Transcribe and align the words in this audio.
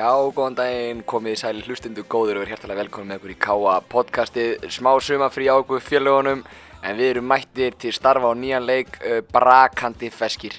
Já, 0.00 0.08
góðan 0.32 0.54
daginn, 0.56 1.00
komið 1.04 1.34
í 1.34 1.38
sæli 1.40 1.62
hlustundu 1.66 2.02
góður 2.08 2.38
og 2.40 2.44
er 2.46 2.52
hjertalega 2.54 2.80
velkomin 2.84 3.10
með 3.10 3.18
okkur 3.20 3.32
í 3.34 3.38
Káa 3.44 3.72
podcastið, 3.92 4.62
smá 4.72 4.94
sumafrí 5.04 5.48
á 5.52 5.60
okkur 5.60 5.82
fjölugunum 5.84 6.40
en 6.86 6.96
við 6.96 7.10
erum 7.10 7.26
mættir 7.28 7.74
til 7.82 7.92
starfa 7.92 8.30
á 8.30 8.34
nýjan 8.38 8.64
leik 8.64 8.96
uh, 9.02 9.18
Brakandi 9.34 10.08
Feskir. 10.14 10.56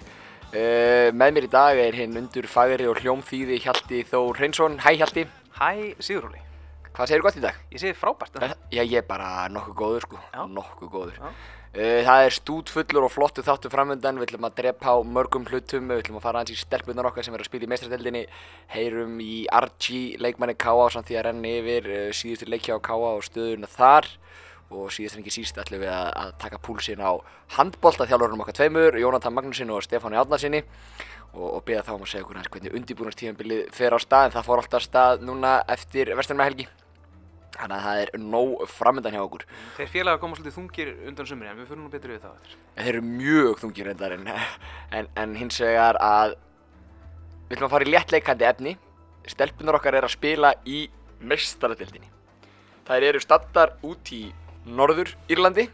Uh, 0.51 1.09
með 1.18 1.33
mér 1.39 1.47
í 1.47 1.51
dag 1.55 1.82
er 1.88 1.97
hinn 1.97 2.19
undur 2.21 2.46
fagri 2.51 2.86
og 2.91 3.01
hljómþýði 3.01 3.57
Hjalti 3.64 4.04
Þór 4.11 4.38
Hreinsson. 4.43 4.77
Hæ 4.83 4.93
Hjalti, 5.00 5.25
Hæ, 5.57 5.71
Sigurúli. 6.04 6.43
hvað 6.93 7.10
segir 7.10 7.25
gott 7.25 7.39
í 7.39 7.46
dag? 7.47 7.57
Ég 7.73 7.82
segi 7.82 7.97
frábært. 7.97 8.37
en- 8.43 8.54
Já, 8.69 8.83
ég 8.83 9.00
er 9.01 9.07
bara 9.10 9.47
nokkuð 9.50 9.75
góður 9.82 10.05
sko, 10.05 10.19
Já. 10.36 10.46
nokkuð 10.46 10.93
góður. 10.93 11.18
Já. 11.18 11.33
Uh, 11.71 12.02
það 12.04 12.25
er 12.25 12.34
stútfullur 12.36 13.06
og 13.07 13.14
flottu 13.14 13.43
þáttu 13.48 13.70
framöndan, 13.71 14.18
við 14.20 14.25
ætlum 14.28 14.48
að 14.50 14.57
drepa 14.57 14.92
á 14.92 14.98
mörgum 15.07 15.46
hlutum, 15.48 15.86
við 15.88 16.02
ætlum 16.02 16.18
að 16.20 16.25
fara 16.25 16.42
hans 16.42 16.52
í 16.52 16.57
stelpunar 16.60 17.07
okkar 17.07 17.24
sem 17.24 17.38
er 17.38 17.46
að 17.46 17.47
spila 17.47 17.64
í 17.64 17.70
meistradeldinni, 17.71 18.24
heyrum 18.74 19.14
í 19.24 19.46
Archie, 19.47 20.18
leikmanni 20.20 20.57
K.A. 20.60 20.89
samt 20.92 21.07
því 21.07 21.20
að 21.21 21.25
renna 21.30 21.54
yfir 21.61 21.88
uh, 21.88 22.02
síðustu 22.11 22.50
leikja 22.52 22.75
á 22.75 22.84
K.A. 22.84 23.14
og 23.14 23.24
stöðuna 23.24 23.71
þar 23.71 24.10
og 24.71 24.92
síðast 24.92 25.16
en 25.16 25.24
ekki 25.24 25.36
síst 25.38 25.64
ætlum 25.64 25.84
við 25.86 25.94
að, 25.96 26.11
að 26.25 26.36
taka 26.44 26.60
púlsinn 26.68 27.04
á 27.04 27.11
handbolta 27.56 28.08
þjálfurum 28.11 28.44
okkar 28.44 28.60
tveimur, 28.60 29.00
Jónatan 29.00 29.36
Magnúsin 29.36 29.72
og 29.72 29.83
Stefáni 29.88 30.19
Átnarsinni 30.19 30.66
og, 31.32 31.47
og 31.47 31.66
beða 31.68 31.88
þá 31.88 31.96
um 31.96 32.06
að 32.06 32.14
segja 32.14 32.28
okkur 32.28 32.42
hans 32.42 32.52
hvernig 32.52 32.78
undirbúinastíðanbilið 32.81 33.66
fer 33.75 33.95
á 33.95 34.00
stað 34.03 34.28
en 34.28 34.36
það 34.36 34.47
fór 34.47 34.64
alltaf 34.64 34.83
af 34.83 34.88
stað 34.88 35.28
núna 35.28 35.58
eftir 35.72 36.11
Vesternmahelgi. 36.19 36.67
Þannig 37.52 37.75
að 37.78 37.83
það 37.86 38.02
er 38.02 38.11
nóg 38.22 38.61
framöndan 38.72 39.16
hjá 39.16 39.22
okkur. 39.25 39.44
Þeir 39.78 39.89
félagar 39.91 40.22
koma 40.22 40.38
svolítið 40.38 40.55
þungir 40.58 40.91
undan 41.09 41.28
sumri 41.30 41.50
en 41.52 41.59
við 41.59 41.67
fyrir 41.72 41.81
nú 41.81 41.89
betur 41.91 42.14
við 42.14 42.23
það 42.23 42.38
eftir. 42.38 42.55
Þeir 42.77 42.89
eru 42.94 43.02
mjög 43.09 43.59
þungir 43.61 43.89
reyndar 43.89 44.16
en, 44.16 44.31
en, 44.97 45.11
en 45.23 45.35
hins 45.39 45.59
vegar 45.61 45.99
að 46.02 46.38
við 47.49 47.57
ætlum 47.57 47.67
að 47.67 47.75
fara 47.75 47.88
í 47.88 47.91
léttleikandi 47.91 48.47
efni. 48.47 48.75
Stelpunar 49.29 49.77
okkar 49.77 49.99
er 49.99 50.07
að 50.07 50.16
spila 50.16 50.53
í 50.66 50.85
mestaradildinni. 51.22 52.09
Þær 52.88 53.07
eru 53.11 53.22
stattar 53.22 53.75
út 53.85 54.13
í 54.16 54.23
Norður 54.66 55.13
Írlandi 55.31 55.67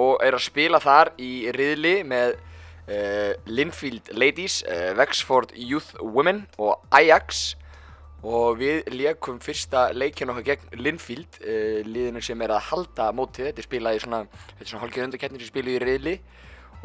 og 0.00 0.22
eru 0.24 0.38
að 0.38 0.46
spila 0.46 0.80
þar 0.82 1.12
í 1.20 1.32
riðli 1.52 1.94
með 2.08 2.34
uh, 2.34 3.32
Linfield 3.46 4.12
Ladies, 4.16 4.60
uh, 4.66 4.92
Wexford 4.98 5.52
Youth 5.56 5.94
Women 6.00 6.46
og 6.58 6.80
Ajax 6.94 7.52
og 8.22 8.58
við 8.60 8.86
leikum 8.94 9.40
fyrsta 9.42 9.88
leikin 9.96 10.30
okkar 10.30 10.52
gegn 10.52 10.82
Linfield 10.82 11.40
uh, 11.42 11.80
liðinu 11.86 12.22
sem 12.22 12.44
er 12.44 12.54
að 12.54 12.68
halda 12.70 13.08
mótið 13.16 13.48
þetta 13.48 13.62
er 13.62 13.66
spilað 13.66 13.98
í 13.98 14.02
svona, 14.04 14.20
svona 14.62 14.82
hálfgeð 14.84 15.06
undarkeppnir 15.08 15.42
sem 15.42 15.50
spiluð 15.50 15.78
í 15.78 15.80
riðli 15.82 16.14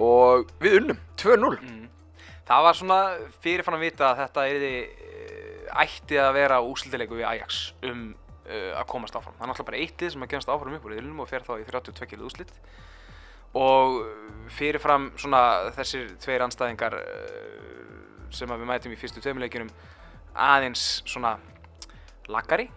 og 0.01 0.49
við 0.61 0.79
unnum 0.81 1.03
2-0 1.21 1.53
Mm. 1.61 1.85
Það 2.47 2.63
var 2.63 2.77
svona 2.79 2.97
fyrirfann 3.43 3.75
að 3.75 3.81
vita 3.83 4.05
að 4.07 4.19
þetta 4.21 4.43
erði 4.47 4.71
uh, 4.87 5.81
ætti 5.83 6.19
að 6.23 6.29
vera 6.37 6.61
úsildilegu 6.63 7.17
við 7.19 7.27
Ajax 7.27 7.57
um 7.83 8.03
uh, 8.13 8.71
að 8.79 8.85
komast 8.87 9.17
áfram. 9.19 9.35
Það 9.35 9.43
er 9.43 9.51
náttúrulega 9.51 9.69
bara 9.71 9.81
eitt 9.83 10.03
lið 10.03 10.13
sem 10.13 10.23
að 10.23 10.31
kemast 10.31 10.51
áfram 10.53 10.77
upp 10.77 10.87
úr 10.87 10.93
riðlunum 10.95 11.25
og 11.25 11.27
fer 11.27 11.43
þá 11.43 11.57
í 11.59 11.65
32 11.67 12.15
lið 12.15 12.29
úslit. 12.29 12.53
Og 13.57 13.97
fyrirfram 14.55 15.09
svona 15.19 15.41
þessir 15.75 16.13
tveir 16.23 16.45
anstæðingar 16.45 16.95
sem 18.31 18.51
að 18.51 18.63
við 18.63 18.71
mætum 18.71 18.95
í 18.95 18.99
fyrstu 18.99 19.23
tveimileikinum 19.23 19.71
aðeins 20.37 20.85
svona 21.07 21.35
laggari 22.31 22.69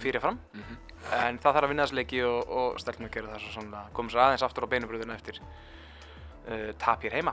fyrirfram. 0.00 0.38
Mhm. 0.54 0.78
En 1.16 1.38
það 1.40 1.54
þarf 1.56 1.64
að 1.64 1.70
vinna 1.72 1.84
þessu 1.86 1.96
leiki 1.96 2.18
og, 2.28 2.50
og 2.60 2.80
stelpum 2.82 3.06
að 3.08 3.14
gera 3.14 3.30
það 3.32 3.44
svo 3.46 3.52
svona 3.54 3.84
komum 3.96 4.10
sér 4.12 4.20
aðeins 4.26 4.42
aftur 4.44 4.66
á 4.68 4.72
beinubröðuna 4.72 5.14
eftir 5.16 5.38
uh, 5.40 6.72
tap 6.78 7.02
hér 7.06 7.16
heima. 7.16 7.32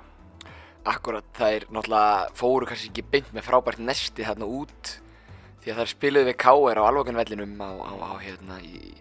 Akkurat, 0.87 1.25
það 1.35 1.57
er 1.57 1.65
náttúrulega 1.75 2.29
fóru 2.39 2.69
kannski 2.69 2.89
ekki 2.93 3.03
beint 3.11 3.33
með 3.35 3.43
frábært 3.49 3.81
nesti 3.83 4.23
þarna 4.23 4.47
út 4.47 4.93
því 5.63 5.73
að 5.73 5.79
það 5.81 5.89
spiluðu 5.91 6.29
við 6.29 6.37
K.R. 6.45 6.79
á 6.79 6.83
alvokanvellinum 6.87 7.57
á, 7.59 7.69
á, 7.75 7.91
á 8.07 8.13
hérna 8.23 8.59
í, 8.63 8.93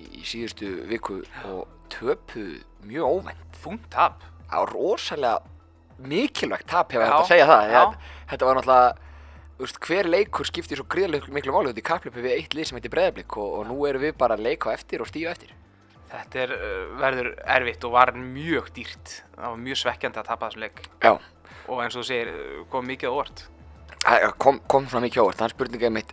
í, 0.00 0.06
í 0.08 0.24
síðustu 0.24 0.70
viku 0.88 1.18
og 1.50 1.68
töpuðu 1.92 2.62
mjög 2.88 3.18
óvænt. 3.18 3.58
Þungt 3.60 3.90
tap. 3.92 4.24
Það 4.48 4.64
var 4.64 4.72
rosalega 4.72 5.36
mikilvægt 6.08 6.66
tap 6.72 6.92
hefur 6.96 7.04
Já, 7.04 7.10
hægt 7.12 7.20
að 7.20 7.28
segja 7.34 7.50
það. 7.52 7.64
já. 7.68 7.76
Þetta, 7.84 8.14
þetta 8.32 8.48
var 8.48 8.58
náttúrulega, 8.58 9.03
veist, 9.58 9.78
hver 9.86 10.08
leikur 10.10 10.48
skiptir 10.48 10.80
svo 10.80 10.86
gríðarlega 10.90 11.34
miklu 11.34 11.54
máli 11.54 11.72
út 11.72 11.78
í 11.80 11.84
kaplöpu 11.84 12.24
við 12.24 12.38
eitt 12.38 12.56
lið 12.56 12.70
sem 12.70 12.78
heitir 12.78 12.92
Breiðablík 12.94 13.36
og, 13.38 13.60
og 13.60 13.68
nú 13.70 13.78
erum 13.88 14.04
við 14.04 14.16
bara 14.20 14.38
að 14.38 14.46
leika 14.48 14.74
eftir 14.74 15.04
og 15.04 15.10
stíu 15.10 15.30
eftir. 15.30 15.54
Þetta 16.10 16.42
er, 16.44 16.52
uh, 16.54 16.82
verður 17.00 17.32
erfitt 17.56 17.86
og 17.86 17.94
var 17.96 18.14
mjög 18.18 18.70
dýrt. 18.76 19.16
Það 19.34 19.48
var 19.48 19.64
mjög 19.64 19.80
svekkjandi 19.80 20.22
að 20.22 20.30
tapa 20.30 20.50
þessum 20.50 20.66
leik. 20.66 20.84
Já, 21.02 21.14
Og 21.64 21.78
eins 21.80 21.94
og 21.96 22.02
þú 22.02 22.06
segir, 22.10 22.30
uh, 22.30 22.62
kom 22.70 22.86
mikið 22.86 23.18
það 24.04 24.32
kom, 24.38 24.60
kom 24.68 24.88
svona 24.90 25.06
mikið 25.06 25.22
ávart. 25.22 25.38
Þannig 25.40 25.54
spurninga 25.54 25.90
mitt 25.94 26.12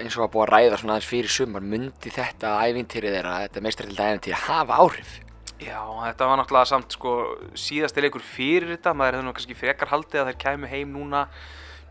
eins 0.00 0.16
og 0.18 0.26
að 0.26 0.32
búa 0.34 0.44
að 0.46 0.52
ræða 0.54 0.78
svona 0.80 0.96
aðeins 0.96 1.08
fyrir 1.08 1.32
sumar, 1.32 1.64
myndi 1.64 2.12
þetta 2.12 2.52
ævintýri 2.68 3.12
þeirra, 3.14 3.36
þetta 3.46 3.62
meistrætilda 3.64 4.08
ævintýri 4.10 4.40
hafa 4.46 4.80
áhrif? 4.82 5.14
Já, 5.60 5.80
þetta 5.80 6.28
var 6.28 6.40
náttúrulega 6.40 6.68
samt 6.68 6.96
sko 6.96 7.14
síðasti 7.58 8.04
leikur 8.04 8.24
fyrir 8.24 8.74
þetta. 8.74 8.94
Maður 8.96 9.18
hefði 9.18 9.26
nú 9.26 9.34
kannski 9.36 9.56
frekar 9.56 9.92
haldið 9.92 10.22
að 10.22 10.30
þær 10.30 10.38
kæmu 10.44 10.70
heim 10.70 10.94
núna 10.96 11.26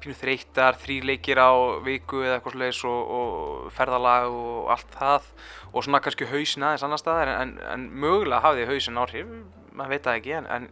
pínu 0.04 0.16
þreytar, 0.20 0.78
þrý 0.82 0.98
leikir 1.12 1.42
á 1.42 1.52
viku 1.86 2.22
eða 2.24 2.38
eitthvað 2.40 2.58
slags 2.58 2.82
og, 2.90 3.14
og 3.20 3.72
ferðalag 3.76 4.28
og 4.32 4.70
allt 4.76 4.98
það 5.00 5.30
og 5.74 5.86
svona 5.86 6.02
kannski 6.06 6.28
hausin 6.32 6.66
aðeins 6.68 6.86
annar 6.88 7.02
staðar 7.02 7.34
en, 7.36 7.56
en 7.74 7.88
mögulega 8.02 8.42
hafði 8.46 8.68
hausin 8.72 9.00
áhrif, 9.02 9.32
maður 9.76 9.96
veit 9.96 10.08
það 10.08 10.20
ekki 10.22 10.36
en, 10.40 10.50
en 10.58 10.68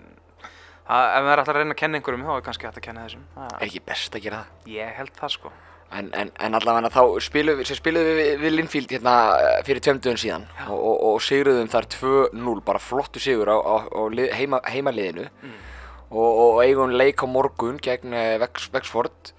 að, 0.88 1.06
ef 1.06 1.24
maður 1.24 1.32
er 1.34 1.42
alltaf 1.44 1.54
að 1.56 1.62
reyna 1.62 1.76
að 1.76 1.82
kenna 1.84 2.00
einhverjum 2.02 2.28
þá 2.28 2.36
er 2.38 2.46
kannski 2.50 2.70
hægt 2.70 2.82
að 2.82 2.86
kenna 2.90 3.08
þessum. 3.08 3.26
Er 3.48 3.66
ekki 3.68 3.82
best 3.88 4.16
að 4.20 4.28
gera 4.28 4.44
það? 4.44 4.76
ég 4.78 4.94
held 5.02 5.18
það 5.20 5.34
sko. 5.38 5.54
En, 5.88 6.10
en, 6.20 6.32
en 6.44 6.56
allavega 6.58 6.90
þá 6.92 7.04
spilum 7.24 7.62
við, 7.62 7.70
spilum 7.80 8.04
við, 8.04 8.34
við 8.42 8.52
Linfield 8.58 8.92
hérna 8.92 9.14
eh, 9.40 9.62
fyrir 9.64 9.80
tveimdugum 9.86 10.18
síðan 10.20 10.44
og, 10.66 10.76
og, 10.76 10.98
og 11.14 11.22
sigruðum 11.24 11.70
þar 11.72 11.88
2-0, 11.94 12.56
bara 12.68 12.82
flottu 12.84 13.22
sigur 13.24 13.48
á, 13.48 13.56
á, 13.56 13.76
á 13.88 14.02
lið, 14.12 14.34
heima, 14.36 14.60
heimaliðinu 14.68 15.30
Mm. 15.38 15.54
Og, 16.12 16.40
og 16.44 16.60
eigum 16.64 16.94
leik 16.94 17.24
á 17.24 17.28
morgun 17.28 17.80
gegn 17.84 18.16
eh, 18.16 18.36
Vex, 18.42 18.70
Vexford 18.74 19.34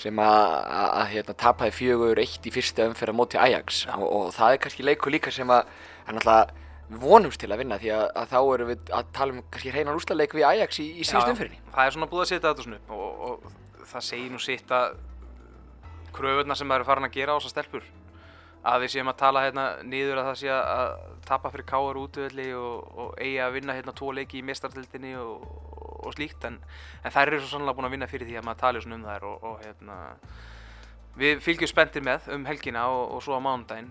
sem 0.00 0.16
að, 0.22 1.06
hérna, 1.10 1.34
tapaði 1.36 1.74
fjögur 1.76 2.20
eitt 2.22 2.46
í 2.46 2.52
fyrsta 2.54 2.86
umferð 2.88 3.14
á 3.16 3.18
móti 3.18 3.40
Ajax 3.40 3.84
og, 3.96 4.06
og 4.06 4.26
það 4.36 4.54
er 4.54 4.62
kannski 4.64 4.86
leikur 4.86 5.12
líka 5.12 5.32
sem 5.34 5.50
að, 5.50 5.72
við 6.90 7.02
vonumst 7.02 7.42
til 7.42 7.50
að 7.50 7.62
vinna 7.62 7.78
því 7.80 7.92
að, 7.96 8.04
að 8.22 8.32
þá 8.32 8.38
erum 8.40 8.70
við 8.70 8.92
að 8.98 9.12
tala 9.16 9.34
um 9.34 9.42
kannski 9.50 9.74
hreinan 9.74 9.98
úrslaleik 9.98 10.36
við 10.36 10.48
Ajax 10.48 10.80
í, 10.82 10.88
í 11.00 11.04
síðustu 11.04 11.32
Já, 11.32 11.34
umferðinni. 11.34 11.62
Það 11.74 11.86
er 11.86 11.96
svona 11.96 12.10
búið 12.10 12.24
að 12.24 12.30
setja 12.32 12.48
þetta 12.48 12.66
svona 12.66 12.80
upp 12.80 12.94
og, 12.96 13.24
og 13.28 13.86
það 13.92 14.06
segir 14.06 14.32
nú 14.32 14.42
sitt 14.42 14.74
að 14.74 14.98
kröfurnar 16.16 16.58
sem 16.58 16.70
maður 16.70 16.84
er 16.84 16.90
farin 16.90 17.08
að 17.10 17.16
gera 17.18 17.34
á 17.34 17.38
þessar 17.38 17.56
stelpur 17.56 17.90
að 18.66 18.82
við 18.84 18.92
séum 18.92 19.08
að 19.08 19.18
tala 19.22 19.42
hérna 19.46 19.64
niður 19.88 20.20
að 20.20 20.26
það 20.30 20.38
sé 20.42 20.50
að- 20.52 21.06
tapa 21.30 21.50
fyrir 21.52 21.66
káar 21.70 21.96
útvöldi 22.00 22.48
og, 22.58 22.88
og 22.98 23.14
eigi 23.22 23.38
að 23.40 23.52
vinna 23.56 23.76
hérna 23.76 23.94
tvo 23.96 24.12
leiki 24.12 24.40
í 24.40 24.44
mestardildinni 24.44 25.14
og, 25.16 25.44
og 26.04 26.14
slíkt 26.16 26.44
en, 26.48 26.58
en 27.04 27.12
þær 27.14 27.28
eru 27.30 27.40
svo 27.40 27.54
sannlega 27.54 27.76
búin 27.78 27.88
að 27.88 27.94
vinna 27.96 28.08
fyrir 28.10 28.28
því 28.28 28.38
að 28.40 28.46
maður 28.48 28.60
tali 28.64 28.82
svona 28.84 28.98
um 28.98 29.06
þær 29.08 29.26
og, 29.30 29.44
og 29.50 29.60
hérna 29.64 29.98
við 31.20 31.40
fylgjum 31.44 31.70
spenntir 31.70 32.04
með 32.06 32.28
um 32.34 32.44
helgina 32.48 32.86
og, 32.92 33.04
og 33.16 33.22
svo 33.24 33.36
á 33.38 33.40
mánudaginn 33.44 33.90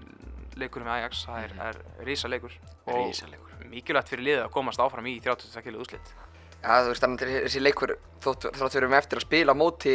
leikurinn 0.60 0.90
með 0.90 0.98
Ajax, 1.00 1.26
það 1.30 1.44
er, 1.46 1.54
er 1.70 2.06
risa 2.08 2.28
leikur 2.32 2.56
og 2.90 3.06
mikilvægt 3.70 4.10
fyrir 4.12 4.26
liðið 4.28 4.44
að 4.48 4.54
komast 4.58 4.82
áfram 4.84 5.08
í 5.08 5.20
32 5.24 5.64
kilo 5.66 5.84
úslit 5.86 6.14
Já, 6.60 6.82
þú 6.84 6.90
veist, 6.92 7.04
þannig 7.04 7.22
að 7.24 7.36
þessi 7.46 7.60
leikur, 7.64 7.92
þótt, 8.20 8.46
við 8.52 8.74
erum 8.82 8.96
eftir 8.98 9.20
að 9.22 9.24
spila 9.24 9.54
á 9.56 9.62
móti 9.62 9.94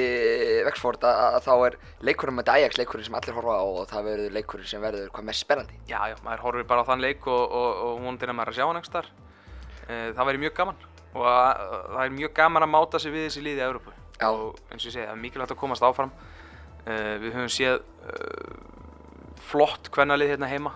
Vexford, 0.64 1.02
að, 1.04 1.34
þá 1.44 1.52
er 1.66 1.74
leikurinn 2.08 2.38
með 2.38 2.50
Ajax 2.54 2.78
leikurinn 2.80 3.04
sem 3.04 3.16
allir 3.18 3.36
horfa 3.36 3.56
á 3.60 3.64
og 3.68 3.82
það 3.90 4.06
verður 4.08 4.36
leikurinn 4.38 4.70
sem 4.70 4.80
verður 4.80 5.10
hvað 5.12 5.26
mest 5.28 5.44
spennandi. 5.44 5.76
Já, 5.90 5.98
já, 6.08 6.16
maður 6.24 6.44
horfir 6.46 6.64
bara 6.70 6.86
á 6.86 6.88
þann 6.88 7.04
leik 7.04 7.28
og, 7.28 7.42
og, 7.44 7.68
og 7.84 7.98
vonandi 8.00 8.24
er 8.24 8.32
að 8.32 8.38
maður 8.38 8.52
að 8.54 8.56
sjá 8.56 8.64
hann 8.64 8.80
einhvers 8.80 8.94
þar. 8.94 9.10
Það 9.84 10.30
væri 10.30 10.40
mjög 10.40 10.54
gaman 10.56 10.80
og 11.12 11.26
að, 11.28 11.66
það 11.90 12.00
er 12.06 12.16
mjög 12.16 12.32
gaman 12.40 12.64
að 12.64 12.72
máta 12.72 13.02
sig 13.02 13.12
við 13.12 13.26
þessi 13.28 13.44
liði 13.44 13.60
í 13.60 13.66
Európu. 13.66 13.94
Já. 14.14 14.28
Og 14.30 14.56
eins 14.70 14.80
og 14.80 14.88
ég 14.88 14.94
segi, 14.94 15.04
það 15.04 15.12
er 15.12 15.20
mikilvægt 15.20 15.52
að 15.52 15.60
komast 15.60 15.84
áfram. 15.84 16.14
Uh, 16.84 17.14
við 17.20 17.36
höfum 17.36 17.52
séð 17.52 17.76
uh, 18.08 18.56
flott 19.52 19.92
kvennalið 19.92 20.32
hérna 20.32 20.48
heima 20.48 20.74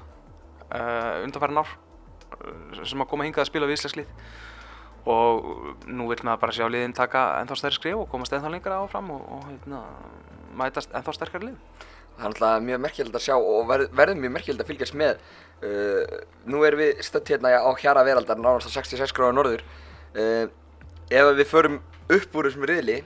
undanfæran 0.68 1.62
ár 1.62 1.70
sem 2.84 3.00
að 3.00 3.08
koma 3.08 3.24
hingað 3.24 3.46
að 3.46 3.48
spila 3.48 3.68
við 3.68 3.78
Íslandslið 3.78 4.10
og 5.08 5.86
nú 5.88 6.08
vil 6.10 6.18
maður 6.20 6.42
bara 6.42 6.54
sjá 6.54 6.66
liðin 6.68 6.94
taka 6.96 7.24
ennþá 7.40 7.56
stærri 7.56 7.78
skrif 7.78 8.00
og 8.02 8.08
komast 8.12 8.34
ennþá 8.36 8.50
lengra 8.52 8.80
áfram 8.82 9.08
og, 9.14 9.22
og 9.34 9.46
hérna, 9.48 9.82
mætast 10.58 10.92
ennþá 10.96 11.14
sterkari 11.16 11.48
lið. 11.48 11.58
Það 12.18 12.24
er 12.26 12.32
náttúrulega 12.32 12.62
mjög 12.66 12.80
merkilegt 12.82 13.16
að 13.16 13.24
sjá 13.24 13.34
og 13.36 13.68
verð, 13.68 13.92
verður 13.94 14.18
mjög 14.24 14.32
merkilegt 14.34 14.64
að 14.64 14.70
fylgjast 14.72 14.96
með. 14.98 15.20
Uh, 15.62 16.16
nú 16.50 16.64
erum 16.66 16.82
við 16.82 17.04
stödd 17.06 17.30
hérna 17.30 17.52
á 17.62 17.70
Hjara 17.78 18.02
Veraldar, 18.06 18.40
nánast 18.42 18.68
á 18.68 18.74
66 18.74 19.14
gráða 19.14 19.36
norður. 19.38 19.62
Uh, 20.16 20.50
ef 21.08 21.30
við 21.38 21.48
förum 21.48 21.78
upp 22.08 22.36
úr 22.36 22.48
þessum 22.50 22.66
riðli, 22.68 22.98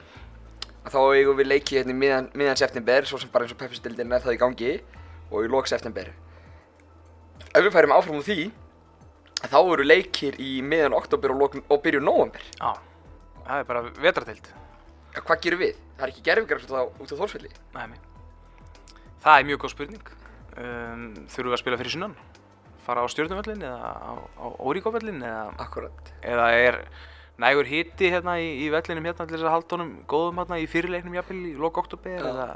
þá 0.88 0.98
eigum 1.12 1.38
við 1.38 1.50
leiki 1.50 1.78
hérna 1.78 1.94
í 1.94 1.98
miðjan, 2.00 2.30
miðjan 2.34 2.60
september, 2.64 3.06
svo 3.06 3.20
sem 3.20 3.30
bara 3.32 3.46
eins 3.46 3.54
og 3.54 3.60
Pepsi-dildin 3.60 4.16
er 4.16 4.24
það 4.24 4.38
í 4.38 4.40
gangi, 4.40 4.72
og 5.30 5.44
í 5.44 5.52
lok 5.52 5.68
september. 5.70 6.08
Ef 7.52 7.60
við 7.60 7.72
færum 7.74 7.94
áfram 7.94 8.18
úr 8.18 8.26
því, 8.26 8.48
þá 9.50 9.58
eru 9.60 9.86
leikir 9.86 10.38
í 10.42 10.54
miðjan 10.66 10.96
oktober 10.96 11.34
og, 11.34 11.58
og 11.66 11.82
byrjun 11.84 12.06
november. 12.06 12.44
Já, 12.58 12.72
það 13.46 13.62
er 13.62 13.68
bara 13.68 13.84
vetratild. 13.98 14.50
Ja, 15.12 15.20
hvað 15.20 15.42
gerum 15.44 15.62
við? 15.62 15.80
Það 15.98 16.06
er 16.06 16.12
ekki 16.14 16.26
gerfingar 16.26 16.62
út 16.62 17.12
á, 17.12 17.14
Þórsvelli. 17.14 17.50
Nei. 17.76 17.98
Það 19.22 19.38
er 19.38 19.48
mjög 19.50 19.64
góð 19.64 19.74
spurning. 19.74 20.12
Um, 20.52 21.02
þurfum 21.32 21.50
við 21.50 21.56
að 21.56 21.62
spila 21.62 21.80
fyrir 21.80 21.94
sunnan? 21.94 22.14
Fara 22.82 23.04
á 23.04 23.06
stjórnumvöllin 23.12 23.62
eða 23.62 23.90
á, 23.94 24.12
á 24.18 24.46
Óríkóvöllin 24.58 25.22
eða, 25.22 25.44
Akkurat. 25.62 26.12
eða 26.26 26.48
er 26.58 26.78
nægur 27.40 27.68
hitti 27.68 28.10
hérna 28.10 28.34
í, 28.42 28.48
í 28.64 28.70
vellinum 28.72 29.06
hérna 29.06 29.26
til 29.26 29.36
þess 29.36 29.46
að 29.46 29.54
halda 29.54 29.76
honum 29.76 29.92
góðum 30.10 30.40
hérna 30.42 30.58
í 30.58 30.66
fyrirleiknum 30.70 31.14
jafnvel 31.16 31.38
í 31.46 31.54
lok 31.60 31.78
oktober 31.84 32.26
eða 32.32 32.48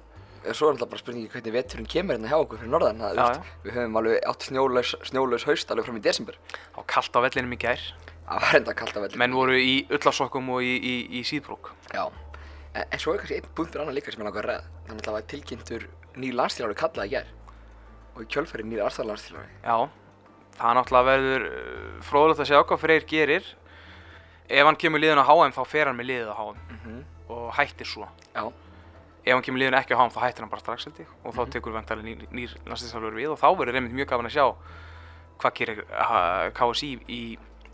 Svo 0.55 0.69
er 0.69 0.75
alltaf 0.77 0.89
bara 0.91 0.99
spurningi 1.01 1.29
hvernig 1.33 1.53
veturinn 1.53 1.87
kemur 1.91 2.15
hérna 2.17 2.29
hjá 2.31 2.37
okkur 2.39 2.59
fyrir 2.61 2.71
norðan. 2.71 3.01
Það, 3.03 3.17
Já, 3.17 3.27
veist, 3.27 3.41
Við 3.65 3.73
höfum 3.77 3.97
alveg 4.01 4.21
átt 4.31 4.43
snjólaus, 4.47 4.95
snjólaus 5.11 5.45
haust 5.49 5.71
alveg 5.71 5.85
fram 5.89 5.97
í 5.97 6.03
desember. 6.05 6.39
á 6.77 6.81
kallt 6.87 7.17
á 7.17 7.21
vellinum 7.25 7.53
í 7.53 7.59
gær. 7.59 7.81
Það 8.27 8.41
var 8.43 8.57
enda 8.61 8.75
kallt 8.75 8.97
að 8.97 9.03
velli. 9.07 9.19
Menn 9.23 9.35
voru 9.35 9.57
í 9.59 9.75
ullarsokkum 9.91 10.49
og 10.51 10.63
í, 10.63 10.75
í, 10.77 10.95
í 11.19 11.23
síðbrók. 11.27 11.71
Já. 11.95 12.05
En, 12.75 12.85
en 12.91 12.99
svo 12.99 13.15
er 13.15 13.19
kannski 13.23 13.39
einn 13.39 13.49
punktur 13.55 13.81
annar 13.81 13.95
líka 13.95 14.11
sem 14.13 14.21
ég 14.21 14.27
langar 14.29 14.45
að 14.45 14.51
ræða. 14.51 14.65
Þannig 14.87 15.01
að 15.01 15.07
það 15.07 15.17
var 15.17 15.27
tilkynntur 15.33 15.87
nýr 16.17 16.35
landstýrjári 16.41 16.79
kallaði 16.81 17.09
í 17.09 17.15
gær. 17.15 17.31
Og 18.17 18.23
í 18.23 18.29
kjölfæri 18.35 18.67
nýr 18.67 18.83
aðstæðarlandstýrjári. 18.87 19.51
Já, 19.63 19.77
það 20.59 20.77
náttúrulega 20.79 21.09
verður 21.11 21.47
uh, 21.51 22.03
fróðilegt 22.09 22.43
að 22.43 22.51
sjá 22.51 22.59
á 25.21 25.25
HM 25.27 25.53
á 26.31 26.35
HM 26.37 26.57
Mm 26.71 26.79
-hmm. 26.85 27.03
og 27.29 27.53
hættir 27.55 27.87
svo. 27.87 28.09
Já. 28.35 28.53
Ef 29.26 29.34
hann 29.34 29.43
kemur 29.43 29.58
liðin 29.58 29.75
ekki 29.75 29.96
á 29.96 29.99
HM 29.99 30.12
þá 30.14 30.20
hættir 30.23 30.44
hann 30.44 30.52
bara 30.52 30.62
strax 30.62 30.87
held 30.87 30.99
ég 31.02 31.08
og 31.26 31.34
þá 31.34 31.40
tekur 31.50 31.75
vantarlega 31.75 32.06
nýr, 32.06 32.28
nýr 32.31 32.52
landslýsálfur 32.69 33.17
við 33.19 33.32
og 33.32 33.40
þá 33.40 33.49
verður 33.58 33.81
einmitt 33.81 33.96
mjög 33.99 34.12
gafan 34.12 34.28
að 34.28 34.37
sjá 34.37 34.44
hvað 35.43 35.56
gerir 35.58 35.81
KSI 36.55 36.90
í, 37.11 37.20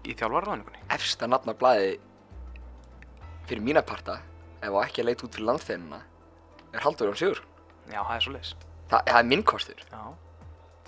í 0.09 0.15
þjálfarraðningunni. 0.17 0.81
Efsta 0.97 1.29
nafn 1.29 1.53
á 1.53 1.55
blæði 1.61 1.91
fyrir 3.51 3.63
mína 3.67 3.83
parta, 3.85 4.17
ef 4.65 4.73
á 4.73 4.79
ekki 4.81 5.03
að 5.03 5.11
leita 5.11 5.27
út 5.27 5.37
fyrir 5.37 5.49
landstæðinuna, 5.51 6.01
er 6.73 6.87
Haldur 6.87 7.13
Jón 7.13 7.21
Sigur. 7.21 7.43
Já, 7.91 8.01
það 8.01 8.15
er 8.17 8.25
svo 8.25 8.35
leis. 8.39 8.55
Það, 8.89 9.05
það 9.11 9.21
er 9.21 9.29
minn 9.29 9.45
kostur. 9.53 9.85
Já, 9.93 10.03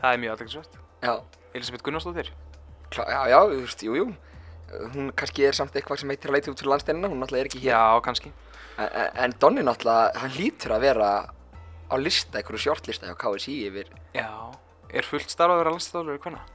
það 0.01 0.09
er 0.11 0.23
mjög 0.25 0.35
aðeinsvært. 0.37 0.79
Já. 1.05 1.15
Elisabeth 1.55 1.87
Gunnarsdóttir. 1.87 2.33
Já, 2.95 3.21
já, 3.29 3.39
þú 3.51 3.61
veist, 3.61 3.85
jú, 3.85 3.99
jú. 4.01 4.09
Hún 4.95 5.13
kannski 5.19 5.45
er 5.47 5.57
samt 5.57 5.77
eitthvað 5.77 6.01
sem 6.03 6.11
heitir 6.15 6.33
að 6.33 6.39
leita 6.39 6.53
út 6.55 6.63
fyrir 6.63 6.73
landstæðinuna, 6.73 7.11
hún 7.13 7.21
náttúrulega 7.23 7.45
er 7.45 7.51
ekki 7.51 7.63
hér. 7.67 7.75
Já, 7.75 8.03
kannski. 8.07 8.33
En, 8.79 9.11
en- 9.25 9.35
Donni 9.39 9.63
náttúrulega, 9.63 10.19
hann 10.19 10.33
lítur 10.35 10.73
að 10.75 10.81
vera 10.89 11.11
á 11.91 11.95
lista, 12.01 12.39
einhverju 12.41 12.59
shortlista 12.65 13.07
hjá 13.07 13.15
KSI 13.21 13.55
yfir, 13.69 13.91
Já, 14.15 14.27
er 14.91 15.03
fullt 15.07 15.31
starf 15.31 15.53
að 15.55 15.61
vera 15.63 15.71
landslýsálfur 15.75 16.17
í 16.19 16.23
hvernig? 16.25 16.51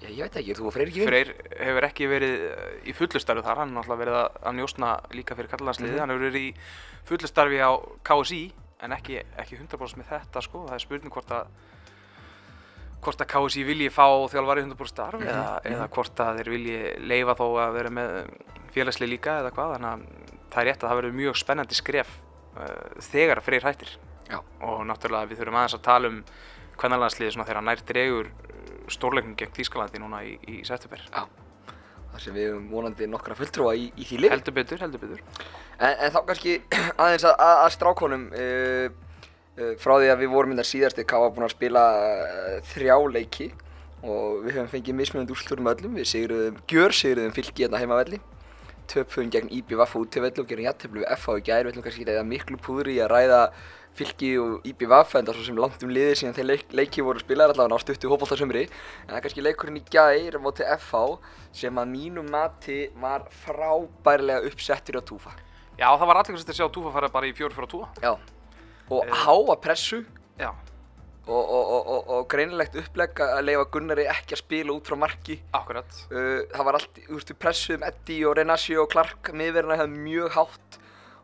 já, 0.00 0.08
ég 0.14 0.22
veit 0.22 0.36
ekki, 0.38 0.54
þú 0.54 0.66
og 0.68 0.72
Freyr 0.72 0.88
ekki 0.88 1.00
við? 1.02 1.08
Freyr 1.10 1.30
hefur 1.58 1.86
ekki 1.88 2.06
verið 2.08 2.34
uh, 2.46 2.68
í 2.86 2.92
fullu 2.94 3.20
starfi 3.20 3.42
þar, 3.42 3.58
hann 3.64 3.72
er 3.72 3.76
náttúrulega 3.80 4.02
verið 4.04 4.18
að, 4.22 4.54
njósna 4.60 4.90
líka 5.12 5.34
fyrir 5.34 5.50
kallalandsliði, 5.50 5.92
Mhm. 5.92 6.00
hann 6.00 6.10
hefur 6.14 6.24
verið 6.28 6.44
í 6.46 6.54
fullu 7.10 7.26
starfi 7.28 7.58
á 7.58 7.70
KSI 8.06 8.42
en 8.86 8.92
ekki, 8.94 9.18
ekki 9.42 9.58
100% 9.58 9.98
með 9.98 10.08
þetta 10.14 10.42
sko, 10.46 10.64
það 10.68 10.74
er 10.78 10.84
spurning 10.86 11.10
hvort 11.12 11.30
að 11.34 11.46
hvort 13.02 13.20
að 13.22 13.28
KSI 13.30 13.62
vilji 13.66 13.90
fá 13.94 14.06
þjálfari 14.30 14.62
100% 14.66 14.88
starf 14.94 15.20
Mhm, 15.20 15.28
eða, 15.28 15.60
mhm. 15.64 15.72
eða 15.74 15.88
hvort 15.88 16.16
að 16.24 16.38
þeir 16.40 16.50
vilji 16.54 16.78
leifa 17.06 17.34
þó 17.38 17.46
að 17.66 17.72
vera 17.74 17.90
með 17.90 18.30
félagsli 18.74 19.06
líka 19.10 19.36
eða 19.42 19.50
hvað, 19.54 19.74
þannig 19.76 19.92
að 19.92 20.37
það 20.52 20.60
er 20.62 20.70
rétt 20.70 20.84
að 20.84 20.90
það 20.90 21.00
verður 21.02 21.18
mjög 21.22 21.40
spennandi 21.40 21.78
skref 21.78 22.12
uh, 22.58 23.02
þegar 23.10 23.42
Freyr 23.44 23.66
hættir 23.68 23.96
Já. 24.28 24.40
og 24.64 24.84
náttúrulega 24.88 25.30
við 25.30 25.42
þurfum 25.42 25.60
aðeins 25.60 25.78
að 25.78 25.86
tala 25.88 26.12
um 26.12 26.22
kvennalansliði 26.78 27.42
þegar 27.42 27.64
nær 27.64 27.82
dregur 27.88 28.32
stórleiknum 28.92 29.36
gegn 29.38 29.54
Þýskalandi 29.56 30.00
núna 30.02 30.22
í, 30.24 30.34
í 30.48 30.62
september. 30.66 31.02
þar 32.12 32.22
sem 32.22 32.36
við 32.36 32.48
höfum 32.50 32.68
vonandi 32.72 33.08
nokkra 33.10 33.36
fulltrúa 33.38 33.74
í, 33.76 33.90
í 33.96 34.06
því 34.08 34.20
lið. 34.22 34.32
Heldur 34.34 34.56
betur, 34.56 34.82
heldur 34.84 35.02
betur. 35.02 35.22
En, 35.78 35.92
en 35.92 36.14
þá 36.14 36.18
kannski 36.30 36.56
aðeins 37.04 37.26
að, 37.28 37.34
að, 37.34 37.62
að 37.64 37.72
strákonum 37.76 38.26
uh, 38.32 38.84
uh, 39.58 39.72
frá 39.82 39.94
því 39.98 40.12
að 40.14 40.24
við 40.24 40.32
vorum 40.34 40.54
innan 40.54 40.68
síðasti 40.68 41.06
Káa 41.08 41.30
búin 41.34 41.46
að 41.46 41.54
spila 41.54 41.84
uh, 42.00 42.56
þrjá 42.72 42.96
leiki 43.14 43.50
og 43.98 44.44
við 44.46 44.56
höfum 44.56 44.72
fengið 44.72 44.98
mismunandi 44.98 45.34
úrslutur 45.34 45.62
með 45.64 45.78
öllum. 45.82 46.00
Við 46.00 46.10
sigruðum, 46.14 46.60
gjör 46.70 46.96
sigruðum 46.96 47.36
fylki 47.36 47.66
hérna 47.66 47.82
heimavelli. 47.82 48.22
Töpum 48.88 49.30
gegn 49.32 49.50
IBVF 49.52 49.96
og 49.96 50.06
útivelli 50.06 50.42
og 50.42 50.48
gerum 50.50 50.64
jætteflu 50.68 51.02
við 51.02 51.10
FH 51.16 51.36
í 51.38 51.44
gær. 51.48 51.66
Við 51.66 51.72
ætlum 51.72 51.86
kannski 51.88 52.06
að 52.14 52.30
miklu 52.30 52.60
púðri 52.64 52.96
í 52.96 53.02
að 53.04 53.12
ræða 53.14 53.40
fylki 53.98 54.30
og 54.38 54.62
það 54.62 55.28
er 55.28 55.34
svo 55.34 55.44
sem 55.48 55.58
langt 55.58 55.82
um 55.82 55.90
liðið 55.90 56.14
síðan 56.20 56.36
þeir 56.36 56.46
leik, 56.46 56.64
leiki 56.72 57.02
voru 57.02 57.18
spilaðir 57.22 57.56
allavega 57.56 57.80
á 57.80 57.84
stuttu 57.84 58.10
hópoltasumri. 58.12 58.64
En 59.04 59.10
það 59.10 59.18
er 59.18 59.24
kannski 59.26 59.44
leikurinn 59.44 59.80
í 59.80 59.84
gær 59.90 60.38
á 60.38 60.40
móti 60.40 60.64
FH 60.78 61.18
sem 61.52 61.80
að 61.82 61.90
mínum 61.92 62.30
mati 62.30 62.78
var 63.00 63.26
frábærlega 63.44 64.46
uppsettur 64.46 65.00
á 65.00 65.02
túfa. 65.02 65.34
Já, 65.78 65.92
það 65.94 66.08
var 66.10 66.18
allir 66.18 66.38
að 66.42 66.56
sjá 66.58 66.66
Túfa 66.74 66.90
fara 66.90 67.08
bara 67.08 67.28
í 67.28 67.32
4-4-2. 67.38 67.84
Já, 68.02 68.16
og 68.90 69.04
Eh. 69.04 69.12
háa 69.14 69.54
pressu 69.62 70.04
Já, 70.38 70.50
og, 71.28 71.50
og, 71.52 71.86
og, 71.92 72.08
og, 72.16 72.22
greinilegt 72.32 72.76
upplegg 72.80 73.20
að 73.24 73.44
leifa 73.44 73.66
Gunnari 73.74 74.06
ekki 74.08 74.36
að 74.36 74.42
spila 74.42 74.72
út 74.74 74.88
frá 74.88 74.96
marki. 74.96 75.38
akkurat. 75.52 76.00
Uh, 76.10 76.42
það 76.54 76.64
var 76.68 76.78
allt, 76.80 77.00
þú 77.06 77.18
veist, 77.18 77.32
við 77.34 77.40
pressuðum 77.44 77.86
Eddie 77.90 78.26
og 78.28 78.36
Renassi 78.38 78.76
og 78.80 78.90
Clark 78.92 79.32
miðverðina 79.36 79.76
hefði 79.82 80.02
mjög 80.08 80.34
hátt 80.38 80.78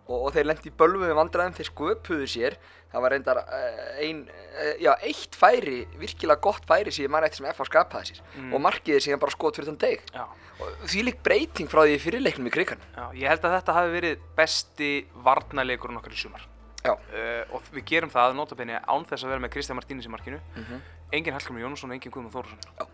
og, 0.05 0.17
og 0.21 0.31
þeir 0.37 0.49
lendi 0.51 0.69
í 0.69 0.77
bölvum 0.79 1.07
við 1.09 1.17
vandræðum, 1.19 1.57
þeir 1.57 1.71
sköpuðu 1.73 2.29
sér. 2.29 2.59
Það 2.95 3.03
var 3.03 3.15
reyndar 3.17 3.41
uh, 3.43 3.79
ein, 4.05 4.21
uh, 4.29 4.73
já, 4.85 4.93
eitt 5.03 5.35
færi, 5.35 5.81
virkilega 5.99 6.39
gott 6.45 6.69
færi 6.69 6.93
sem 6.95 7.09
ég 7.09 7.11
man 7.11 7.25
eftir 7.27 7.41
sem 7.43 7.49
FH 7.51 7.67
skapaði 7.73 8.13
sér 8.13 8.21
Mm. 8.35 8.53
og 8.55 8.61
markiði 8.63 9.01
síðan 9.03 9.23
bara 9.23 9.35
skot 9.35 9.57
fyrir 9.59 9.73
þann 9.73 9.81
deg. 9.83 10.05
Já. 10.15 10.25
Og 10.63 10.87
því 10.87 11.03
lík 11.09 11.19
breyting 11.27 11.71
frá 11.71 11.83
því 11.83 11.99
fyrir 12.03 12.23
leiknum 12.23 12.47
í 12.47 12.53
krigan. 12.55 12.83
Já, 12.95 13.09
ég 13.19 13.31
held 13.33 13.43
að 13.47 13.57
þetta 13.57 13.75
hafi 13.81 13.95
verið 13.97 14.27
besti 14.39 14.91
varnarleikurinn 15.27 15.99
okkar 15.99 16.15
í 16.15 16.21
sumar. 16.21 16.45
Uh, 16.85 17.55
og 17.57 17.65
við 17.73 17.87
gerum 17.89 18.11
það 18.13 18.35
notabenni 18.37 18.75
án 18.77 19.07
þess 19.09 19.25
að 19.25 19.31
vera 19.33 19.41
með 19.41 19.55
Kristján 19.55 19.79
Martínis 19.79 20.05
í 20.05 20.11
markinu. 20.13 20.41
Mm 20.53 20.65
-hmm. 20.65 20.81
Engin 21.17 21.33
Hallgrimur 21.33 21.63
Jónusson 21.63 21.91
og 21.91 21.97
engin 21.97 22.13
Guðmund 22.13 22.35
Þórusson. 22.35 22.61
Já. 22.77 22.87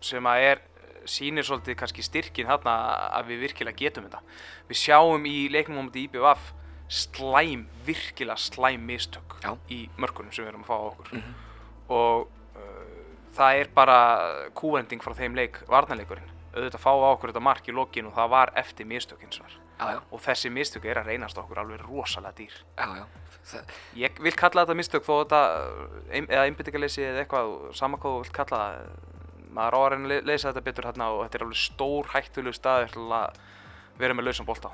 Sem 0.00 0.24
að 0.24 0.40
er, 0.44 0.60
sýnir 1.06 1.44
svolítið 1.48 1.76
kannski 1.80 2.02
styrkin 2.02 2.46
þarna 2.46 2.74
að 3.16 3.30
við 3.32 3.40
virkilega 3.40 3.76
getum 3.76 4.04
þetta. 4.04 4.20
Við 4.68 4.76
sjáum 4.76 5.24
í 5.24 5.48
leiknum 5.48 5.80
á 5.80 5.82
móti 5.88 6.04
IBVF 6.04 6.52
slæm, 6.88 7.66
virkilega 7.86 8.36
slæm 8.36 8.84
mistök 8.84 9.40
Já. 9.40 9.56
í 9.70 9.88
mörkunum 9.96 10.32
sem 10.32 10.44
við 10.44 10.48
erum 10.48 10.64
að 10.64 10.68
fá 10.68 10.76
á 10.76 10.90
okkur. 10.90 11.08
Mhm. 11.12 11.34
Og 11.88 12.28
uh, 12.56 13.00
það 13.32 13.60
er 13.60 13.68
bara 13.74 13.98
kúvending 14.52 15.00
frá 15.00 15.14
þeim 15.14 15.34
leik, 15.34 15.64
varnarleikurinn. 15.66 16.28
Auðvitað 16.52 16.84
fá 16.84 16.92
á 16.92 17.08
okkur 17.16 17.32
þetta 17.32 17.40
mark 17.40 17.68
í 17.68 17.72
lokin 17.72 18.06
og 18.06 18.14
það 18.14 18.28
var 18.28 18.52
eftir 18.54 18.84
mistök 18.84 19.20
hins 19.20 19.40
vegar. 19.40 19.56
Já, 19.80 19.94
já, 19.96 20.00
Og 20.12 20.20
þessi 20.20 20.50
mistök 20.52 20.84
er 20.90 20.98
að 21.00 21.06
reynast 21.08 21.38
okkur 21.40 21.58
alveg 21.62 21.80
rosalega 21.88 22.34
dýr. 22.36 22.56
já, 22.76 22.86
já. 23.00 23.04
Það, 23.50 23.70
Ég 23.96 24.18
vil 24.20 24.32
kalla 24.36 24.66
þetta 24.66 24.76
mistök 24.76 25.06
þó 25.06 25.14
þetta, 25.24 25.38
eða 26.20 26.42
einbyttingaleysi 26.44 27.02
eða 27.06 27.22
eitthvað, 27.24 27.54
sama 27.78 27.96
hvað 27.96 28.12
þú 28.12 28.20
vilt 28.26 28.34
kalla 28.36 28.58
það, 28.60 28.90
maður 29.56 29.74
á 29.74 29.80
að 29.80 29.88
reyna 29.94 30.04
að 30.04 30.12
le- 30.12 30.20
leysa 30.28 30.50
þetta 30.52 30.64
betur 30.68 30.84
hérna 30.90 31.06
og 31.14 31.22
þetta 31.24 31.38
er 31.40 31.44
alveg 31.46 31.60
stór 31.62 32.10
hættulegu 32.12 32.54
staður 32.58 32.92
til 32.92 33.06
að 33.16 33.40
vera 33.98 34.14
með 34.18 34.28
lausan 34.28 34.46
bolta. 34.46 34.70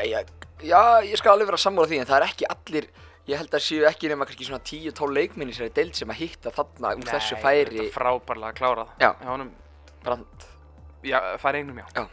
Já, 0.00 0.22
já, 0.64 0.80
ég 1.04 1.20
skal 1.20 1.34
alveg 1.36 1.50
vera 1.52 1.60
sammála 1.60 1.90
því 1.92 2.00
en 2.00 2.08
það 2.08 2.16
er 2.22 2.26
ekki 2.30 2.48
allir, 2.56 2.88
ég 3.28 3.38
held 3.38 3.52
að 3.54 3.62
séu 3.68 3.84
ekki 3.86 4.08
nema 4.10 4.24
kannski 4.26 4.48
svona 4.48 4.64
10-12 4.64 5.12
leikminni 5.18 5.52
sem 5.54 5.68
er 5.68 5.76
deild 5.76 5.94
sem 5.94 6.08
að 6.10 6.20
hitta 6.24 6.50
þarna 6.56 6.94
úr 6.96 7.04
þessu 7.12 7.36
færi 7.44 7.76
Þetta 7.76 7.84
er 7.84 7.94
frábærlega 7.94 8.56
klárað. 8.58 8.88
Já. 9.04 9.12
Honum, 9.28 9.52
brand. 10.02 10.48
já, 11.04 11.20
færi 11.38 11.60
einum 11.62 11.78
já. 11.84 11.86
Já. 12.00 12.08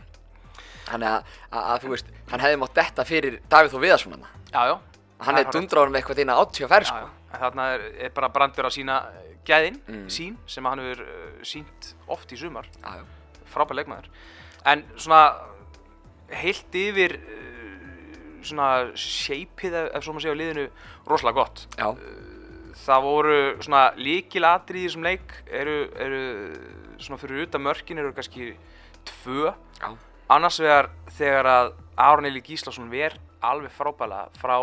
Þannig 0.90 1.10
að, 1.14 1.32
að, 1.52 1.64
að 1.74 1.82
þú 1.86 1.92
veist, 1.94 2.12
hann 2.32 2.44
hefði 2.44 2.60
mátt 2.64 2.76
detta 2.80 3.06
fyrir 3.06 3.40
Davíð 3.52 3.74
Þó 3.76 3.80
Viðarsson 3.86 4.16
hann. 4.18 4.28
Já, 4.54 4.62
já. 4.72 4.76
Hann 5.20 5.36
Það 5.36 5.42
er 5.46 5.52
dundráður 5.56 5.92
með 5.94 6.00
eitthvað 6.02 6.22
inn 6.24 6.32
að 6.34 6.42
80 6.48 6.70
fær 6.72 6.86
Já, 6.86 6.90
sko. 6.90 7.00
já. 7.04 7.10
En 7.30 7.42
þarna 7.44 7.66
er, 7.76 8.12
bara 8.16 8.30
brandur 8.34 8.66
að 8.70 8.76
sína 8.80 8.96
gæðin, 9.46 9.78
Mm. 9.88 10.06
sín, 10.10 10.38
sem 10.50 10.66
hann 10.66 10.80
hefur 10.82 11.02
uh, 11.06 11.44
sínt 11.46 11.94
oft 12.08 12.32
í 12.34 12.38
sumar. 12.38 12.66
Já, 12.82 13.00
já. 13.02 13.04
frábær 13.54 13.78
leikmaður 13.80 14.10
en 14.70 14.84
svona 15.00 15.22
heilt 16.42 16.76
yfir 16.78 17.16
uh, 17.18 18.42
svona 18.46 18.68
shapeið 18.98 19.78
ef, 19.90 20.04
svo 20.06 20.14
maður 20.16 20.26
segja 20.26 20.36
á 20.36 20.42
liðinu 20.42 20.66
rosalega 21.10 21.40
gott 21.40 21.64
Já, 21.80 21.88
það 22.86 23.06
voru 23.08 23.38
svona 23.66 23.84
líkilatri 24.00 24.84
í 24.84 24.88
þessum 24.88 25.08
leik 25.08 25.34
eru, 25.50 25.78
eru 26.00 26.22
svona 27.02 27.20
fyrir 27.22 27.48
utan 27.48 27.66
mörkin 27.66 28.00
eru 28.04 28.14
kannski 28.16 28.52
tvö 29.10 29.50
já, 29.82 29.90
annars 30.30 30.60
vegar 30.62 30.92
þegar 31.18 31.52
að 31.54 31.74
Aron 32.00 32.30
Eli 32.30 32.42
Gíslason 32.46 32.90
ver 32.92 33.18
alveg 33.42 33.72
frábæla 33.76 34.28
frá 34.40 34.58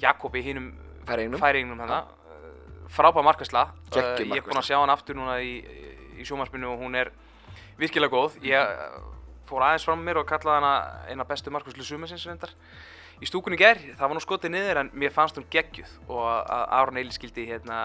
Jakobi 0.00 0.42
hinnum 0.44 0.72
færingnum 1.06 1.80
hérna 1.82 2.04
frábæð 2.92 3.26
markasla 3.26 3.66
Geggjum 3.92 4.34
ég 4.34 4.42
er 4.42 4.46
búinn 4.46 4.60
að 4.60 4.68
sjá 4.70 4.78
hann 4.78 4.92
aftur 4.92 5.18
núna 5.18 5.38
í, 5.42 5.58
í 6.20 6.26
sjómarspinu 6.26 6.72
og 6.72 6.82
hún 6.84 6.96
er 6.98 7.12
virkilega 7.80 8.12
góð. 8.12 8.38
Ég 8.46 8.56
eh, 8.56 8.96
fór 9.48 9.66
aðeins 9.66 9.86
fram 9.88 10.02
mér 10.04 10.22
og 10.22 10.28
kallaði 10.28 10.60
hana 10.60 10.74
eina 11.10 11.28
bestu 11.28 11.52
markvæslu 11.52 11.86
sumarsins 11.86 12.26
reyndar 12.28 12.52
í 13.22 13.28
stúkunni 13.28 13.58
ger, 13.58 13.78
það 13.94 14.08
var 14.08 14.16
nú 14.16 14.22
skotið 14.22 14.52
niður 14.54 14.80
en 14.80 14.90
mér 14.98 15.12
fannst 15.14 15.36
hún 15.38 15.46
geggjuð 15.52 15.92
og 16.10 16.24
að 16.26 16.64
Aron 16.78 16.98
Eili 16.98 17.14
skildi 17.14 17.44
hérna 17.46 17.78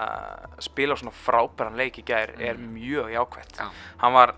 spila 0.64 0.96
svona 0.98 1.14
frábæran 1.14 1.78
leik 1.78 2.00
í 2.00 2.06
gær 2.06 2.34
er 2.42 2.58
mjög 2.58 3.12
jákvætt. 3.14 3.60
Já. 3.60 3.68
hann 4.02 4.16
var, 4.16 4.34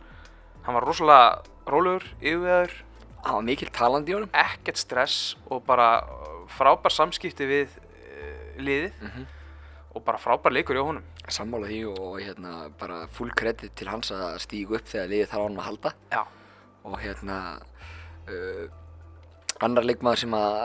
hann 0.66 0.76
var 0.76 0.86
rosalega 0.86 1.40
rólegur, 1.74 2.06
yfirveður 2.20 2.78
hann 3.20 3.36
var 3.36 3.44
mikil 3.44 3.68
talandi 3.74 4.14
í 4.14 4.16
honum. 4.16 4.30
ekkert 4.32 4.80
stress 4.80 5.36
og 5.50 5.62
bara 5.66 5.90
uh, 6.00 6.40
frábær 6.56 6.94
samskipti 6.94 7.48
við 7.48 7.76
uh, 7.76 8.56
liðið. 8.60 8.96
Mhm. 9.00 9.26
og 9.26 9.36
og 9.90 10.04
bara 10.06 10.20
frábær 10.22 10.54
leikur 10.54 10.76
hjá 10.78 10.84
honum. 10.86 11.06
Sammála 11.30 11.66
því 11.66 11.80
og 11.90 12.20
hérna 12.22 12.68
bara 12.78 13.06
full 13.10 13.32
credit 13.34 13.74
til 13.74 13.88
hans 13.90 14.12
að 14.14 14.36
stígu 14.44 14.76
upp 14.78 14.86
þegar 14.86 15.10
liðið 15.10 15.32
þarf 15.32 15.42
á 15.42 15.46
hann 15.48 15.58
að 15.58 15.66
halda. 15.66 15.92
Já, 16.14 16.22
og 16.86 16.94
hérna 17.02 17.38
uh, 18.30 18.66
annar 19.66 19.86
leikmaður 19.88 20.22
sem 20.22 20.36
að 20.38 20.60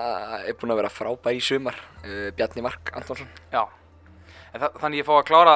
er 0.46 0.60
búinn 0.60 0.76
að 0.76 0.82
vera 0.84 0.94
frábær 0.94 1.38
í 1.38 1.42
sumar 1.42 1.80
uh, 2.04 2.30
Bjarni 2.38 2.66
Mark 2.66 2.94
Antonsson. 2.94 3.32
Já. 3.54 3.66
En 4.54 4.62
þa 4.62 4.72
þannig 4.84 5.02
ég 5.02 5.10
fá 5.10 5.16
að 5.18 5.28
klára 5.32 5.56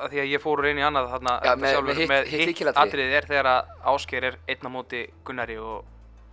að 0.00 0.10
því 0.14 0.20
að 0.24 0.28
ég 0.32 0.42
fór 0.42 0.60
úr 0.62 0.68
einu 0.70 0.80
í 0.82 0.86
annað 0.88 1.08
þarna 1.14 1.32
Já, 1.36 1.40
þetta 1.44 1.60
með- 1.62 1.74
sjálfur, 1.76 2.00
með 2.10 2.24
hitt- 2.24 2.34
hitt 2.40 2.48
lykilatriði. 2.50 2.90
atriðið 2.90 3.16
er 3.20 3.28
þegar 3.30 3.48
að 3.52 3.70
Ásgeir 3.94 4.24
er 4.30 4.36
einn 4.48 4.66
á 4.66 4.70
móti 4.70 5.00
Gunnari 5.24 5.56
og, 5.60 5.84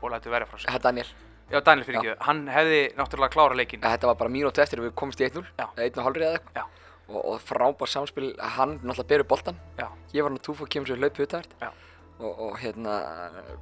og 0.02 0.12
lætur 0.12 0.32
verja 0.32 0.48
frá 0.48 0.58
sér. 0.62 0.70
Það 0.72 0.76
er 0.80 0.86
Daniel. 0.88 1.08
Já, 1.52 1.60
Daniel 1.64 1.86
fyrir 1.88 2.00
ekki, 2.02 2.16
hann 2.28 2.42
hefði 2.52 2.80
náttúrulega 2.98 3.32
klára 3.32 3.56
leikinn. 3.56 3.82
Ja, 3.84 3.94
þetta 3.96 4.08
var 4.12 4.16
bara 4.20 4.30
mínúti 4.34 4.60
eftir 4.64 4.80
að 4.82 4.90
við 4.90 4.96
komumst 5.00 5.22
í 5.22 5.28
1-0 5.30 5.46
Já. 5.58 5.68
eða 5.78 5.86
1,5 5.88 6.18
eða 6.28 6.34
eitthvað. 6.40 6.56
Já. 6.56 6.66
og, 7.08 7.22
og 7.32 7.40
frábær 7.40 7.88
samspil. 7.88 8.34
Hann 8.58 8.80
náttúrulega 8.84 9.08
berur 9.08 9.28
boltan 9.32 9.56
Já, 9.80 9.88
ég 10.14 10.24
var 10.26 10.30
hann 10.34 10.40
að 10.42 10.44
túfa 10.44 10.68
kemur 10.68 10.88
sér 10.92 11.00
hlaup 11.00 11.20
utavert 11.24 11.54
Já. 11.62 11.70
Og, 12.20 12.40
og 12.48 12.54
hérna 12.62 12.94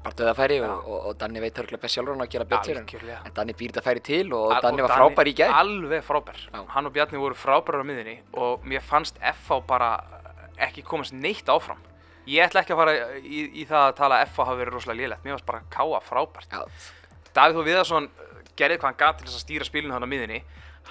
bara 0.03 0.15
döðafæri 0.15 0.59
Já. 0.61 0.67
og, 0.69 0.85
og, 0.87 0.99
og 1.09 1.17
Danni 1.19 1.41
veit 1.43 1.57
örgulega 1.59 1.81
best 1.81 1.97
sjálfur 1.97 2.15
hann 2.15 2.23
að 2.25 2.31
gera 2.35 2.47
betur 2.49 2.77
en, 2.77 2.85
algjörlega. 2.85 3.17
en 3.27 3.35
Danni 3.35 3.55
býr 3.57 3.73
þetta 3.73 3.83
færi 3.85 4.03
til 4.05 4.33
og 4.33 4.53
Al- 4.55 4.61
Danni 4.63 4.83
og 4.83 4.89
var 4.89 5.01
frábær 5.01 5.31
í 5.31 5.35
gær. 5.35 5.55
Alveg 5.59 6.05
frábær. 6.07 6.39
Já. 6.53 6.61
Hann 6.75 6.89
og 6.89 6.95
Bjarni 6.95 7.21
voru 7.21 7.37
frábærar 7.39 7.83
á 7.83 7.85
miðinni 7.87 8.15
og 8.33 8.63
mér 8.67 8.85
fannst 8.85 9.19
FH 9.19 9.59
bara 9.67 9.91
ekki 10.67 10.85
komast 10.87 11.15
neitt 11.15 11.49
áfram. 11.51 11.81
Ég 12.25 12.47
ætla 12.47 12.63
ekki 12.63 12.73
að 12.73 12.79
fara 12.81 12.93
í, 13.19 13.41
í 13.61 13.65
það 13.69 13.89
að 13.89 13.97
tala 13.99 14.21
að 14.21 14.29
FH 14.31 14.47
hafi 14.49 14.61
verið 14.63 14.77
rosalega 14.77 15.01
lélegt. 15.01 15.25
Mér 15.25 15.35
fannst 15.35 15.49
bara 15.51 15.65
Káa 15.75 15.99
frábært. 16.05 16.55
Já, 16.55 16.63
Davíð 17.35 17.59
Þór 17.59 17.67
Viðarsson 17.67 18.07
uh, 18.07 18.37
gerði 18.55 18.79
hvað 18.79 18.89
hann 18.89 19.01
gat 19.03 19.19
til 19.19 19.27
þess 19.27 19.41
að 19.41 19.43
stýra 19.43 19.67
spilinu 19.67 19.93
hann 19.93 20.07
á 20.07 20.09
miðinni 20.09 20.39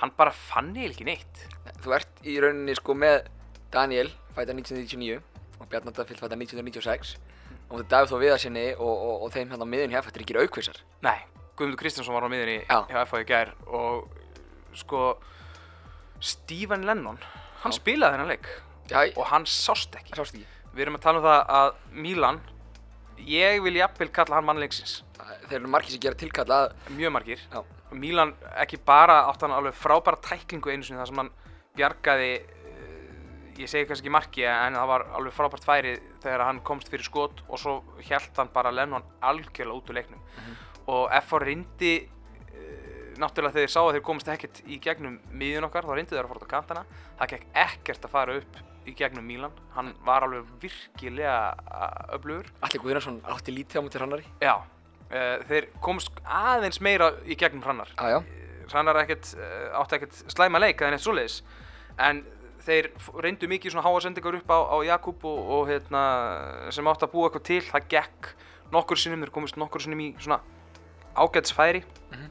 Hann 0.00 0.10
bara 0.16 0.32
fann 0.34 0.72
eiginlega 0.74 0.90
ekki 0.96 1.06
neitt. 1.06 1.42
Þú 1.84 1.94
ert 1.94 2.24
í 2.26 2.34
rauninni 2.42 2.74
sko 2.74 2.96
með 2.98 3.28
Daniel 3.72 4.10
fæta 4.34 4.54
1999 4.54 5.20
og 5.60 5.68
Bjarni 5.70 5.94
Daffill 5.94 6.18
fæta 6.18 6.34
1996 6.34 7.14
og 7.74 7.80
þetta 7.82 7.90
Davíð 7.98 8.12
þó 8.12 8.18
viðarsinni 8.22 8.64
og, 8.78 8.90
og, 8.94 9.22
og 9.26 9.32
þeim 9.34 9.50
hérna 9.52 9.66
á 9.66 9.72
miðun 9.74 9.94
hér 9.94 10.04
fættir 10.06 10.24
ekki 10.24 10.36
aukvisar 10.38 10.78
Nei, 11.04 11.18
Guðmundur 11.58 11.80
Kristjánsson 11.82 12.14
var 12.14 12.26
á 12.26 12.30
miðinni 12.30 12.56
Já. 12.62 12.78
hjá 12.90 12.98
FH 13.02 13.22
í 13.24 13.28
gær 13.28 13.52
og 13.66 14.08
sko 14.78 15.00
Stephen 16.22 16.86
Lennon 16.86 17.18
hann 17.64 17.74
Já. 17.74 17.78
spilaði 17.80 18.16
þennan 18.16 18.32
leik 18.34 18.50
Já, 18.90 19.00
og 19.16 19.24
hann 19.32 19.46
sást 19.48 19.96
ekki 19.98 20.16
sást 20.18 20.36
ekki 20.38 20.50
Við 20.74 20.86
erum 20.86 20.98
að 20.98 21.04
tala 21.04 21.20
um 21.20 21.26
það 21.28 21.52
að 21.58 21.68
Milan 22.04 22.40
ég 23.24 23.60
vil 23.62 23.76
jafnvel 23.78 24.10
kalla 24.14 24.38
hann 24.40 24.48
mannleiksins 24.48 25.02
Þeir 25.48 25.60
eru 25.60 25.70
margir 25.70 25.94
sem 25.94 26.02
gera 26.02 26.18
tilkalla 26.18 26.58
að 26.64 26.92
mjög 26.98 27.14
margir 27.14 27.44
Já. 27.52 27.60
Milan 27.94 28.34
ekki 28.58 28.80
bara 28.82 29.20
átt 29.30 29.44
hann 29.46 29.54
alveg 29.54 29.76
frábæra 29.78 30.18
tæklingu 30.24 30.72
einu 30.72 30.82
sinni 30.86 30.98
þar 30.98 31.10
sem 31.12 31.20
hann 31.22 31.30
bjargaði 31.78 32.30
ég 33.60 33.70
segi 33.70 33.86
kannski 33.88 34.06
ekki 34.06 34.14
marki 34.14 34.44
en 34.48 34.76
það 34.78 34.90
var 34.90 35.06
alveg 35.18 35.36
frábært 35.36 35.66
færi 35.66 35.94
þegar 36.24 36.46
hann 36.48 36.60
komst 36.66 36.90
fyrir 36.92 37.06
skot 37.06 37.44
og 37.48 37.60
svo 37.60 37.76
hjælt 38.02 38.36
hann 38.40 38.50
bara 38.54 38.72
Lennon 38.74 39.04
algjörlega 39.22 39.78
út 39.78 39.90
úr 39.92 39.98
leiknum. 40.00 40.20
Og 40.90 41.08
FH 41.22 41.40
reyndi 41.44 41.94
uh, 42.04 43.14
náttúrulega 43.20 43.54
þegar 43.54 43.64
þeir 43.64 43.74
sá 43.76 43.80
að 43.84 43.92
þeir 43.96 44.06
komast 44.10 44.30
ekkert 44.34 44.62
í 44.66 44.78
gegnum 44.82 45.18
miðjun 45.32 45.68
okkar 45.68 45.88
þá 45.88 45.94
reyndu 45.94 46.16
þeir 46.16 46.24
að 46.26 46.30
fóra 46.32 46.42
út 46.42 46.46
á 46.48 46.54
kantana. 46.54 46.84
Það 47.20 47.34
gekk 47.34 47.48
ekkert 47.64 48.08
að 48.08 48.14
fara 48.18 48.38
upp 48.42 48.62
í 48.84 48.94
gegnum 48.98 49.24
Milan. 49.28 49.58
Hann 49.76 49.92
var 50.04 50.26
alveg 50.26 50.48
virkilega 50.62 51.38
uh, 51.64 52.16
öflugur. 52.18 52.50
Allir 52.66 52.84
Guðnarsson 52.84 53.20
átti 53.32 53.54
lítið 53.54 53.80
á 53.80 53.84
mútið 53.86 54.02
hrannari. 54.02 54.26
Já, 54.44 54.54
uh, 55.08 55.36
þeir 55.48 55.70
komst 55.84 56.24
aðeins 56.24 56.80
meira 56.84 57.14
í 57.24 57.38
gegnum 57.38 57.64
hrannar. 57.64 57.94
Já, 57.96 58.20
Hrannar 58.64 58.96
ekkert, 59.02 59.34
uh, 59.36 59.74
átti 59.80 59.98
ekkert 59.98 60.22
slæma 60.32 60.60
leik 60.60 60.80
eða 60.80 60.94
neitt 60.94 61.04
svoleiðis. 61.04 61.42
En 62.00 62.22
þeir 62.64 62.88
reyndu 63.22 63.48
mikið 63.50 63.74
svona 63.74 63.84
háa 63.86 64.00
sendingar 64.04 64.34
upp 64.38 64.50
á, 64.50 64.58
á 64.72 64.76
Jakub 64.86 65.24
og, 65.28 65.50
og 65.58 65.68
hérna, 65.68 66.02
sem 66.72 66.86
átti 66.88 67.04
að 67.06 67.12
búa 67.12 67.28
eitthvað 67.28 67.44
til 67.50 67.60
það 67.68 67.88
gekk 67.94 68.30
nokkur 68.72 68.96
sinnum, 68.98 69.20
þeir 69.24 69.32
komist 69.34 69.58
nokkur 69.60 69.80
sinnum 69.84 70.00
í 70.00 70.08
svona 70.18 70.40
ágæts 71.14 71.52
færi 71.54 71.84
Mhm. 72.12 72.30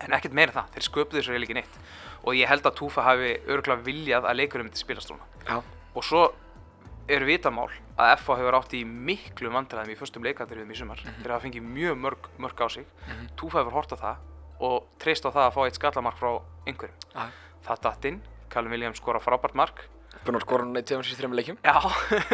en 0.00 0.10
ekkert 0.12 0.32
meira 0.36 0.52
það, 0.52 0.70
þeir 0.74 0.86
sköpuðu 0.88 1.18
þessu 1.20 1.32
eiginlega 1.34 1.48
ekki 1.48 1.54
neitt. 1.54 1.78
Og 2.24 2.34
ég 2.34 2.48
held 2.48 2.62
að 2.64 2.74
Túfa 2.78 3.02
hafi 3.04 3.34
örgulega 3.46 3.84
viljað 3.84 4.24
að 4.24 4.36
leikurum 4.40 4.64
myndi 4.68 4.80
spilast 4.80 5.08
svona 5.08 5.24
já, 5.44 5.62
og 5.94 6.02
svo 6.04 6.32
er 7.08 7.20
vitamál 7.24 7.68
að 7.98 8.14
FH 8.18 8.36
hefur 8.40 8.56
átt 8.58 8.72
í 8.74 8.84
miklu 8.84 9.50
vandræðum 9.52 9.92
í 9.92 9.96
förstum 9.98 10.24
leikandriðum 10.24 10.70
í 10.72 10.76
sumar. 10.78 10.96
Þeir 11.22 11.30
hafa 11.34 11.44
fengið 11.44 11.62
mjög 11.68 11.98
mörg, 12.00 12.28
mörg 12.40 12.56
á 12.64 12.68
sig. 12.72 12.86
Mhm. 13.06 13.28
Túfa 13.36 13.60
hefur 13.60 13.72
hort 13.76 13.92
á 13.92 13.96
það 14.00 14.16
og 14.60 14.86
treyst 14.98 15.26
á 15.26 15.30
það 15.30 15.44
að 15.50 15.52
fá 15.52 15.60
eitt 15.66 15.74
skallamark 15.78 16.16
frá 16.16 16.42
einhverjum. 16.66 16.96
Já. 17.14 17.28
Það 17.66 17.80
datt 17.82 18.04
inn, 18.04 18.22
Callum 18.54 18.74
Williams 18.74 19.00
skora 19.02 19.20
frábært 19.22 19.56
mark. 19.58 19.82
Búinn 20.22 20.38
að 20.38 20.44
skora 20.46 20.64
hann 20.64 20.78
í 20.78 20.82
tveim 20.86 21.02
sér 21.02 21.18
þreim 21.18 21.34
leikjum. 21.34 21.56
Já, 21.64 21.74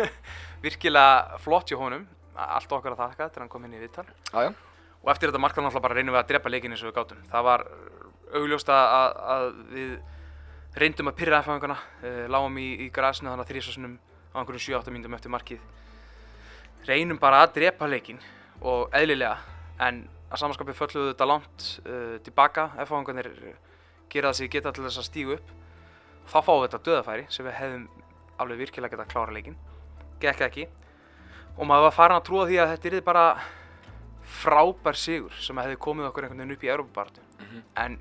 virkilega 0.65 1.39
flott 1.41 1.73
hjá 1.73 1.79
honum. 1.81 2.05
Allt 2.41 2.73
okkar 2.73 2.95
að 2.95 3.01
þakka 3.07 3.29
þegar 3.31 3.45
hann 3.45 3.53
kom 3.53 3.65
inn 3.67 3.77
í 3.77 3.81
viðtal. 3.81 4.05
Já, 4.31 4.47
já, 4.47 4.51
og 5.01 5.11
eftir 5.13 5.31
þetta 5.31 5.41
mark 5.43 5.57
þá 5.57 5.63
náttúrulega 5.65 5.85
bara 5.87 5.97
reynum 5.97 6.15
við 6.15 6.21
að 6.21 6.31
drepa 6.31 6.53
leikin 6.53 6.77
eins 6.77 6.85
og 6.85 6.91
við 6.91 6.97
gátum. 6.99 7.23
Það 7.33 7.47
var 7.49 7.65
augljóst 8.41 8.73
að, 8.73 9.19
að, 9.35 9.47
við 9.75 10.81
reyndum 10.81 11.11
að 11.11 11.17
pyrra 11.19 11.41
F-fangana 11.43 11.77
uh, 11.81 12.25
lágum 12.31 12.59
í, 12.61 12.69
í 12.85 12.89
grasinu 12.95 13.33
þannig 13.33 13.47
að 13.47 13.53
þrísasunum 13.55 13.97
á 14.31 14.37
einhverjum 14.41 14.65
7-8 14.69 14.95
mínútum 14.95 15.17
eftir 15.17 15.35
markið. 15.35 15.65
Reynum 16.89 17.21
bara 17.21 17.43
að 17.45 17.57
drepa 17.59 17.89
leikin 17.91 18.21
og 18.61 18.93
eðlilega. 18.97 19.41
En 19.81 20.05
að 20.31 20.45
samanskapið 20.45 20.79
fölluðu 20.79 21.15
þetta 21.15 21.29
langt 21.33 21.71
uh, 21.83 22.17
tilbaka 22.25 22.69
F-fanganir 22.87 23.33
gera 24.11 24.31
það 24.31 24.39
sig 24.39 24.53
geta 24.53 24.73
til 24.75 24.87
þess 24.87 25.03
að 25.03 25.09
stígu 25.09 25.39
upp 25.39 25.57
þá 26.29 26.37
fáum 26.45 26.61
við 26.63 26.69
þetta 26.69 26.83
döðafæri 26.91 27.27
sem 27.31 27.47
við 27.47 27.55
hefðum 27.61 27.89
alveg 28.41 28.59
virkilega 28.59 28.93
getað 28.97 29.07
að 29.07 29.13
klára 29.15 29.33
leikin 29.37 29.57
gekk 30.21 30.41
ekki 30.49 30.67
og 31.57 31.67
maður 31.67 31.83
var 31.89 31.97
farin 31.97 32.17
að 32.21 32.25
trúa 32.29 32.47
því 32.49 32.59
að 32.63 32.71
þetta 32.75 32.89
yrði 32.91 33.03
bara 33.05 33.25
frábær 34.41 34.97
sigur 34.97 35.33
sem 35.43 35.57
hefði 35.59 35.77
komið 35.83 36.07
okkur 36.11 36.25
einhvern 36.29 36.39
veginn 36.45 36.55
upp 36.57 36.65
í 36.65 36.71
Európa-baratu 36.71 37.21
Mhm. 37.41 37.63
en 37.77 37.99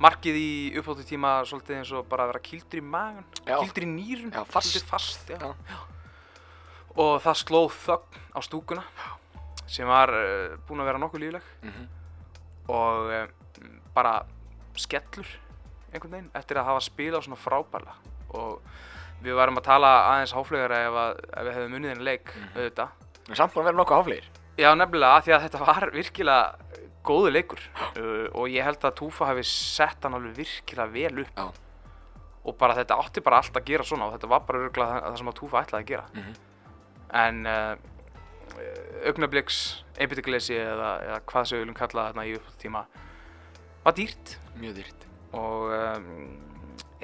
markið 0.00 0.34
í 0.38 0.78
uppáttu 0.78 1.04
tíma 1.06 1.44
svolítið 1.44 1.76
eins 1.78 1.92
og 1.92 2.08
bara 2.08 2.24
að 2.24 2.32
vera 2.32 2.40
kýldur 2.48 2.78
í 2.78 2.82
magan 2.82 3.24
Já. 3.46 3.58
kýldur 3.62 3.82
í 3.82 3.86
nýrun 3.86 4.32
Já, 4.32 4.44
fast. 4.44 5.28
já. 5.28 5.38
Já. 5.38 5.54
og 6.96 7.20
það 7.22 7.34
slóð 7.44 7.70
þögn 7.86 8.18
á 8.34 8.38
stúkuna 8.42 8.82
sem 9.66 9.86
var 9.86 10.08
uh, 10.10 10.56
búin 10.66 10.80
að 10.80 10.84
vera 10.90 10.98
nokkuð 10.98 11.20
lífleg 11.20 11.42
Mhm. 11.62 11.88
og 12.68 13.10
uh, 13.10 13.26
bara 13.94 14.24
skellur 14.76 15.26
einhvern 15.92 16.10
veginn 16.16 16.30
eftir 16.34 16.56
að 16.60 16.64
hafa 16.70 16.80
spilað 16.84 17.24
svona 17.26 17.40
frábærlega. 17.40 17.94
Og 18.38 18.60
við 19.22 19.34
varum 19.38 19.56
að 19.58 19.64
tala 19.68 19.92
aðeins 20.12 20.32
háflegara 20.36 20.80
ef, 20.88 20.98
að, 21.02 21.22
ef 21.32 21.46
við 21.48 21.54
hefðum 21.58 21.76
unnið 21.78 21.90
þennan 21.94 22.04
leik 22.10 22.34
Mhm. 22.34 22.50
auðvitað. 22.56 22.88
En 23.28 23.34
samt 23.36 23.52
búinn 23.54 23.64
að 23.66 23.70
vera 23.72 23.80
nokkuð 23.82 23.98
áflegir 24.02 24.28
Já, 24.58 24.74
nefnilega, 24.74 25.16
af 25.16 25.24
því 25.24 25.32
að 25.36 25.42
þetta 25.46 25.58
var 25.66 25.90
virkilega 25.94 26.54
góðu 27.04 27.30
leikur. 27.32 27.60
Uh, 27.96 28.26
og 28.34 28.48
ég 28.50 28.64
held 28.66 28.82
að 28.82 28.94
Túfa 28.98 29.26
hafi 29.30 29.44
sett 29.46 30.02
hann 30.02 30.14
alveg 30.18 30.34
virkilega 30.36 30.92
vel 30.92 31.20
upp. 31.24 31.36
Já. 31.36 31.52
og 32.48 32.56
bara 32.58 32.74
þetta 32.74 32.96
átti 32.98 33.20
bara 33.20 33.36
allt 33.42 33.52
að 33.56 33.64
gera 33.68 33.84
svona 33.84 34.06
og 34.08 34.14
þetta 34.16 34.28
var 34.28 34.40
bara 34.40 34.58
örgulega 34.58 35.00
það, 35.04 35.16
sem 35.18 35.28
að 35.28 35.34
Túfa 35.38 35.62
ætlaði 35.62 35.82
að 35.84 35.86
gera. 35.86 36.04
Mhm. 36.14 36.34
en 37.12 37.46
uh, 37.46 37.76
augnabliks 39.06 39.58
einbyttigleysi 40.00 40.56
eða, 40.58 40.90
eða 41.06 41.18
hvað 41.28 41.44
sem 41.48 41.58
við 41.58 41.62
viljum 41.64 41.78
kalla 41.78 42.06
þarna 42.08 42.24
í 42.28 42.34
upptíma 42.38 42.82
var 43.84 43.96
dýrt. 43.98 44.36
Mjög 44.58 44.74
dýrt 44.80 45.07
og 45.36 45.72
um, 45.76 46.06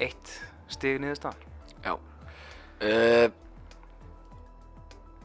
eitt 0.00 0.36
stig 0.72 1.00
niðurstaðan 1.02 1.40
Já. 1.84 1.96
Uh, 2.84 3.28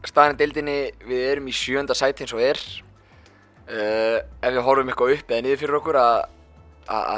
Staðan 0.08 0.38
deildinni, 0.40 0.78
við 1.04 1.24
erum 1.28 1.48
í 1.52 1.54
sjönda 1.56 1.96
sæti 1.98 2.24
eins 2.24 2.34
og 2.36 2.44
er. 2.44 2.60
Uh, 3.68 4.20
Ef 4.40 4.54
við 4.56 4.64
horfum 4.64 4.92
eitthvað 4.92 5.16
upp 5.18 5.32
eða 5.34 5.44
niður 5.46 5.60
fyrir 5.64 5.80
okkur 5.80 6.00
að 6.00 6.20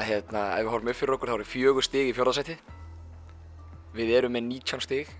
hérna, 0.08 0.46
ef 0.58 0.66
við 0.66 0.72
horfum 0.74 0.90
upp 0.92 1.00
fyrir 1.00 1.16
okkur 1.16 1.32
þá 1.32 1.36
eru 1.38 1.48
fjögur 1.48 1.86
stig 1.86 2.10
í 2.10 2.16
fjórðasæti 2.18 2.58
Við 3.96 4.14
erum 4.16 4.36
með 4.36 4.48
19 4.48 4.84
stig. 4.86 5.12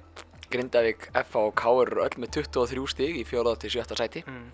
Grindavík, 0.52 1.08
FA 1.28 1.46
og 1.48 1.56
K 1.60 1.72
eru 1.84 2.04
öll 2.04 2.18
með 2.20 2.34
23 2.40 2.84
stig 2.92 3.20
í 3.20 3.24
fjórða 3.28 3.58
til 3.60 3.72
sjötta 3.72 3.96
sæti. 4.00 4.24
Mm. 4.28 4.50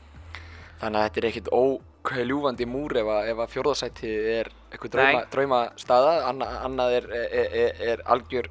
Þannig 0.77 0.99
að 0.99 1.05
þetta 1.07 1.19
er 1.21 1.27
ekkert 1.31 1.49
ókljúfandi 1.57 2.65
múr 2.69 2.97
ef 3.01 3.07
að, 3.09 3.29
að 3.33 3.49
fjórðasæti 3.55 4.11
er 4.37 4.49
eitthvað 4.71 4.91
drauma, 4.93 5.19
Nei. 5.21 5.29
drauma 5.33 5.61
staða 5.81 6.11
Anna, 6.29 6.45
annað 6.67 6.97
er, 6.99 7.07
er, 7.31 7.81
er, 7.91 8.03
algjör 8.05 8.49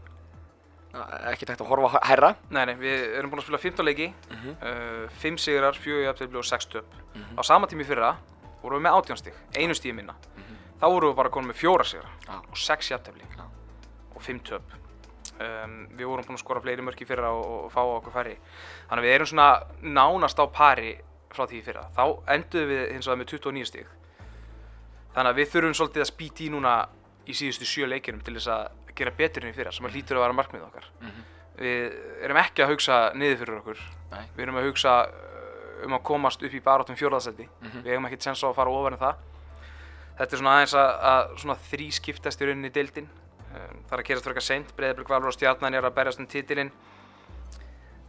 ekki 1.30 1.46
tægt 1.46 1.60
að 1.60 1.68
horfa 1.70 2.00
hærra 2.08 2.30
Nei, 2.50 2.62
nei, 2.70 2.74
við 2.80 3.02
erum 3.18 3.30
búin 3.30 3.42
að 3.42 3.46
spila 3.46 3.60
15 3.60 3.84
leiki 3.86 4.06
mm 4.08 4.36
-hmm. 4.36 4.54
uh, 5.04 5.18
5 5.22 5.38
sigrar, 5.38 5.76
4 5.76 6.02
jafntefli 6.06 6.38
og 6.40 6.44
6 6.44 6.66
töp 6.72 6.86
Mhm. 7.16 7.38
á 7.38 7.42
sama 7.44 7.66
tími 7.66 7.84
fyrra 7.84 8.16
vorum 8.62 8.78
við 8.82 8.88
með 8.88 8.96
18 8.96 9.16
stig, 9.16 9.34
einu 9.56 9.74
stíði 9.74 9.94
minna 9.94 10.14
þá 10.80 10.86
vorum 10.92 11.10
við 11.12 11.16
bara 11.16 11.28
konum 11.30 11.48
með 11.50 11.56
4 11.56 11.84
sigra 11.84 12.08
Já. 12.28 12.34
og 12.50 12.56
6 12.56 12.90
jafntefli 12.90 13.22
Já. 13.36 13.44
og 14.14 14.22
5 14.22 14.40
töp 14.42 14.62
um, 15.40 15.88
við 15.96 16.04
vorum 16.06 16.24
búin 16.24 16.36
að 16.36 16.44
skora 16.44 16.60
fleiri 16.60 16.82
mörk 16.82 17.00
í 17.00 17.06
fyrra 17.06 17.30
og, 17.30 17.64
og 17.64 17.72
fá 17.72 17.80
okkur 17.80 18.12
færri 18.12 18.36
þannig 18.88 19.02
að 19.04 19.06
við 19.06 19.14
erum 19.14 19.26
svona 19.26 19.62
nánast 19.82 20.38
á 20.40 20.46
pari 20.52 20.98
frá 21.36 21.46
því 21.46 21.62
fyrra. 21.66 21.84
Þá 21.96 22.04
enduðum 22.36 22.72
við 22.72 22.82
hins 22.94 23.08
vegar 23.08 23.20
með 23.20 23.30
29 23.34 23.68
stig. 23.70 23.92
Þannig 25.16 25.30
að 25.30 25.38
við 25.40 25.52
þurfum 25.54 25.76
svolítið 25.78 26.04
að 26.04 26.10
spýta 26.10 26.44
í 26.44 26.50
núna 26.52 26.74
í 27.26 27.36
síðustu 27.36 27.68
sjö 27.68 27.88
leikinum 27.88 28.24
til 28.24 28.36
þess 28.36 28.50
að 28.52 28.66
gera 28.96 29.12
betur 29.16 29.44
enn 29.44 29.52
í 29.52 29.56
fyrra 29.56 29.72
sem 29.74 29.86
að 29.88 29.96
hlýtur 29.96 30.18
að 30.18 30.26
vera 30.26 30.36
markmið 30.40 30.66
okkar. 30.70 30.90
Mhm. 31.00 31.32
við 31.56 31.94
erum 32.20 32.36
ekki 32.36 32.60
að 32.60 32.68
hugsa 32.74 32.96
niður 33.16 33.38
fyrir 33.40 33.58
okkur. 33.62 33.78
Nei. 34.10 34.24
við 34.36 34.42
erum 34.44 34.58
að 34.60 34.66
hugsa 34.68 34.90
uh, 35.08 35.84
um 35.86 35.94
að 35.96 36.02
komast 36.04 36.42
upp 36.42 36.52
í 36.52 36.60
barátum 36.60 36.96
fjórðarsæti. 36.96 37.48
Mhm. 37.62 37.82
við 37.84 37.92
eigum 37.92 38.08
ekkert 38.10 38.26
sens 38.28 38.44
á 38.44 38.48
að 38.48 38.58
fara 38.58 38.70
ofar 38.70 38.92
en 38.92 38.98
það. 39.00 39.22
Þetta 40.18 40.36
er 40.36 40.40
svona 40.40 40.52
aðeins 40.56 40.74
að, 40.74 40.90
að 41.12 41.38
svona 41.40 41.56
þrí 41.70 41.86
skiptast 41.92 42.42
í 42.42 42.46
rauninni 42.48 42.72
deildin. 42.72 43.08
Um, 43.56 43.80
það 43.88 43.96
er 43.96 44.02
að 44.02 44.06
gerast 44.08 44.24
fyrir 44.24 44.36
eitthvað 44.36 44.48
seint. 44.50 44.76
Breiðablík 44.76 45.08
Valur 45.08 45.32
og 45.32 45.36
Stjarnan 45.36 45.74
er 45.74 45.88
að 45.88 45.96
berjast 45.96 46.20
um 46.20 46.28
titilinn. 46.28 46.70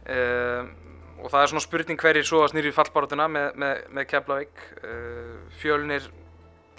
Um, 0.08 0.70
og 1.18 1.30
það 1.32 1.42
er 1.42 1.50
svona 1.52 1.64
spurning 1.64 1.98
hverjir 2.00 2.24
svo 2.28 2.42
að 2.44 2.52
snýri 2.52 2.72
fallbarátuna 2.72 3.26
með, 3.28 3.48
með, 3.58 3.80
með 3.96 4.06
Keflavík 4.12 4.62
uh, 4.84 5.34
fjölnir 5.60 6.06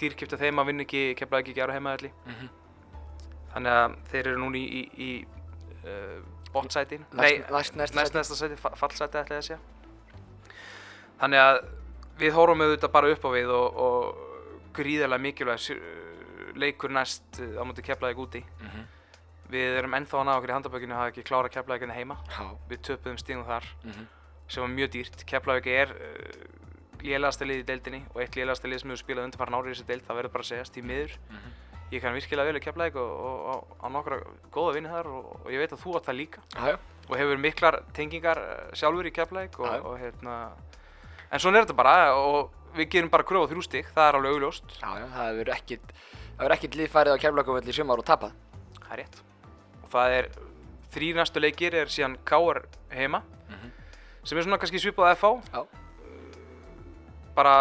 dýrkipta 0.00 0.38
þeim 0.40 0.58
að 0.62 0.66
vinna 0.70 0.86
ekki 0.86 1.02
Keflavík 1.18 1.50
ekki 1.52 1.62
ára 1.64 1.76
heimaðalli 1.76 2.10
Mhm. 2.26 2.48
þannig 3.54 3.72
að 3.76 3.96
þeir 4.12 4.26
eru 4.30 4.38
núna 4.44 4.56
í, 4.56 4.66
í, 4.80 4.82
í 4.96 5.10
uh, 5.84 6.20
bottsætin 6.54 7.04
Næst- 7.12 7.50
næst- 7.50 7.76
næsta 7.76 8.18
næst 8.18 8.36
sæti. 8.38 8.56
fallsæti 8.62 9.18
ætla 9.18 9.36
ég 9.36 9.42
að 9.42 9.48
segja 9.48 9.60
þannig 11.20 11.42
að 11.44 11.58
við 12.20 12.34
horfum 12.36 12.62
auðvitað 12.64 12.92
bara 12.94 13.10
upp 13.14 13.24
á 13.26 13.30
við 13.34 13.50
og, 13.54 13.76
og 13.76 14.72
gríðarlega 14.76 15.24
mikilvæg 15.24 15.58
s- 15.60 16.54
leikur 16.60 16.90
næst 16.92 17.40
á 17.40 17.62
móti 17.64 17.82
Keflavík 17.86 18.18
úti 18.18 18.42
Mhm. 18.60 18.86
við 19.50 19.78
erum 19.80 19.94
ennþá 19.98 20.20
að 20.20 20.26
ná 20.28 20.32
okkur 20.38 20.50
í 20.50 20.54
handabökinu 20.56 20.94
að 20.94 21.00
hafa 21.00 21.10
ekki 21.12 21.24
klára 21.26 21.48
Keflavíkinu 21.50 21.92
heima 21.94 22.16
Já. 22.30 22.50
við 22.70 22.78
töpuðum 22.86 23.18
stíðum 23.18 23.46
þar 23.46 23.64
Mhm. 23.84 24.06
Sem 24.50 24.64
var 24.64 24.72
mjög 24.74 24.90
dýrt 24.96 25.24
Keflavík 25.30 25.66
er 25.70 25.94
uh, 25.94 26.44
lélegasta 27.00 27.46
lið 27.48 27.62
í 27.62 27.66
deildinni 27.70 28.02
og 28.12 28.20
eitt 28.24 28.34
lélegasta 28.36 28.68
lið 28.68 28.82
sem 28.82 28.90
hefur 28.92 29.02
spilað 29.04 29.28
undanfara 29.30 29.56
árið 29.60 29.70
í 29.70 29.74
þessi 29.78 29.88
deild 29.88 30.06
það 30.08 30.18
verður 30.20 30.34
bara 30.36 30.44
að 30.46 30.50
segjast 30.52 30.76
í 30.76 30.82
miður 30.84 31.14
Mhm. 31.30 31.50
ég 31.90 32.02
kann 32.04 32.14
virkilega 32.14 32.46
vel 32.52 32.58
í 32.60 32.62
Keflavík 32.62 32.96
og, 33.00 33.10
og, 33.10 33.38
og 33.50 33.78
á 33.82 33.86
nokkra 33.90 34.18
góða 34.54 34.74
vinni 34.76 34.90
þar 34.92 35.08
og, 35.10 35.30
og 35.44 35.48
ég 35.50 35.58
veit 35.62 35.72
að 35.74 35.80
þú 35.82 35.94
átt 35.98 36.06
það 36.10 36.18
líka 36.20 36.42
Já, 36.54 36.66
já. 36.70 36.76
og 37.08 37.16
hefur 37.18 37.40
miklar 37.42 37.80
tengingar 37.96 38.38
eh, 38.38 38.74
sjálfur 38.78 39.08
í 39.08 39.14
Keflavík 39.16 39.58
og, 39.58 39.66
já. 39.66 39.80
og 39.82 39.96
hérna 39.98 40.36
en 41.32 41.40
svona 41.42 41.58
er 41.58 41.64
þetta 41.66 41.78
bara 41.80 41.96
og 42.14 42.52
við 42.76 42.90
gerum 42.94 43.10
bara 43.10 43.26
kröfu 43.26 43.48
á 43.48 43.50
þrjú 43.50 43.64
stig, 43.66 43.88
það 43.96 44.06
er 44.12 44.18
alveg 44.20 44.36
augljóst 44.36 44.76
Já, 44.78 44.86
það 44.86 45.26
hefur 45.32 45.50
ekkit, 45.56 45.90
það 46.36 46.44
hefur 46.44 46.54
ekkit 46.58 46.78
lið 46.78 46.92
farið 46.94 47.16
á 47.18 47.22
keflaugavöll 47.24 47.66
í 47.66 47.74
sumar 47.74 47.98
og 47.98 48.06
tapað. 48.06 48.32
það 48.84 48.92
er 48.94 49.02
rétt 49.02 49.20
og 49.82 49.90
það 49.96 50.14
er 50.20 50.28
þrý 50.94 51.08
næstu 51.18 51.40
leikir 51.42 51.74
er 51.80 51.90
síðan 51.90 52.18
Mhm. 52.20 53.22
Sem 54.24 54.38
er 54.38 54.44
svona 54.44 54.58
kannski 54.60 54.78
svipað 54.82 55.14
FH 55.16 55.30
Já. 55.54 55.64
bara 57.34 57.54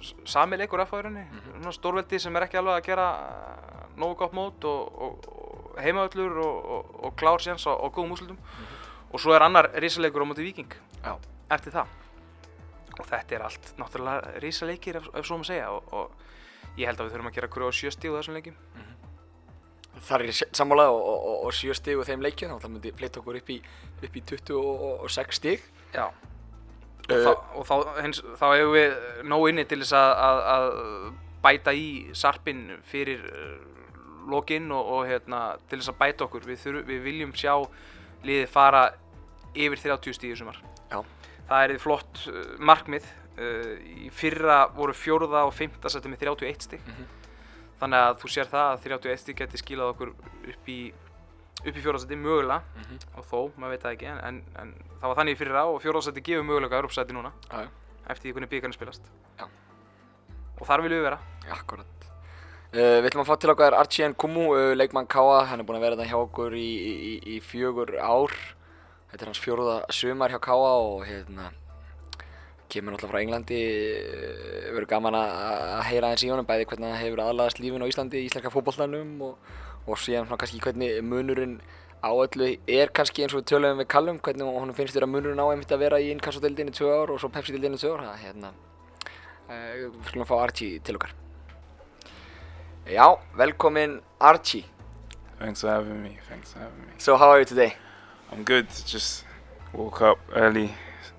s- 0.00 0.14
sami 0.24 0.56
leikur 0.56 0.80
FH 0.84 0.98
í 0.98 1.02
rauninni 1.02 1.24
Mhm. 1.30 1.62
svona 1.62 1.72
stórveldi 1.72 2.18
sem 2.20 2.36
er 2.36 2.42
ekki 2.46 2.58
alveg 2.58 2.76
að 2.80 2.86
gera 2.86 3.06
eh, 3.20 3.98
nógu 4.00 4.16
gott 4.16 4.32
mót 4.32 4.64
og, 4.64 5.02
og, 5.02 5.28
og 5.28 5.76
heimavöllur 5.82 6.38
og, 6.38 7.04
og, 7.04 7.16
klár 7.16 7.38
séns 7.40 7.66
á, 7.66 7.72
á 7.74 7.86
góðum 7.90 8.12
úslutum 8.16 8.38
og 9.12 9.20
svo 9.20 9.32
er 9.34 9.42
annar 9.42 9.70
risaleikur 9.74 10.22
á 10.22 10.26
móti 10.30 10.44
Víking 10.46 10.68
Mhm. 10.70 11.04
Já. 11.04 11.18
eftir 11.50 11.72
það 11.72 11.86
og 13.00 13.06
þetta 13.06 13.32
er 13.34 13.42
allt 13.42 13.74
náttúrulega 13.78 14.40
risaleikir 14.40 14.96
ef, 14.96 15.08
ef 15.14 15.24
svo 15.26 15.38
maður 15.38 15.46
segja 15.46 15.70
og, 15.70 15.82
og 15.92 16.10
ég 16.76 16.86
held 16.86 16.98
að 17.00 17.06
við 17.08 17.12
þurfum 17.16 17.28
að 17.30 17.34
gera 17.34 17.48
kröðu 17.48 17.72
sjösti 17.72 18.08
úr 18.10 18.18
þessum 18.22 18.34
leikjum 18.34 18.56
Það 20.00 20.20
er 20.22 20.32
sammála 20.56 20.86
og, 20.88 21.00
og, 21.02 21.24
og, 21.28 21.44
og 21.46 21.52
7 21.52 21.74
stig 21.74 21.96
úr 21.98 22.04
þeim 22.08 22.22
leikjum, 22.24 22.50
þá 22.56 22.62
það 22.62 22.70
myndi 22.72 22.92
flytta 22.96 23.20
okkur 23.20 23.36
upp 23.36 23.48
í, 23.50 23.56
upp 24.02 24.14
í 24.16 24.20
26 24.24 25.32
stig. 25.36 25.60
Já. 25.94 26.06
Uh, 27.10 27.16
og, 27.16 27.24
þá, 27.24 27.30
og 27.58 27.66
þá, 27.66 27.74
hins, 28.04 28.20
þá 28.38 28.46
hefur 28.54 28.72
við 28.76 28.96
nóg 29.30 29.48
inni 29.50 29.66
til 29.66 29.80
þess 29.82 29.96
að, 29.98 30.12
að, 30.26 30.40
að 30.54 30.66
bæta 31.42 31.74
í 31.74 31.86
sarpinn 32.16 32.66
fyrir 32.86 33.24
uh, 33.26 33.54
lokinn 34.30 34.70
og, 34.74 34.90
og 34.94 35.06
hérna, 35.08 35.40
til 35.68 35.80
þess 35.80 35.92
að 35.94 36.00
bæta 36.02 36.26
okkur. 36.26 36.46
Við, 36.46 36.60
þurf, 36.64 36.82
við 36.90 37.00
viljum 37.06 37.32
sjá 37.36 37.54
liðið 38.26 38.52
fara 38.52 38.84
yfir 39.56 39.82
30 39.82 40.18
stíði 40.18 40.38
sumar. 40.38 40.60
Já. 40.90 41.00
Það 41.48 41.64
er 41.64 41.82
flott 41.82 42.26
uh, 42.30 42.44
markmið. 42.62 43.08
Uh, 43.40 43.74
í 44.04 44.10
fyrra 44.12 44.64
voru 44.76 44.94
fjórða 44.94 45.46
og 45.48 45.54
fymta 45.56 45.90
settum 45.90 46.14
með 46.14 46.26
31 46.28 46.66
stík. 46.68 46.86
Mhm. 46.86 47.16
Þannig 47.80 48.06
að 48.06 48.18
þú 48.20 48.28
sér 48.28 48.48
það 48.50 48.66
að 48.74 48.82
31 48.84 49.22
stík 49.22 49.38
geti 49.40 49.58
skilað 49.60 49.94
okkur 49.94 50.10
upp 50.52 50.66
í, 50.68 50.80
upp 51.60 51.76
í 51.76 51.82
fjórða 51.84 52.00
seti 52.00 52.16
mögulega 52.16 52.62
Mhm. 52.76 52.98
og 53.16 53.24
þó, 53.30 53.40
maður 53.58 53.70
veit 53.76 53.82
það 53.84 53.94
ekki, 53.96 54.06
en, 54.10 54.18
en, 54.24 54.42
en 54.62 54.74
það 55.00 55.08
var 55.12 55.16
þannig 55.20 55.34
í 55.36 55.40
fyrra 55.40 55.64
og 55.68 55.80
fjórðarsætti 55.82 56.22
gefur 56.24 56.44
möguleika 56.48 56.76
að 56.76 56.82
Europasætti 56.82 57.12
núna 57.16 57.32
já. 57.50 57.68
eftir 58.08 58.30
því 58.30 58.34
hvernig 58.34 58.50
byggarnir 58.50 58.74
spilast. 58.78 59.02
Já. 59.38 59.46
Og 60.60 60.66
þar 60.66 60.82
viljum 60.84 61.00
við 61.00 61.08
vera. 61.10 61.18
Akkurat. 61.50 61.86
Uh, 62.70 63.00
við 63.02 63.08
ætlum 63.10 63.24
að 63.24 63.30
fá 63.32 63.36
til 63.40 63.50
okkar 63.50 63.74
Archie 63.74 64.12
Kumu, 64.14 64.44
uh, 64.54 64.74
leikmann 64.78 65.08
Káa, 65.10 65.44
hann 65.50 65.58
er 65.60 65.64
búinn 65.66 65.80
að 65.80 65.86
vera 65.88 65.96
þetta 65.96 66.10
hjá 66.12 66.18
okkur 66.22 66.52
í, 66.54 66.68
í, 66.86 67.14
í 67.36 67.40
fjögur 67.42 67.96
ár. 67.98 68.30
Þetta 69.10 69.24
er 69.24 69.30
hans 69.32 69.40
fjóruða 69.42 69.78
sumar 69.90 70.30
hjá 70.30 70.38
Káa 70.38 70.76
og 70.78 71.02
hérna, 71.08 71.48
kemur 72.70 72.94
náttúrulega 72.94 73.10
frá 73.10 73.22
Englandi, 73.24 73.58
uh, 73.58 74.70
verður 74.76 74.86
gaman 74.92 75.16
að 75.18 75.82
heyra 75.88 76.12
aðeins 76.12 76.22
í 76.22 76.30
honum, 76.30 76.46
bæði 76.46 76.68
hvernig 76.70 76.92
hann 76.92 77.02
hefur 77.02 77.24
aðlagast 77.24 77.58
lífin 77.58 77.82
á 77.82 77.90
Íslandi, 77.90 78.20
í 78.22 78.28
íslenska 78.30 78.52
fótbollanum 78.54 79.16
og, 79.26 79.50
og 79.86 80.00
síðan 80.00 80.26
svona 80.26 80.40
kannski 80.40 80.60
hvernig 80.64 80.98
munurinn 81.04 81.60
á 82.00 82.10
öllu 82.12 82.54
er 82.68 82.92
kannski 82.96 83.24
eins 83.24 83.34
og 83.34 83.42
við 83.42 83.50
töluðum 83.52 83.82
við 83.82 83.88
Callum, 83.92 84.18
hvernig 84.24 84.50
honum 84.56 84.76
finnst 84.76 84.96
þér 84.96 85.06
að 85.06 85.12
munurinn 85.14 85.42
á 85.42 85.46
einmitt 85.52 85.72
að 85.72 85.82
vera 85.84 86.00
í 86.00 86.10
innkassodeildinni 86.14 86.72
tvö 86.76 86.92
ár 86.96 87.12
og 87.14 87.20
svo 87.20 87.30
Pepsi-deildinni 87.32 87.80
tvö 87.80 87.92
ár, 87.96 88.04
það 88.08 88.22
hérna, 88.24 88.52
uh, 89.48 89.72
við 89.76 90.08
skulum 90.08 90.28
fá 90.28 90.36
Archie 90.40 90.80
til 90.84 90.96
okkar. 91.00 91.14
Já, 92.90 93.06
velkomin 93.36 94.00
Archie. 94.18 94.64
Thanks 95.38 95.60
for 95.60 95.70
having 95.70 96.02
me. 96.02 96.18
Thanks 96.28 96.52
for 96.52 96.58
having 96.58 96.80
me. 96.86 96.92
So 96.98 97.16
how 97.16 97.30
are 97.30 97.38
you 97.38 97.46
today? 97.46 97.76
I'm 98.32 98.44
good. 98.44 98.68
Just 98.86 99.24
woke 99.72 100.02
up 100.02 100.18
early, 100.34 100.74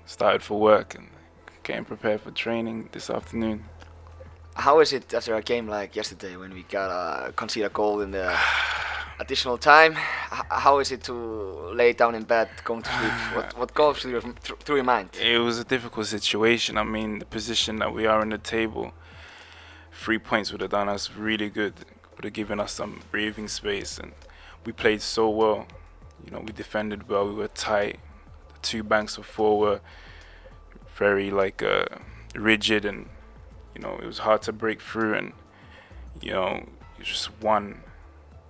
started 0.06 0.42
for 0.42 0.60
work, 0.60 0.94
and 0.94 1.08
getting 1.62 1.84
prepared 1.84 2.20
for 2.20 2.30
training 2.30 2.88
this 2.92 3.10
afternoon. 3.10 3.64
How 4.54 4.80
is 4.80 4.92
it 4.92 5.12
after 5.14 5.34
a 5.34 5.42
game 5.42 5.66
like 5.66 5.96
yesterday 5.96 6.36
when 6.36 6.52
we 6.52 6.62
got 6.64 6.90
a 6.90 7.32
concede 7.32 7.64
a 7.64 7.68
goal 7.70 8.00
in 8.02 8.10
the 8.10 8.36
additional 9.18 9.56
time? 9.56 9.92
H- 9.92 10.42
how 10.50 10.78
is 10.78 10.92
it 10.92 11.02
to 11.04 11.12
lay 11.12 11.92
down 11.94 12.14
in 12.14 12.24
bed, 12.24 12.48
going 12.64 12.82
to 12.82 12.90
sleep? 12.90 13.12
What 13.34 13.58
what 13.58 13.74
goes 13.74 14.00
through 14.02 14.12
your, 14.12 14.20
thr- 14.20 14.54
through 14.60 14.76
your 14.76 14.84
mind? 14.84 15.10
It 15.20 15.38
was 15.38 15.58
a 15.58 15.64
difficult 15.64 16.06
situation. 16.06 16.76
I 16.76 16.84
mean, 16.84 17.18
the 17.18 17.24
position 17.24 17.78
that 17.78 17.92
we 17.94 18.06
are 18.06 18.22
in 18.22 18.28
the 18.28 18.38
table, 18.38 18.92
three 19.90 20.18
points 20.18 20.52
would 20.52 20.60
have 20.60 20.70
done 20.70 20.88
us 20.88 21.10
really 21.16 21.48
good. 21.48 21.74
Would 22.16 22.24
have 22.24 22.34
given 22.34 22.60
us 22.60 22.72
some 22.72 23.00
breathing 23.10 23.48
space, 23.48 23.98
and 23.98 24.12
we 24.66 24.72
played 24.72 25.00
so 25.00 25.30
well. 25.30 25.66
You 26.24 26.30
know, 26.30 26.40
we 26.40 26.52
defended 26.52 27.08
well. 27.08 27.26
We 27.26 27.34
were 27.34 27.48
tight. 27.48 27.98
The 28.52 28.58
two 28.60 28.82
banks 28.82 29.16
of 29.16 29.24
four 29.24 29.58
were 29.58 29.80
very 30.94 31.30
like 31.30 31.62
uh, 31.62 31.86
rigid, 32.34 32.84
and 32.84 33.08
you 33.74 33.80
know 33.82 33.98
it 34.02 34.06
was 34.06 34.18
hard 34.18 34.42
to 34.42 34.52
break 34.52 34.80
through. 34.80 35.14
And 35.14 35.32
you 36.20 36.32
know, 36.32 36.56
it 36.56 36.98
was 36.98 37.08
just 37.08 37.30
one 37.42 37.80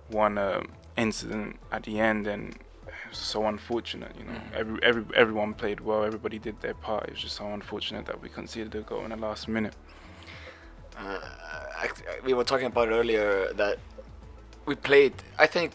one 0.09 0.37
uh, 0.37 0.61
incident 0.97 1.57
at 1.71 1.83
the 1.83 1.99
end, 1.99 2.27
and 2.27 2.49
it 2.87 3.09
was 3.09 3.17
so 3.17 3.45
unfortunate. 3.47 4.15
You 4.17 4.25
know, 4.25 4.31
Mhm. 4.39 4.53
every 4.53 4.79
every 4.83 5.03
everyone 5.15 5.53
played 5.53 5.79
well. 5.79 6.03
Everybody 6.03 6.39
did 6.39 6.59
their 6.61 6.73
part. 6.75 7.03
It 7.05 7.11
was 7.11 7.21
just 7.21 7.35
so 7.37 7.47
unfortunate 7.53 8.05
that 8.05 8.21
we 8.21 8.29
conceded 8.29 8.75
a 8.75 8.81
goal 8.81 9.03
in 9.03 9.09
the 9.09 9.17
last 9.17 9.47
minute. 9.47 9.75
Uh, 10.97 11.19
we 12.23 12.33
were 12.33 12.43
talking 12.43 12.67
about 12.67 12.89
earlier 12.89 13.51
that 13.53 13.79
we 14.65 14.75
played. 14.75 15.13
I 15.39 15.47
think 15.47 15.71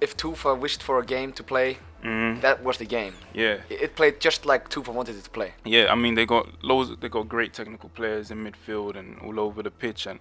if 0.00 0.16
Tufa 0.16 0.54
wished 0.58 0.82
for 0.82 0.98
a 1.00 1.04
game 1.04 1.32
to 1.32 1.42
play, 1.42 1.78
Mm, 2.02 2.40
that 2.42 2.62
was 2.62 2.76
the 2.78 2.84
game. 2.84 3.14
yeah, 3.34 3.60
It, 3.68 3.80
it 3.82 3.96
played 3.96 4.20
just 4.20 4.46
like 4.46 4.68
Tufa 4.68 4.92
wanted 4.92 5.16
it 5.16 5.24
to 5.24 5.30
play. 5.30 5.54
yeah. 5.64 5.86
I 5.90 5.94
mean, 5.94 6.14
they 6.14 6.26
got 6.26 6.62
loads. 6.62 6.90
They 7.00 7.08
got 7.08 7.28
great 7.28 7.52
technical 7.52 7.88
players 7.88 8.30
in 8.30 8.44
midfield 8.44 8.96
and 8.96 9.18
all 9.20 9.40
over 9.40 9.62
the 9.62 9.70
pitch, 9.70 10.06
and 10.06 10.20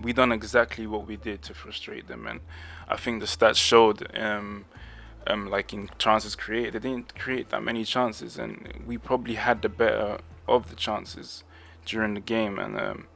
we 0.00 0.12
done 0.12 0.32
exactly 0.32 0.86
what 0.86 1.06
we 1.06 1.16
did 1.16 1.42
to 1.42 1.54
frustrate 1.54 2.06
them. 2.08 2.26
And 2.26 2.40
I 2.88 2.96
think 2.96 3.20
the 3.20 3.26
stats 3.26 3.56
showed. 3.56 4.16
Um, 4.16 4.64
um, 5.28 5.50
like 5.50 5.72
in 5.72 5.90
chances 5.98 6.36
created, 6.36 6.74
they 6.74 6.88
didn't 6.88 7.18
create 7.18 7.48
that 7.50 7.62
many 7.62 7.84
chances, 7.84 8.38
and 8.38 8.72
we 8.86 8.96
probably 8.96 9.34
had 9.34 9.60
the 9.62 9.68
better 9.68 10.18
of 10.46 10.70
the 10.70 10.76
chances 10.76 11.42
during 11.84 12.14
the 12.14 12.20
game. 12.20 12.60
And 12.60 12.78
um, 12.78 13.06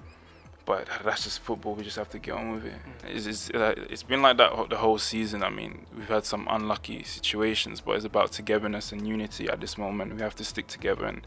but 0.64 0.86
that's 1.04 1.24
just 1.24 1.40
football. 1.40 1.74
We 1.74 1.84
just 1.84 1.96
have 1.96 2.10
to 2.10 2.18
get 2.18 2.34
on 2.34 2.52
with 2.52 2.66
it. 2.66 2.74
It's, 3.08 3.26
it's, 3.26 3.50
uh, 3.50 3.74
it's 3.88 4.02
been 4.02 4.22
like 4.22 4.36
that 4.36 4.70
the 4.70 4.76
whole 4.76 4.98
season. 4.98 5.42
I 5.42 5.50
mean, 5.50 5.86
we've 5.96 6.08
had 6.08 6.24
some 6.24 6.46
unlucky 6.50 7.02
situations, 7.02 7.80
but 7.80 7.96
it's 7.96 8.04
about 8.04 8.32
togetherness 8.32 8.92
and 8.92 9.06
unity 9.06 9.48
at 9.48 9.60
this 9.60 9.76
moment. 9.76 10.14
We 10.14 10.22
have 10.22 10.36
to 10.36 10.44
stick 10.44 10.66
together 10.66 11.04
and 11.04 11.26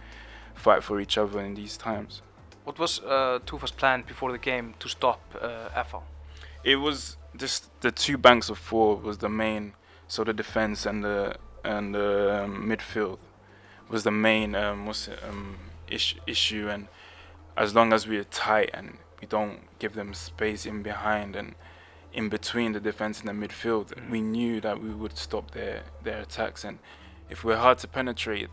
fight 0.53 0.83
for 0.83 0.99
each 0.99 1.17
other 1.17 1.39
in 1.41 1.55
these 1.55 1.77
times. 1.77 2.21
What 2.63 2.79
was 2.79 2.99
uh, 2.99 3.39
Tufa's 3.45 3.71
plan 3.71 4.03
before 4.07 4.31
the 4.31 4.37
game 4.37 4.75
to 4.79 4.87
stop 4.87 5.19
uh? 5.41 5.69
It 6.63 6.77
was 6.77 7.17
just 7.35 7.69
the 7.81 7.91
two 7.91 8.17
banks 8.17 8.49
of 8.49 8.57
four 8.57 8.95
was 8.95 9.17
the 9.17 9.29
main, 9.29 9.73
so 10.07 10.23
the 10.23 10.33
defense 10.33 10.85
and 10.85 11.03
the 11.03 11.35
and 11.65 11.95
the 11.95 12.43
um, 12.43 12.69
midfield 12.69 13.19
was 13.89 14.03
the 14.03 14.11
main 14.11 14.55
um, 14.55 14.87
it, 14.87 15.09
um, 15.27 15.57
ish, 15.87 16.15
issue. 16.25 16.69
And 16.69 16.87
as 17.57 17.75
long 17.75 17.93
as 17.93 18.07
we're 18.07 18.23
tight 18.23 18.69
and 18.73 18.97
we 19.23 19.27
don't 19.27 19.59
give 19.79 19.93
them 19.93 20.13
space 20.13 20.65
in 20.65 20.83
behind, 20.83 21.33
and 21.37 21.55
in 22.11 22.27
between 22.29 22.73
the 22.73 22.79
defense 22.89 23.21
and 23.21 23.27
the 23.29 23.37
midfield. 23.47 23.85
Mhm. 23.93 24.09
We 24.09 24.19
knew 24.35 24.59
that 24.61 24.81
we 24.85 24.89
would 25.01 25.17
stop 25.17 25.45
their 25.51 25.83
their 26.03 26.19
attacks, 26.27 26.65
and 26.65 26.79
if 27.29 27.37
we're 27.45 27.61
hard 27.65 27.77
to 27.83 27.87
penetrate, 27.87 28.49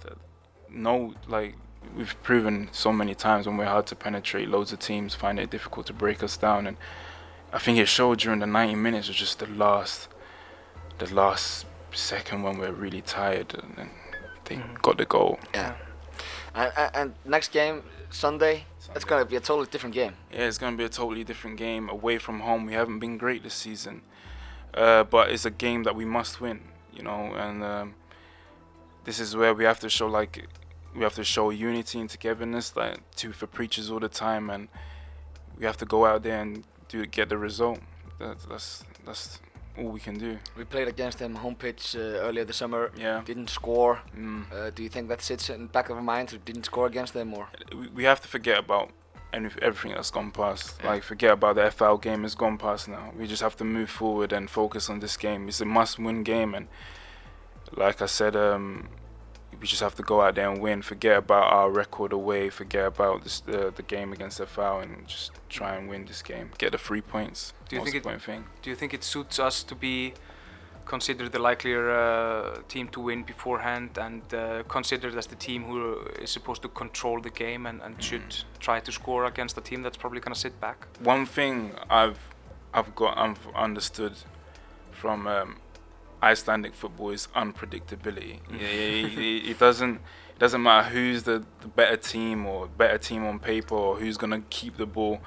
no, 0.68 1.14
like 1.26 1.52
we've 1.96 2.16
proven 2.22 2.68
so 2.84 2.92
many 2.92 3.14
times 3.16 3.46
when 3.46 3.56
we're 3.56 3.72
hard 3.76 3.86
to 3.92 3.96
penetrate, 3.96 4.46
loads 4.48 4.72
of 4.72 4.78
teams 4.78 5.12
find 5.24 5.40
it 5.40 5.50
difficult 5.50 5.86
to 5.86 5.92
break 5.92 6.22
us 6.22 6.36
down, 6.36 6.66
and 6.68 6.76
I 7.52 7.58
think 7.58 7.78
it 7.78 7.88
showed 7.88 8.18
during 8.20 8.38
the 8.40 8.46
90 8.46 8.76
minutes. 8.76 9.08
Was 9.08 9.16
just 9.16 9.38
the 9.40 9.46
last, 9.64 10.08
the 10.98 11.12
last 11.12 11.66
second 11.92 12.44
when 12.44 12.58
we're 12.58 12.78
really 12.84 13.02
tired, 13.02 13.54
and 13.60 13.74
then 13.76 13.90
they 14.44 14.56
Mhm. 14.56 14.80
got 14.86 14.96
the 14.98 15.04
goal. 15.16 15.40
Yeah. 15.52 15.74
And, 16.54 16.72
and, 16.76 16.90
and 16.98 17.14
next 17.24 17.50
game 17.52 17.82
Sunday, 18.10 18.66
it's 18.94 19.04
gonna 19.04 19.24
be 19.24 19.36
a 19.36 19.40
totally 19.40 19.68
different 19.68 19.94
game. 19.94 20.14
Yeah, 20.32 20.46
it's 20.46 20.58
going 20.58 20.74
to 20.74 20.78
be 20.78 20.84
a 20.84 20.88
totally 20.88 21.24
different 21.24 21.56
game 21.56 21.88
away 21.88 22.18
from 22.18 22.40
home. 22.40 22.66
We 22.66 22.74
haven't 22.74 22.98
been 22.98 23.18
great 23.18 23.42
this 23.42 23.54
season, 23.54 24.02
uh, 24.74 25.04
but 25.04 25.30
it's 25.30 25.44
a 25.44 25.50
game 25.50 25.84
that 25.84 25.94
we 25.94 26.04
must 26.04 26.40
win, 26.40 26.60
you 26.92 27.02
know. 27.02 27.34
And 27.34 27.62
um, 27.62 27.94
this 29.04 29.20
is 29.20 29.36
where 29.36 29.54
we 29.54 29.64
have 29.64 29.80
to 29.80 29.88
show 29.88 30.06
like 30.06 30.46
we 30.94 31.02
have 31.02 31.14
to 31.14 31.24
show 31.24 31.50
unity 31.50 32.00
and 32.00 32.10
togetherness, 32.10 32.76
like 32.76 32.98
two 33.14 33.32
for 33.32 33.46
preachers 33.46 33.90
all 33.90 34.00
the 34.00 34.08
time, 34.08 34.50
and 34.50 34.68
we 35.58 35.64
have 35.66 35.76
to 35.78 35.84
go 35.84 36.06
out 36.06 36.22
there 36.22 36.40
and 36.40 36.64
do 36.88 37.04
get 37.06 37.28
the 37.28 37.38
result. 37.38 37.78
That, 38.18 38.38
that's 38.48 38.84
that's 39.04 39.40
all 39.80 39.88
we 39.90 40.00
can 40.00 40.18
do. 40.18 40.38
We 40.56 40.64
played 40.64 40.88
against 40.88 41.18
them 41.18 41.34
home 41.34 41.54
pitch 41.54 41.96
uh, 41.96 42.26
earlier 42.26 42.44
this 42.44 42.56
summer. 42.56 42.90
Yeah. 42.96 43.22
Didn't 43.24 43.50
score. 43.50 44.00
Mm. 44.16 44.52
Uh, 44.52 44.70
do 44.70 44.82
you 44.82 44.88
think 44.88 45.08
that 45.08 45.22
sits 45.22 45.50
in 45.50 45.62
the 45.62 45.68
back 45.68 45.90
of 45.90 45.96
our 45.96 46.02
minds? 46.02 46.32
We 46.32 46.38
didn't 46.38 46.64
score 46.64 46.86
against 46.86 47.14
them, 47.14 47.34
or 47.34 47.48
we, 47.74 47.88
we 47.88 48.04
have 48.04 48.20
to 48.20 48.28
forget 48.28 48.58
about 48.58 48.90
any, 49.32 49.48
everything 49.62 49.92
that's 49.92 50.10
gone 50.10 50.30
past. 50.30 50.76
Yeah. 50.80 50.90
Like 50.90 51.02
forget 51.02 51.32
about 51.32 51.56
the 51.56 51.70
FL 51.70 51.96
game 51.96 52.22
has 52.22 52.34
gone 52.34 52.58
past 52.58 52.88
now. 52.88 53.12
We 53.16 53.26
just 53.26 53.42
have 53.42 53.56
to 53.56 53.64
move 53.64 53.90
forward 53.90 54.32
and 54.32 54.48
focus 54.50 54.90
on 54.90 55.00
this 55.00 55.16
game. 55.16 55.48
It's 55.48 55.60
a 55.60 55.64
must-win 55.64 56.22
game, 56.22 56.54
and 56.54 56.68
like 57.76 58.02
I 58.02 58.06
said, 58.06 58.36
um, 58.36 58.88
we 59.60 59.66
just 59.66 59.82
have 59.82 59.94
to 59.96 60.02
go 60.02 60.22
out 60.22 60.34
there 60.36 60.48
and 60.50 60.60
win. 60.60 60.80
Forget 60.82 61.18
about 61.18 61.52
our 61.52 61.70
record 61.70 62.12
away. 62.12 62.48
Forget 62.50 62.86
about 62.86 63.22
this, 63.24 63.42
uh, 63.46 63.70
the 63.74 63.82
game 63.82 64.12
against 64.12 64.40
FL, 64.40 64.78
and 64.82 65.06
just 65.06 65.32
try 65.50 65.76
and 65.76 65.88
win 65.88 66.06
this 66.06 66.22
game. 66.22 66.50
Get 66.58 66.72
the 66.72 66.78
three 66.78 67.02
points. 67.02 67.52
Do 67.68 67.76
you 67.76 67.80
Most 67.82 67.92
think 67.92 68.06
it- 68.06 68.22
thing. 68.22 68.44
Do 68.62 68.70
you 68.70 68.76
think 68.76 68.94
it 68.94 69.04
suits 69.04 69.38
us 69.38 69.62
to 69.64 69.74
be 69.74 70.14
considered 70.86 71.30
the 71.30 71.38
likelier 71.38 71.88
uh, 71.90 72.58
team 72.68 72.88
to 72.88 73.00
win 73.00 73.22
beforehand 73.22 73.90
and 73.98 74.22
uh, 74.34 74.62
considered 74.66 75.14
as 75.14 75.26
the 75.26 75.36
team 75.36 75.62
who 75.64 75.98
is 76.20 76.30
supposed 76.30 76.62
to 76.62 76.68
control 76.68 77.20
the 77.20 77.30
game 77.30 77.64
and, 77.66 77.80
and 77.82 78.02
should 78.02 78.34
try 78.58 78.80
to 78.80 78.90
score 78.90 79.26
against 79.26 79.56
a 79.56 79.60
team 79.60 79.82
that's 79.82 79.96
probably 79.96 80.18
going 80.20 80.34
to 80.34 80.40
sit 80.40 80.58
back? 80.60 80.86
one 81.00 81.26
thing 81.26 81.72
I've 81.88 82.18
I've 82.74 82.94
got 82.96 83.16
I've 83.18 83.46
understood 83.54 84.14
from 84.90 85.26
um, 85.28 85.56
Icelandic 86.22 86.74
football 86.74 87.10
is 87.10 87.28
unpredictability. 87.34 88.40
It, 88.50 89.18
it, 89.18 89.50
it 89.50 89.58
doesn't 89.58 89.96
it 89.96 90.38
doesn't 90.38 90.62
matter 90.62 90.88
who's 90.90 91.22
the, 91.24 91.44
the 91.60 91.68
better 91.68 91.96
team 91.96 92.46
or 92.46 92.66
better 92.66 92.98
team 92.98 93.24
on 93.26 93.38
paper 93.38 93.74
or 93.74 93.96
who's 93.96 94.16
gonna 94.16 94.42
keep 94.50 94.76
the 94.76 94.86
ball. 94.86 95.20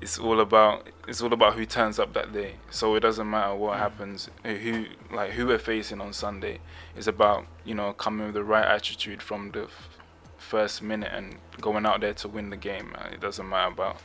It's 0.00 0.18
all 0.18 0.40
about 0.40 0.88
it's 1.08 1.22
all 1.22 1.32
about 1.32 1.54
who 1.54 1.64
turns 1.64 1.98
up 1.98 2.12
that 2.14 2.32
day. 2.32 2.54
So 2.70 2.94
it 2.94 3.00
doesn't 3.00 3.28
matter 3.28 3.54
what 3.54 3.78
happens, 3.78 4.28
who 4.42 4.86
like 5.10 5.30
who 5.32 5.46
we're 5.46 5.58
facing 5.58 6.00
on 6.00 6.12
Sunday. 6.12 6.60
It's 6.96 7.06
about 7.06 7.46
you 7.64 7.74
know 7.74 7.92
coming 7.92 8.26
with 8.26 8.34
the 8.34 8.44
right 8.44 8.64
attitude 8.66 9.22
from 9.22 9.50
the 9.52 9.64
f- 9.64 9.88
first 10.36 10.82
minute 10.82 11.10
and 11.12 11.36
going 11.60 11.86
out 11.86 12.00
there 12.02 12.12
to 12.14 12.28
win 12.28 12.50
the 12.50 12.56
game. 12.56 12.94
Uh, 12.98 13.08
It 13.12 13.20
doesn't 13.20 13.48
matter 13.48 13.72
about 13.72 13.96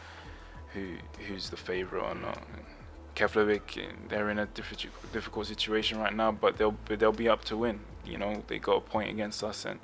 who 0.73 0.95
who's 1.28 1.49
the 1.49 1.58
favorite 1.58 2.04
or 2.04 2.15
not. 2.15 2.41
Keflavik, 3.19 3.67
they're 4.10 4.29
in 4.29 4.39
a 4.39 4.45
difficult 4.45 4.93
difficult 5.12 5.45
situation 5.47 5.99
right 5.99 6.15
now, 6.15 6.32
but 6.32 6.51
they'll 6.58 6.77
be, 6.88 6.95
they'll 6.95 7.12
be 7.25 7.29
up 7.34 7.43
to 7.45 7.58
win. 7.58 7.79
You 8.05 8.17
know, 8.17 8.43
they 8.47 8.60
got 8.60 8.77
a 8.77 8.82
point 8.93 9.10
against 9.10 9.43
us, 9.43 9.65
and 9.65 9.79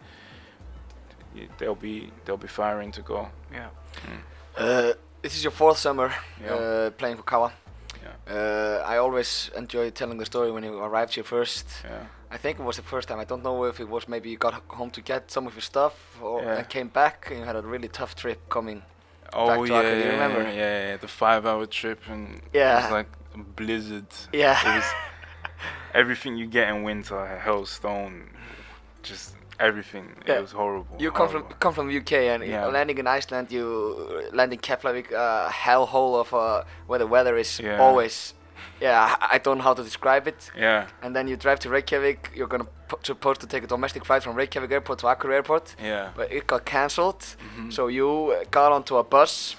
they'll 1.57 1.75
be 1.75 2.11
they'll 2.25 2.37
be 2.37 2.47
firing 2.47 2.91
to 2.93 3.01
go. 3.01 3.27
Yeah. 3.53 3.69
uh, 4.57 4.93
this 5.21 5.35
is 5.35 5.43
your 5.43 5.51
fourth 5.51 5.77
summer 5.77 6.11
Yeah. 6.43 6.53
uh, 6.53 6.89
playing 6.91 7.17
for 7.17 7.23
Kawa. 7.23 7.51
Yeah. 8.03 8.35
Uh, 8.35 8.93
I 8.93 8.97
always 8.97 9.49
enjoy 9.55 9.89
telling 9.91 10.17
the 10.17 10.25
story 10.25 10.51
when 10.51 10.63
you 10.63 10.77
arrived 10.79 11.13
here 11.15 11.23
first. 11.23 11.65
Yeah. 11.83 12.05
I 12.31 12.37
think 12.37 12.59
it 12.59 12.63
was 12.63 12.75
the 12.77 12.83
first 12.83 13.07
time. 13.07 13.19
I 13.19 13.25
don't 13.25 13.43
know 13.43 13.65
if 13.65 13.79
it 13.79 13.89
was 13.89 14.07
maybe 14.07 14.29
you 14.29 14.37
got 14.37 14.53
home 14.67 14.91
to 14.91 15.01
get 15.01 15.31
some 15.31 15.47
of 15.47 15.53
your 15.55 15.61
stuff 15.73 15.93
or 16.21 16.41
Yeah. 16.41 16.57
and 16.57 16.69
came 16.69 16.89
back 16.89 17.27
and 17.29 17.39
you 17.39 17.45
had 17.45 17.55
a 17.55 17.61
really 17.61 17.87
tough 17.89 18.13
trip 18.15 18.39
coming. 18.49 18.81
Oh 19.33 19.47
Back 19.47 19.57
to 19.59 19.65
yeah, 19.73 19.79
Accra, 19.79 19.91
do 19.91 19.97
you 19.97 20.03
yeah, 20.05 20.11
remember? 20.11 20.41
yeah, 20.43 20.89
yeah, 20.89 20.97
the 20.97 21.07
five-hour 21.07 21.65
trip 21.65 21.99
and 22.09 22.35
it 22.35 22.41
Yeah. 22.53 22.81
was 22.83 22.91
like 22.91 23.07
a 23.35 23.43
blizzard. 23.43 24.07
Yeah. 24.33 24.57
It 24.61 24.75
was 24.77 24.85
everything 25.93 26.37
you 26.37 26.47
get 26.47 26.69
in 26.69 26.83
winter, 26.83 27.39
hailstone, 27.43 28.29
just 29.03 29.35
everything. 29.59 30.07
Yeah. 30.27 30.37
It 30.37 30.41
was 30.41 30.51
horrible. 30.51 30.95
You 30.99 31.11
come 31.11 31.29
from 31.29 31.43
come 31.59 31.73
from 31.73 31.87
the 31.87 31.97
UK 31.97 32.13
and 32.33 32.43
Yeah. 32.43 32.65
landing 32.65 32.97
in 32.97 33.07
Iceland, 33.07 33.51
you 33.51 33.65
land 34.33 34.51
in 34.53 34.59
Keflavik, 34.59 35.11
a 35.11 35.49
hellhole 35.51 36.19
of 36.19 36.33
uh, 36.33 36.63
where 36.87 36.99
the 36.99 37.07
weather 37.07 37.37
is 37.37 37.59
Yeah. 37.59 37.79
always. 37.85 38.33
Yeah, 38.81 39.15
I- 39.21 39.37
don't 39.37 39.57
know 39.57 39.63
how 39.63 39.73
to 39.73 39.83
describe 39.83 40.27
it. 40.27 40.51
Yeah, 40.57 40.87
And 41.01 41.15
then 41.15 41.27
you 41.29 41.37
drive 41.37 41.59
to 41.59 41.69
Reykjavik. 41.69 42.31
You're 42.35 42.47
gonna 42.47 42.67
supposed 43.03 43.39
to 43.41 43.47
take 43.47 43.63
a 43.63 43.67
domestic 43.67 44.05
flight 44.05 44.23
from 44.23 44.35
Reykjavik 44.35 44.71
airport 44.71 44.99
to 44.99 45.07
Akureyri 45.07 45.33
airport, 45.35 45.75
yeah. 45.81 46.09
but 46.17 46.31
it 46.31 46.45
got 46.47 46.65
cancelled. 46.65 47.21
Mhm. 47.57 47.71
So 47.71 47.87
you 47.87 48.07
uh, 48.31 48.43
got 48.51 48.71
onto 48.71 48.97
a 48.97 49.03
bus. 49.03 49.55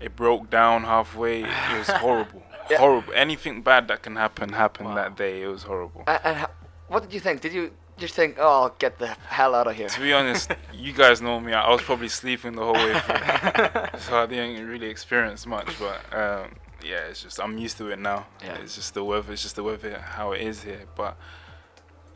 it 0.00 0.14
broke 0.14 0.50
down 0.50 0.84
halfway. 0.84 1.42
It 1.42 1.78
was 1.78 1.88
horrible. 2.04 2.42
Yeah. 2.70 2.78
Horrible. 2.78 3.12
Anything 3.14 3.62
bad 3.62 3.88
that 3.88 4.02
can 4.02 4.16
happen 4.16 4.50
happened 4.52 4.88
Wow. 4.90 4.94
that 4.96 5.16
day. 5.16 5.42
It 5.42 5.46
was 5.48 5.62
horrible. 5.64 6.02
And, 6.06 6.20
and 6.24 6.46
what 6.88 7.02
did 7.02 7.12
you 7.12 7.20
think? 7.20 7.40
Did 7.40 7.52
you 7.52 7.72
just 7.98 8.14
think, 8.14 8.36
oh, 8.38 8.62
I'll 8.64 8.74
get 8.78 8.98
the 8.98 9.08
hell 9.28 9.54
out 9.54 9.66
of 9.66 9.76
here? 9.76 9.88
To 9.88 10.00
be 10.00 10.12
honest, 10.12 10.50
you 10.74 10.92
guys 10.92 11.22
know 11.22 11.38
me. 11.40 11.52
I 11.52 11.70
was 11.70 11.82
probably 11.82 12.08
sleeping 12.08 12.52
the 12.56 12.62
whole 12.64 12.74
way 12.74 12.98
through, 13.00 13.98
so 14.00 14.18
I 14.22 14.26
didn't 14.26 14.66
really 14.66 14.86
experience 14.88 15.46
much. 15.46 15.68
But 15.78 15.98
um, 16.16 16.56
yeah, 16.84 17.06
it's 17.08 17.22
just 17.22 17.40
I'm 17.40 17.56
used 17.58 17.78
to 17.78 17.88
it 17.88 17.98
now. 17.98 18.26
Yeah. 18.42 18.56
It's 18.58 18.74
just 18.74 18.94
the 18.94 19.04
weather. 19.04 19.32
It's 19.32 19.42
just 19.42 19.56
the 19.56 19.62
weather 19.62 19.98
how 19.98 20.32
it 20.32 20.42
is 20.42 20.62
here. 20.64 20.84
But 20.96 21.16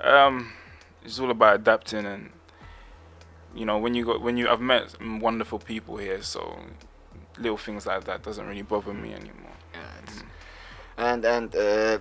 um, 0.01 0.53
it's 1.05 1.19
all 1.21 1.31
about 1.31 1.57
adapting 1.57 2.07
and 2.07 2.31
you 3.55 3.65
know 3.65 3.79
when 3.79 3.95
you 3.95 4.05
got 4.05 4.21
when 4.21 4.37
you 4.37 4.49
I've 4.49 4.61
met 4.61 4.95
wonderful 5.03 5.59
people 5.59 5.97
here, 5.97 6.23
so 6.23 6.59
little 7.39 7.57
things 7.57 7.87
like 7.87 8.05
that 8.05 8.23
doesn't 8.23 8.47
really 8.47 8.63
bother 8.63 8.93
me 8.93 9.13
anymore. 9.15 9.57
Yeah, 9.73 9.81
it's- 10.03 10.23
and 11.01 11.25
and 11.25 11.55
uh, 11.55 11.99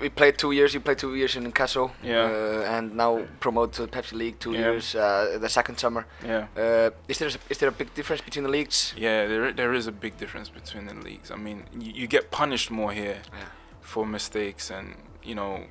we 0.00 0.08
played 0.08 0.38
two 0.38 0.52
years. 0.52 0.72
You 0.74 0.80
played 0.80 0.98
two 0.98 1.14
years 1.14 1.36
in 1.36 1.42
Newcastle. 1.44 1.90
Yeah. 2.02 2.24
Uh, 2.24 2.76
and 2.76 2.94
now 2.96 3.22
promote 3.40 3.72
to 3.74 3.82
the 3.82 3.88
Pepsi 3.88 4.12
League 4.14 4.38
two 4.38 4.52
Yeah. 4.52 4.60
years. 4.60 4.94
Uh, 4.94 5.38
the 5.40 5.48
second 5.48 5.78
summer. 5.78 6.04
Yeah. 6.24 6.46
Uh, 6.56 6.90
is 7.08 7.18
there 7.18 7.28
is 7.50 7.58
there 7.58 7.68
a 7.68 7.72
big 7.72 7.92
difference 7.94 8.22
between 8.24 8.44
the 8.44 8.50
leagues? 8.50 8.94
Yeah, 8.96 9.26
there 9.26 9.52
there 9.52 9.74
is 9.74 9.86
a 9.86 9.92
big 9.92 10.16
difference 10.18 10.48
between 10.48 10.86
the 10.86 10.94
leagues. 10.94 11.30
I 11.30 11.36
mean, 11.36 11.64
you, 11.78 11.92
you 12.02 12.06
get 12.06 12.30
punished 12.30 12.70
more 12.70 12.92
here 12.92 13.18
Yeah. 13.32 13.46
for 13.80 14.06
mistakes, 14.06 14.70
and 14.70 14.94
you 15.22 15.34
know, 15.34 15.64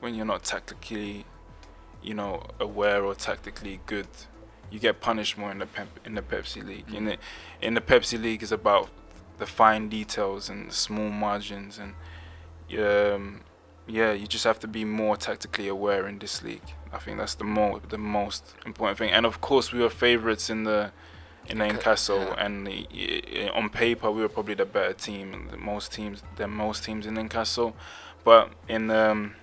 when 0.00 0.14
you're 0.14 0.26
not 0.34 0.42
tactically, 0.44 1.24
you 2.02 2.14
know, 2.14 2.42
aware 2.60 3.02
or 3.04 3.14
tactically 3.14 3.80
good, 3.86 4.06
you 4.70 4.78
get 4.78 5.00
punished 5.00 5.36
more 5.38 5.50
in 5.50 5.58
the 5.58 5.66
pep, 5.66 5.88
in 6.04 6.14
the 6.14 6.22
Pepsi 6.22 6.62
League. 6.64 6.94
In 6.94 7.04
the 7.06 7.16
in 7.60 7.74
the 7.74 7.80
Pepsi 7.80 8.18
League 8.20 8.42
is 8.42 8.52
about 8.52 8.88
the 9.38 9.46
fine 9.46 9.88
details 9.88 10.48
and 10.48 10.70
the 10.70 10.74
small 10.74 11.10
margins, 11.10 11.78
and 11.78 11.94
um, 12.78 13.40
yeah, 13.86 14.12
you 14.12 14.26
just 14.26 14.44
have 14.44 14.58
to 14.60 14.68
be 14.68 14.84
more 14.84 15.16
tactically 15.16 15.68
aware 15.68 16.06
in 16.06 16.18
this 16.18 16.42
league. 16.42 16.74
I 16.92 16.98
think 16.98 17.18
that's 17.18 17.34
the 17.34 17.44
more 17.44 17.80
the 17.88 17.98
most 17.98 18.54
important 18.66 18.98
thing. 18.98 19.10
And 19.10 19.26
of 19.26 19.40
course, 19.40 19.72
we 19.72 19.80
were 19.80 19.90
favorites 19.90 20.50
in 20.50 20.64
the 20.64 20.92
in 21.46 21.58
the 21.58 21.64
Okay, 21.64 22.24
yeah. 22.24 22.44
and 22.44 22.66
the, 22.66 23.50
on 23.52 23.68
paper 23.68 24.10
we 24.10 24.22
were 24.22 24.28
probably 24.28 24.54
the 24.54 24.64
better 24.64 24.92
team. 24.92 25.48
the 25.50 25.56
Most 25.56 25.92
teams 25.92 26.22
than 26.36 26.50
most 26.50 26.84
teams 26.84 27.06
in 27.06 27.16
Incasso, 27.16 27.74
but 28.24 28.52
in 28.68 28.90
um, 28.90 29.34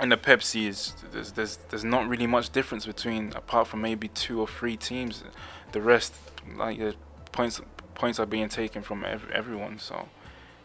in 0.00 0.10
the 0.10 0.16
Pepsi 0.16 0.68
is 0.68 0.94
there's, 1.12 1.32
there's 1.32 1.56
there's 1.68 1.84
not 1.84 2.08
really 2.08 2.26
much 2.26 2.50
difference 2.50 2.86
between 2.86 3.32
apart 3.34 3.66
from 3.66 3.80
maybe 3.80 4.08
two 4.08 4.40
or 4.40 4.46
three 4.46 4.76
teams. 4.76 5.24
The 5.72 5.80
rest 5.80 6.14
like 6.56 6.80
uh, 6.80 6.92
points 7.32 7.60
points 7.96 8.20
are 8.20 8.26
being 8.26 8.48
taken 8.48 8.82
from 8.82 9.04
ev- 9.04 9.30
everyone. 9.32 9.78
So 9.78 10.08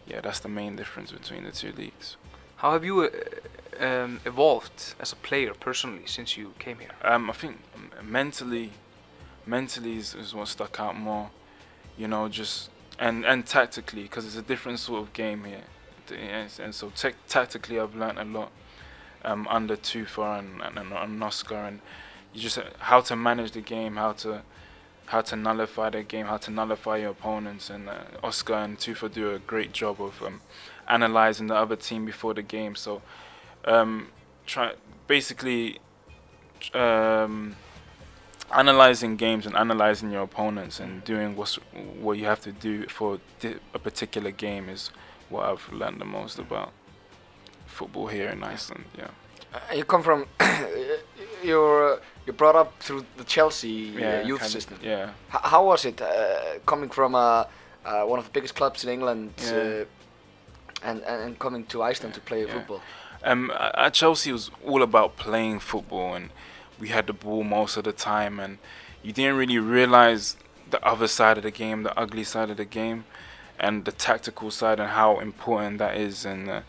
yeah, 0.06 0.22
that's 0.22 0.40
the 0.40 0.50
main 0.50 0.76
difference 0.76 1.12
between 1.12 1.44
the 1.44 1.52
two 1.52 1.72
leagues. 1.72 2.18
How 2.58 2.74
have 2.74 2.86
you 2.86 3.02
uh, 3.02 3.10
um, 3.84 4.20
evolved 4.26 4.94
as 5.00 5.12
a 5.12 5.16
player 5.16 5.54
personally 5.54 6.06
since 6.06 6.38
you 6.38 6.54
came 6.60 6.78
here? 6.80 6.92
Um, 7.04 7.30
I 7.30 7.34
think 7.34 7.58
mentally, 8.04 8.72
mentally 9.46 9.98
is, 9.98 10.14
is 10.14 10.36
what 10.36 10.48
stuck 10.48 10.80
out 10.80 10.96
more. 10.96 11.32
You 11.98 12.08
know, 12.08 12.30
just 12.30 12.70
and 13.00 13.26
and 13.26 13.46
tactically 13.46 14.04
because 14.04 14.26
it's 14.26 14.38
a 14.38 14.42
different 14.42 14.80
sort 14.80 15.02
of 15.02 15.14
game 15.14 15.44
here. 15.46 15.64
And 16.60 16.76
so 16.76 16.92
tec- 16.96 17.26
tactically, 17.28 17.80
I've 17.80 17.96
learned 17.96 18.20
a 18.20 18.26
lot 18.26 18.52
um, 19.24 19.48
under 19.50 19.78
Tufa 19.78 20.40
and, 20.40 20.62
and, 20.62 20.78
and, 20.78 20.92
and 20.92 21.24
Oscar, 21.24 21.56
and 21.56 21.80
you 22.34 22.42
just 22.42 22.58
uh, 22.58 22.64
how 22.80 23.02
to 23.02 23.16
manage 23.16 23.52
the 23.52 23.62
game, 23.62 23.96
how 23.96 24.14
to 24.14 24.42
how 25.12 25.20
to 25.20 25.36
nullify 25.36 25.90
their 25.90 26.04
game, 26.04 26.26
how 26.26 26.38
to 26.38 26.50
nullify 26.50 26.96
your 26.98 27.12
opponents. 27.12 27.70
And 27.70 27.90
uh, 27.90 28.04
Oscar 28.24 28.54
and 28.56 28.78
Tufa 28.78 29.12
do 29.12 29.34
a 29.34 29.40
great 29.40 29.74
job 29.74 30.02
of 30.02 30.24
um, 30.24 30.40
analyzing 30.88 31.48
the 31.48 31.56
other 31.56 31.76
team 31.76 32.06
before 32.06 32.34
the 32.34 32.42
game. 32.42 32.76
So, 32.76 33.02
um, 33.66 34.08
try 34.46 34.74
basically 35.08 35.80
um, 36.74 37.58
analyzing 38.54 39.18
games 39.18 39.46
and 39.46 39.56
analyzing 39.56 40.12
your 40.12 40.24
opponents 40.24 40.80
and 40.80 41.04
doing 41.04 41.36
what's 41.36 41.56
what 42.00 42.18
you 42.18 42.26
have 42.26 42.40
to 42.42 42.54
do 42.54 42.88
for 42.88 43.20
a 43.74 43.80
particular 43.80 44.32
game 44.32 44.70
is 44.70 44.92
what 45.30 45.44
I've 45.50 45.72
learned 45.74 46.00
the 46.00 46.06
most 46.06 46.40
about 46.40 46.72
football 47.66 48.08
here 48.08 48.30
in 48.30 48.44
Iceland. 48.44 48.86
Yeah. 48.98 49.10
Uh, 49.54 49.74
you 49.76 49.84
come 49.84 50.04
from 50.04 50.28
you're 51.44 51.94
uh, 51.94 52.00
you're 52.26 52.34
brought 52.36 52.56
up 52.56 52.72
through 52.80 53.06
the 53.18 53.24
Chelsea 53.24 53.96
uh, 53.96 54.00
Yeah. 54.00 54.22
youth 54.22 54.40
kind 54.40 54.48
of- 54.48 54.52
system. 54.52 54.78
Yeah. 54.84 55.10
H- 55.34 55.42
how 55.44 55.66
was 55.66 55.86
it 55.86 56.02
uh, 56.02 56.60
coming 56.66 56.90
from 56.90 57.16
uh, 57.16 57.46
uh, 57.86 58.04
one 58.04 58.20
of 58.20 58.26
the 58.26 58.32
biggest 58.32 58.56
clubs 58.56 58.84
in 58.84 58.90
England 58.90 59.34
Yeah. 59.38 59.52
uh, 59.52 59.86
and, 60.90 61.02
and 61.04 61.24
and 61.24 61.40
coming 61.40 61.66
to 61.66 61.82
Iceland 61.84 62.14
to 62.16 62.22
play 62.22 62.46
football? 62.46 62.82
Um, 63.24 63.52
at 63.86 63.94
Chelsea 63.94 64.30
it 64.30 64.34
was 64.34 64.50
all 64.66 64.82
about 64.82 65.16
playing 65.18 65.60
football, 65.60 66.16
and 66.16 66.30
we 66.80 66.88
had 66.90 67.06
the 67.08 67.14
ball 67.14 67.44
most 67.44 67.78
of 67.78 67.84
the 67.84 67.92
time, 67.92 68.40
and 68.40 68.58
you 69.04 69.12
didn't 69.14 69.38
really 69.38 69.60
realize 69.60 70.38
the 70.72 70.80
other 70.84 71.08
side 71.08 71.38
of 71.38 71.44
the 71.44 71.52
game, 71.52 71.84
the 71.84 71.94
ugly 72.00 72.24
side 72.24 72.50
of 72.50 72.58
the 72.58 72.66
game, 72.66 73.04
and 73.60 73.86
the 73.86 73.92
tactical 73.92 74.50
side, 74.52 74.80
and 74.80 74.90
how 74.90 75.20
important 75.20 75.78
that 75.78 75.96
is. 75.98 76.26
And 76.26 76.64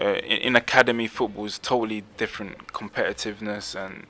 uh, 0.00 0.14
in, 0.24 0.38
in 0.38 0.56
academy 0.56 1.06
football 1.06 1.44
is 1.44 1.58
totally 1.58 2.04
different 2.16 2.68
competitiveness 2.68 3.74
and 3.74 4.06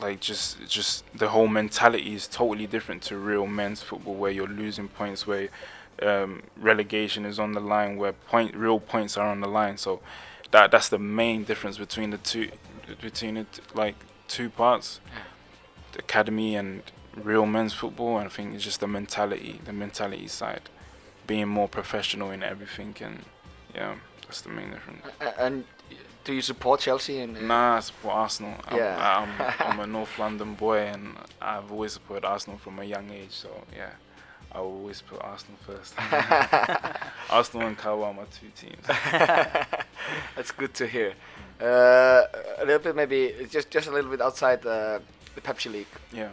like 0.00 0.20
just 0.20 0.66
just 0.68 1.04
the 1.14 1.28
whole 1.28 1.48
mentality 1.48 2.14
is 2.14 2.26
totally 2.26 2.66
different 2.66 3.02
to 3.02 3.16
real 3.16 3.46
men's 3.46 3.82
football 3.82 4.14
where 4.14 4.30
you're 4.30 4.48
losing 4.48 4.88
points 4.88 5.26
where 5.26 5.48
um, 6.02 6.42
relegation 6.56 7.24
is 7.24 7.38
on 7.38 7.52
the 7.52 7.60
line 7.60 7.96
where 7.96 8.12
point 8.12 8.54
real 8.54 8.80
points 8.80 9.16
are 9.16 9.28
on 9.28 9.40
the 9.40 9.48
line. 9.48 9.76
So 9.76 10.00
that 10.50 10.70
that's 10.70 10.88
the 10.88 10.98
main 10.98 11.44
difference 11.44 11.78
between 11.78 12.10
the 12.10 12.18
two 12.18 12.50
between 13.00 13.36
it 13.36 13.60
like 13.74 13.96
two 14.28 14.50
parts 14.50 15.00
the 15.92 15.98
academy 15.98 16.54
and 16.54 16.82
real 17.16 17.46
men's 17.46 17.72
football. 17.72 18.18
And 18.18 18.26
I 18.26 18.30
think 18.30 18.54
it's 18.54 18.64
just 18.64 18.80
the 18.80 18.88
mentality 18.88 19.60
the 19.64 19.72
mentality 19.72 20.28
side 20.28 20.68
being 21.26 21.48
more 21.48 21.68
professional 21.68 22.30
in 22.30 22.42
everything 22.42 22.96
and 23.00 23.24
yeah 23.74 23.96
that's 24.30 24.42
the 24.42 24.48
main 24.48 24.70
difference 24.70 25.02
and 25.38 25.64
do 26.22 26.32
you 26.34 26.42
support 26.42 26.80
Chelsea? 26.80 27.18
And 27.20 27.36
uh, 27.36 27.40
Nah, 27.40 27.76
I 27.76 27.80
support 27.80 28.14
Arsenal. 28.14 28.54
I'm, 28.68 28.76
Yeah. 28.76 28.94
I'm, 29.18 29.32
I'm 29.72 29.80
a 29.80 29.86
North 29.86 30.18
London 30.18 30.54
boy, 30.54 30.78
and 30.78 31.16
I've 31.40 31.72
always 31.72 31.92
supported 31.94 32.26
Arsenal 32.26 32.58
from 32.58 32.78
a 32.78 32.84
young 32.84 33.10
age. 33.10 33.30
So 33.32 33.48
yeah, 33.74 33.92
I 34.52 34.60
will 34.60 34.66
always 34.80 35.00
put 35.02 35.18
Arsenal 35.22 35.58
first. 35.66 35.94
Arsenal 37.30 37.66
and 37.66 37.76
Kawa 37.76 38.08
are 38.08 38.14
my 38.14 38.24
two 38.38 38.48
teams. 38.54 38.84
That's 40.36 40.52
good 40.52 40.74
to 40.74 40.86
hear. 40.86 41.14
Uh, 41.60 42.22
a 42.58 42.64
little 42.64 42.78
bit, 42.78 42.94
maybe 42.94 43.34
just 43.50 43.70
just 43.70 43.88
a 43.88 43.90
little 43.90 44.10
bit 44.10 44.20
outside 44.20 44.64
uh, 44.66 44.98
the 45.34 45.40
Pepsi 45.40 45.72
League, 45.72 45.94
Yeah, 46.12 46.30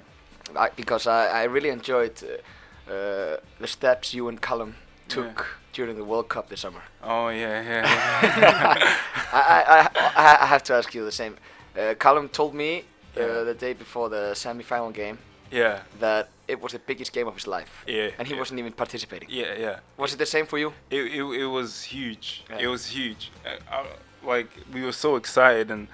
I, 0.56 0.70
because 0.76 1.08
I, 1.08 1.42
I 1.42 1.44
really 1.46 1.70
enjoyed 1.70 2.22
uh, 2.24 2.92
uh, 2.94 3.38
the 3.60 3.68
steps 3.68 4.14
you 4.14 4.28
and 4.30 4.42
Callum 4.42 4.76
took 5.08 5.48
during 5.74 5.96
the 5.96 6.04
World 6.04 6.30
Cup 6.30 6.50
this 6.50 6.62
summer. 6.62 6.82
Oh 7.04 7.30
yeah, 7.30 7.62
yeah. 7.62 7.84
yeah. 7.84 8.96
I, 9.34 9.90
I, 9.94 10.00
I, 10.16 10.38
I 10.44 10.46
have 10.48 10.64
to 10.64 10.74
ask 10.74 10.94
you 10.94 11.06
the 11.06 11.12
same. 11.12 11.36
Uh, 11.78 11.94
Callum 12.00 12.30
told 12.30 12.54
me 12.54 12.80
uh, 13.16 13.20
Yeah. 13.20 13.44
the 13.44 13.54
day 13.54 13.74
before 13.74 14.10
the 14.10 14.34
semi-final 14.34 14.92
game 14.92 15.20
yeah, 15.52 15.82
that 16.00 16.30
it 16.48 16.62
was 16.62 16.72
the 16.72 16.80
biggest 16.80 17.14
game 17.14 17.28
of 17.28 17.34
his 17.34 17.48
life, 17.48 17.84
yeah. 17.88 18.10
and 18.18 18.28
he 18.28 18.34
yeah. 18.34 18.40
wasn't 18.40 18.60
even 18.60 18.74
participating. 18.74 19.30
Yeah, 19.30 19.54
yeah. 19.58 19.80
Was 19.98 20.14
it 20.14 20.18
the 20.18 20.26
same 20.26 20.46
for 20.46 20.58
you? 20.58 20.74
It, 20.90 21.02
it, 21.02 21.22
it 21.22 21.46
was 21.46 21.84
huge. 21.84 22.44
Yeah. 22.50 22.60
It 22.60 22.68
was 22.68 22.88
huge. 22.88 23.32
Uh, 23.46 23.58
I, 23.72 23.86
like 24.26 24.50
we 24.74 24.82
were 24.82 24.92
so 24.92 25.16
excited, 25.16 25.72
and 25.72 25.88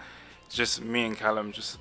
just 0.49 0.81
me 0.81 1.05
and 1.05 1.17
Callum. 1.17 1.51
Just 1.51 1.77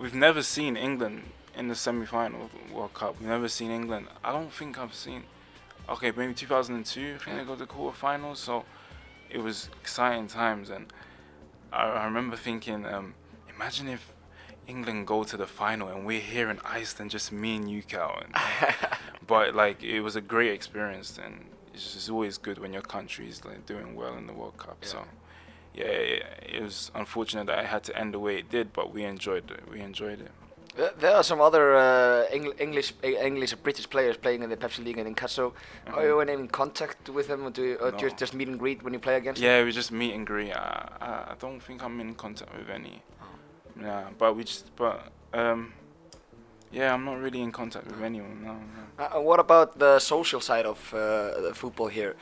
we've 0.00 0.14
never 0.14 0.42
seen 0.42 0.76
England 0.76 1.22
in 1.56 1.68
the 1.68 1.74
semi-final 1.74 2.50
World 2.72 2.94
Cup. 2.94 3.18
We've 3.18 3.28
never 3.28 3.48
seen 3.48 3.70
England. 3.70 4.06
I 4.24 4.32
don't 4.32 4.52
think 4.52 4.78
I've 4.78 4.94
seen. 4.94 5.24
Okay, 5.90 6.12
maybe 6.16 6.34
2002. 6.34 7.16
I 7.20 7.24
think 7.24 7.36
they 7.36 7.44
got 7.44 7.58
to 7.58 7.64
the 7.64 7.66
quarterfinals. 7.66 8.36
So 8.36 8.64
it 9.28 9.38
was 9.38 9.68
exciting 9.80 10.28
times, 10.28 10.70
and 10.70 10.92
I, 11.72 11.84
I 11.84 12.04
remember 12.04 12.36
thinking, 12.36 12.86
um, 12.86 13.14
imagine 13.54 13.88
if 13.88 14.12
England 14.66 15.06
go 15.06 15.24
to 15.24 15.36
the 15.36 15.46
final 15.46 15.88
and 15.88 16.06
we're 16.06 16.20
here 16.20 16.48
in 16.48 16.60
Iceland, 16.64 17.10
just 17.10 17.32
me 17.32 17.56
and 17.56 17.70
you, 17.70 17.82
Cal. 17.82 18.22
And, 18.22 18.34
but 19.26 19.54
like 19.54 19.82
it 19.82 20.00
was 20.00 20.16
a 20.16 20.20
great 20.20 20.52
experience 20.52 21.18
and 21.22 21.46
it's 21.74 21.92
just 21.92 22.10
always 22.10 22.38
good 22.38 22.58
when 22.58 22.72
your 22.72 22.82
country 22.82 23.28
is 23.28 23.44
like 23.44 23.66
doing 23.66 23.94
well 23.94 24.14
in 24.14 24.26
the 24.26 24.32
World 24.32 24.56
Cup. 24.56 24.78
Yeah. 24.82 24.88
So 24.88 25.04
yeah, 25.74 25.84
it, 25.84 26.26
it 26.54 26.62
was 26.62 26.90
unfortunate 26.94 27.46
that 27.46 27.58
I 27.58 27.64
had 27.64 27.82
to 27.84 27.98
end 27.98 28.14
the 28.14 28.18
way 28.18 28.38
it 28.38 28.48
did, 28.48 28.72
but 28.72 28.92
we 28.92 29.04
enjoyed 29.04 29.50
it. 29.50 29.68
We 29.70 29.80
enjoyed 29.80 30.20
it. 30.20 30.30
There- 30.80 31.14
are 31.14 31.22
some 31.22 31.40
other 31.40 31.76
uh, 31.76 32.26
Engl- 32.32 32.58
English, 32.58 32.94
uh, 33.04 33.08
English, 33.08 33.52
or 33.52 33.56
British 33.56 33.88
players 33.88 34.16
playing 34.16 34.42
in 34.42 34.50
the 34.50 34.56
Pepsi 34.56 34.84
League 34.84 34.98
and 34.98 35.06
in 35.08 35.14
Casso. 35.14 35.52
Are 35.92 36.06
you 36.06 36.20
in 36.20 36.48
contact 36.48 37.08
with 37.08 37.26
them, 37.28 37.44
or 37.44 37.50
do 37.50 37.62
you, 37.62 37.76
or 37.76 37.90
No. 37.92 37.98
just 37.98 38.16
just 38.16 38.34
meet 38.34 38.48
and 38.48 38.58
greet 38.58 38.82
when 38.82 38.92
you 38.94 39.00
play 39.00 39.16
against 39.16 39.40
Yeah, 39.42 39.64
we 39.64 39.72
just 39.72 39.92
meet 39.92 40.14
and 40.14 40.26
greet. 40.26 40.52
I, 40.52 41.32
I, 41.32 41.34
don't 41.38 41.60
think 41.60 41.82
I'm 41.82 42.00
in 42.00 42.14
contact 42.14 42.52
with 42.56 42.70
any. 42.70 43.02
Yeah, 43.80 44.08
but 44.18 44.36
we 44.36 44.44
just 44.44 44.74
but 44.76 44.96
um 45.34 45.72
yeah, 46.72 46.94
I'm 46.94 47.04
not 47.04 47.18
really 47.18 47.40
in 47.40 47.52
contact 47.52 47.86
with 47.86 48.02
anyone. 48.02 48.42
No, 48.44 48.52
no. 48.98 49.04
Uh, 49.04 49.20
what 49.20 49.40
about 49.40 49.78
the 49.78 49.98
social 49.98 50.40
side 50.40 50.66
of 50.66 50.78
uh, 50.94 51.40
the 51.40 51.52
football 51.54 51.88
here? 51.88 52.14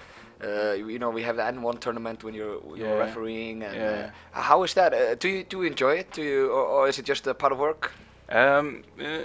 Uh, 0.43 0.73
you 0.73 0.99
know, 0.99 1.11
we 1.11 1.23
have 1.23 1.37
the 1.37 1.43
N1 1.43 1.81
tournament 1.81 2.25
when 2.25 2.33
you're, 2.33 2.59
when 2.61 2.81
you're 2.81 2.99
refereeing. 2.99 3.63
And, 3.65 3.75
Yeah. 3.77 4.11
uh, 4.35 4.41
how 4.41 4.63
is 4.63 4.73
that? 4.75 4.95
Uh, 4.95 5.15
do 5.17 5.29
you 5.29 5.45
do 5.45 5.57
you 5.59 5.67
enjoy 5.67 5.95
it? 5.99 6.13
Do 6.13 6.23
you, 6.23 6.51
or, 6.51 6.65
or 6.65 6.89
is 6.89 6.99
it 6.99 7.05
just 7.05 7.27
a 7.27 7.35
part 7.35 7.53
of 7.53 7.59
work? 7.59 7.93
Um, 8.31 8.83
uh, 9.01 9.21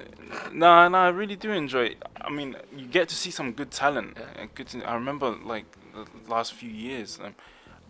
no, 0.52 0.88
no, 0.88 0.98
I 0.98 1.10
really 1.10 1.36
do 1.36 1.52
enjoy 1.52 1.86
it. 1.86 2.04
I 2.22 2.30
mean, 2.30 2.56
you 2.76 2.86
get 2.86 3.10
to 3.10 3.16
see 3.16 3.32
some 3.32 3.52
good 3.52 3.72
talent. 3.72 4.18
Yeah. 4.18 4.44
uh, 4.44 4.48
Good. 4.56 4.68
To, 4.68 4.84
I 4.90 4.96
remember 4.96 5.36
like 5.44 5.66
the 5.94 6.06
last 6.32 6.54
few 6.54 6.70
years, 6.70 7.20
um, 7.22 7.36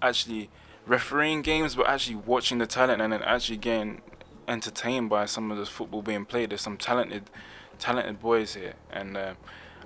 actually 0.02 0.50
refereeing 0.88 1.42
games, 1.42 1.76
but 1.76 1.88
actually 1.88 2.16
watching 2.16 2.58
the 2.58 2.68
talent 2.68 3.02
and 3.02 3.14
then 3.14 3.22
actually 3.22 3.58
getting 3.58 4.02
entertained 4.48 5.10
by 5.10 5.26
some 5.26 5.52
of 5.52 5.58
the 5.58 5.66
football 5.66 6.02
being 6.02 6.26
played. 6.26 6.50
There's 6.50 6.62
some 6.62 6.78
talented, 6.78 7.30
talented 7.78 8.20
boys 8.20 8.56
here, 8.56 8.74
and 8.92 9.16
uh, 9.16 9.34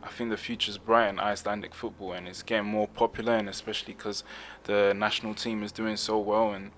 I 0.02 0.08
think 0.08 0.30
the 0.30 0.38
future's 0.38 0.78
bright 0.78 1.10
in 1.10 1.20
Icelandic 1.20 1.76
football, 1.76 2.14
and 2.14 2.28
it's 2.28 2.42
getting 2.42 2.68
more 2.68 2.88
popular, 2.88 3.34
and 3.34 3.50
especially 3.50 3.94
because 3.94 4.24
the 4.64 4.94
national 4.96 5.34
team 5.34 5.62
is 5.62 5.72
doing 5.74 5.98
so 5.98 6.18
well 6.18 6.54
and 6.54 6.72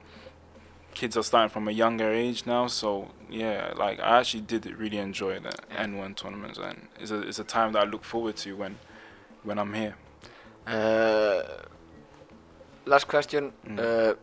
kids 0.93 1.15
are 1.17 1.23
starting 1.23 1.49
from 1.49 1.67
a 1.67 1.71
younger 1.71 2.11
age 2.11 2.45
now. 2.45 2.67
So 2.67 3.09
yeah, 3.29 3.73
like 3.75 3.99
I 3.99 4.19
actually 4.19 4.41
did 4.43 4.65
really 4.77 4.97
enjoy 4.97 5.39
the 5.39 5.53
Yeah. 5.71 5.85
N1 5.85 6.15
tournaments, 6.15 6.59
and 6.59 6.87
it's 6.99 7.11
a 7.11 7.21
it's 7.27 7.39
a 7.39 7.43
time 7.43 7.73
that 7.73 7.83
I 7.87 7.89
look 7.89 8.03
forward 8.03 8.35
to 8.37 8.55
when 8.55 8.77
when 9.43 9.57
I'm 9.59 9.73
here. 9.73 9.95
Uh, 10.67 11.41
last 12.85 13.07
question. 13.07 13.53
Mm. 13.67 13.79
Uh, 13.79 14.15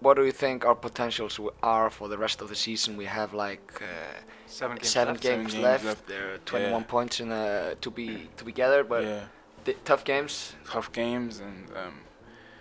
what 0.00 0.16
do 0.16 0.24
you 0.24 0.32
think 0.32 0.64
our 0.64 0.74
potentials 0.74 1.38
are 1.62 1.90
for 1.90 2.08
the 2.08 2.16
rest 2.18 2.40
of 2.40 2.48
the 2.48 2.54
season? 2.56 2.96
We 2.96 3.04
have 3.04 3.34
like 3.34 3.82
uh, 3.82 3.86
Seven 4.46 4.76
games 4.78 4.88
seven 4.90 5.14
left. 5.14 5.22
games, 5.22 5.52
Seven 5.52 5.70
games 5.70 5.84
left. 5.84 6.06
There 6.08 6.34
are 6.34 6.38
21 6.38 6.72
Yeah. 6.80 6.86
points 6.86 7.20
in 7.20 7.30
uh, 7.30 7.74
to 7.80 7.90
be 7.90 8.28
to 8.36 8.44
be 8.44 8.52
gathered, 8.52 8.88
but 8.88 9.04
yeah, 9.04 9.74
tough 9.84 10.04
games. 10.04 10.54
tough 10.66 10.90
games 10.92 11.40
and. 11.40 11.68
Um, 11.76 11.94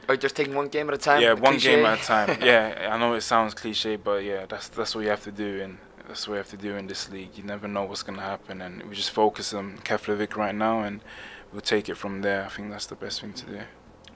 Are 0.10 0.16
you 0.16 0.20
just 0.20 0.36
taking 0.36 0.56
one 0.56 0.70
game 0.70 0.88
at 0.90 0.96
a 0.96 0.98
time? 0.98 1.22
yeah, 1.22 1.36
The 1.36 1.42
one 1.42 1.58
game 1.58 1.86
at 1.86 2.02
a 2.02 2.04
time. 2.04 2.40
yeah, 2.42 2.90
I 2.94 2.98
know 2.98 3.14
it 3.14 3.22
sounds 3.22 3.54
cliche, 3.54 3.96
but 3.96 4.24
yeah, 4.24 4.48
that's 4.48 4.68
that's 4.68 4.96
what 4.96 5.04
you 5.04 5.10
have 5.12 5.22
to 5.24 5.32
do, 5.32 5.62
and 5.62 5.78
that's 6.08 6.28
what 6.28 6.34
you 6.34 6.38
have 6.40 6.50
to 6.50 6.58
do 6.58 6.76
in 6.76 6.88
this 6.88 7.10
league. 7.12 7.38
You 7.38 7.44
never 7.44 7.68
know 7.68 7.84
what's 7.84 8.02
gonna 8.02 8.24
happen, 8.24 8.60
and 8.62 8.82
we 8.90 8.96
just 8.96 9.12
focus 9.12 9.54
on 9.54 9.78
Keflavik 9.84 10.36
right 10.36 10.56
now, 10.56 10.80
and 10.82 11.02
we'll 11.52 11.62
take 11.62 11.88
it 11.90 11.96
from 11.96 12.22
there. 12.22 12.44
I 12.44 12.50
think 12.50 12.72
that's 12.72 12.88
the 12.88 12.96
best 12.96 13.22
thing 13.22 13.34
to 13.34 13.46
do. 13.46 13.60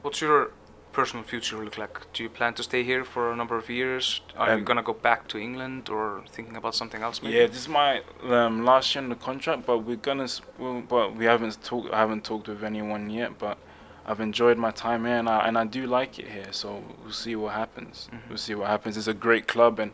What's 0.01 0.19
your 0.19 0.51
personal 0.93 1.23
future 1.23 1.57
look 1.63 1.77
like? 1.77 2.11
Do 2.13 2.23
you 2.23 2.29
plan 2.29 2.53
to 2.55 2.63
stay 2.63 2.83
here 2.83 3.03
for 3.05 3.31
a 3.31 3.35
number 3.35 3.55
of 3.55 3.69
years? 3.69 4.21
Are 4.35 4.47
you 4.49 4.53
Um, 4.57 4.63
gonna 4.63 4.81
go 4.83 4.93
back 4.93 5.27
to 5.27 5.37
England 5.37 5.89
or 5.89 6.23
thinking 6.35 6.55
about 6.57 6.73
something 6.73 7.03
else? 7.03 7.21
Maybe? 7.21 7.37
Yeah, 7.37 7.45
this 7.47 7.57
is 7.57 7.67
my 7.69 8.01
um, 8.23 8.65
last 8.65 8.95
year 8.95 9.03
in 9.03 9.09
the 9.09 9.15
contract, 9.15 9.67
but 9.67 9.77
we're 9.85 9.95
gonna, 10.09 10.23
s- 10.23 10.41
we'll, 10.57 10.81
but 10.81 11.15
we 11.15 11.25
haven't 11.25 11.63
talked. 11.63 11.93
I 11.93 11.99
haven't 11.99 12.23
talked 12.23 12.47
with 12.47 12.63
anyone 12.63 13.11
yet, 13.11 13.37
but 13.37 13.57
I've 14.05 14.19
enjoyed 14.19 14.57
my 14.57 14.71
time 14.71 15.05
here, 15.05 15.17
and 15.17 15.29
I 15.29 15.47
and 15.47 15.57
I 15.57 15.65
do 15.65 15.87
like 15.87 16.19
it 16.19 16.27
here. 16.27 16.51
So 16.51 16.83
we'll 17.01 17.13
see 17.13 17.35
what 17.35 17.53
happens. 17.53 18.09
Mhm. 18.11 18.29
We'll 18.29 18.37
see 18.37 18.55
what 18.55 18.67
happens. 18.67 18.97
It's 18.97 19.07
a 19.07 19.13
great 19.13 19.47
club, 19.47 19.79
and 19.79 19.91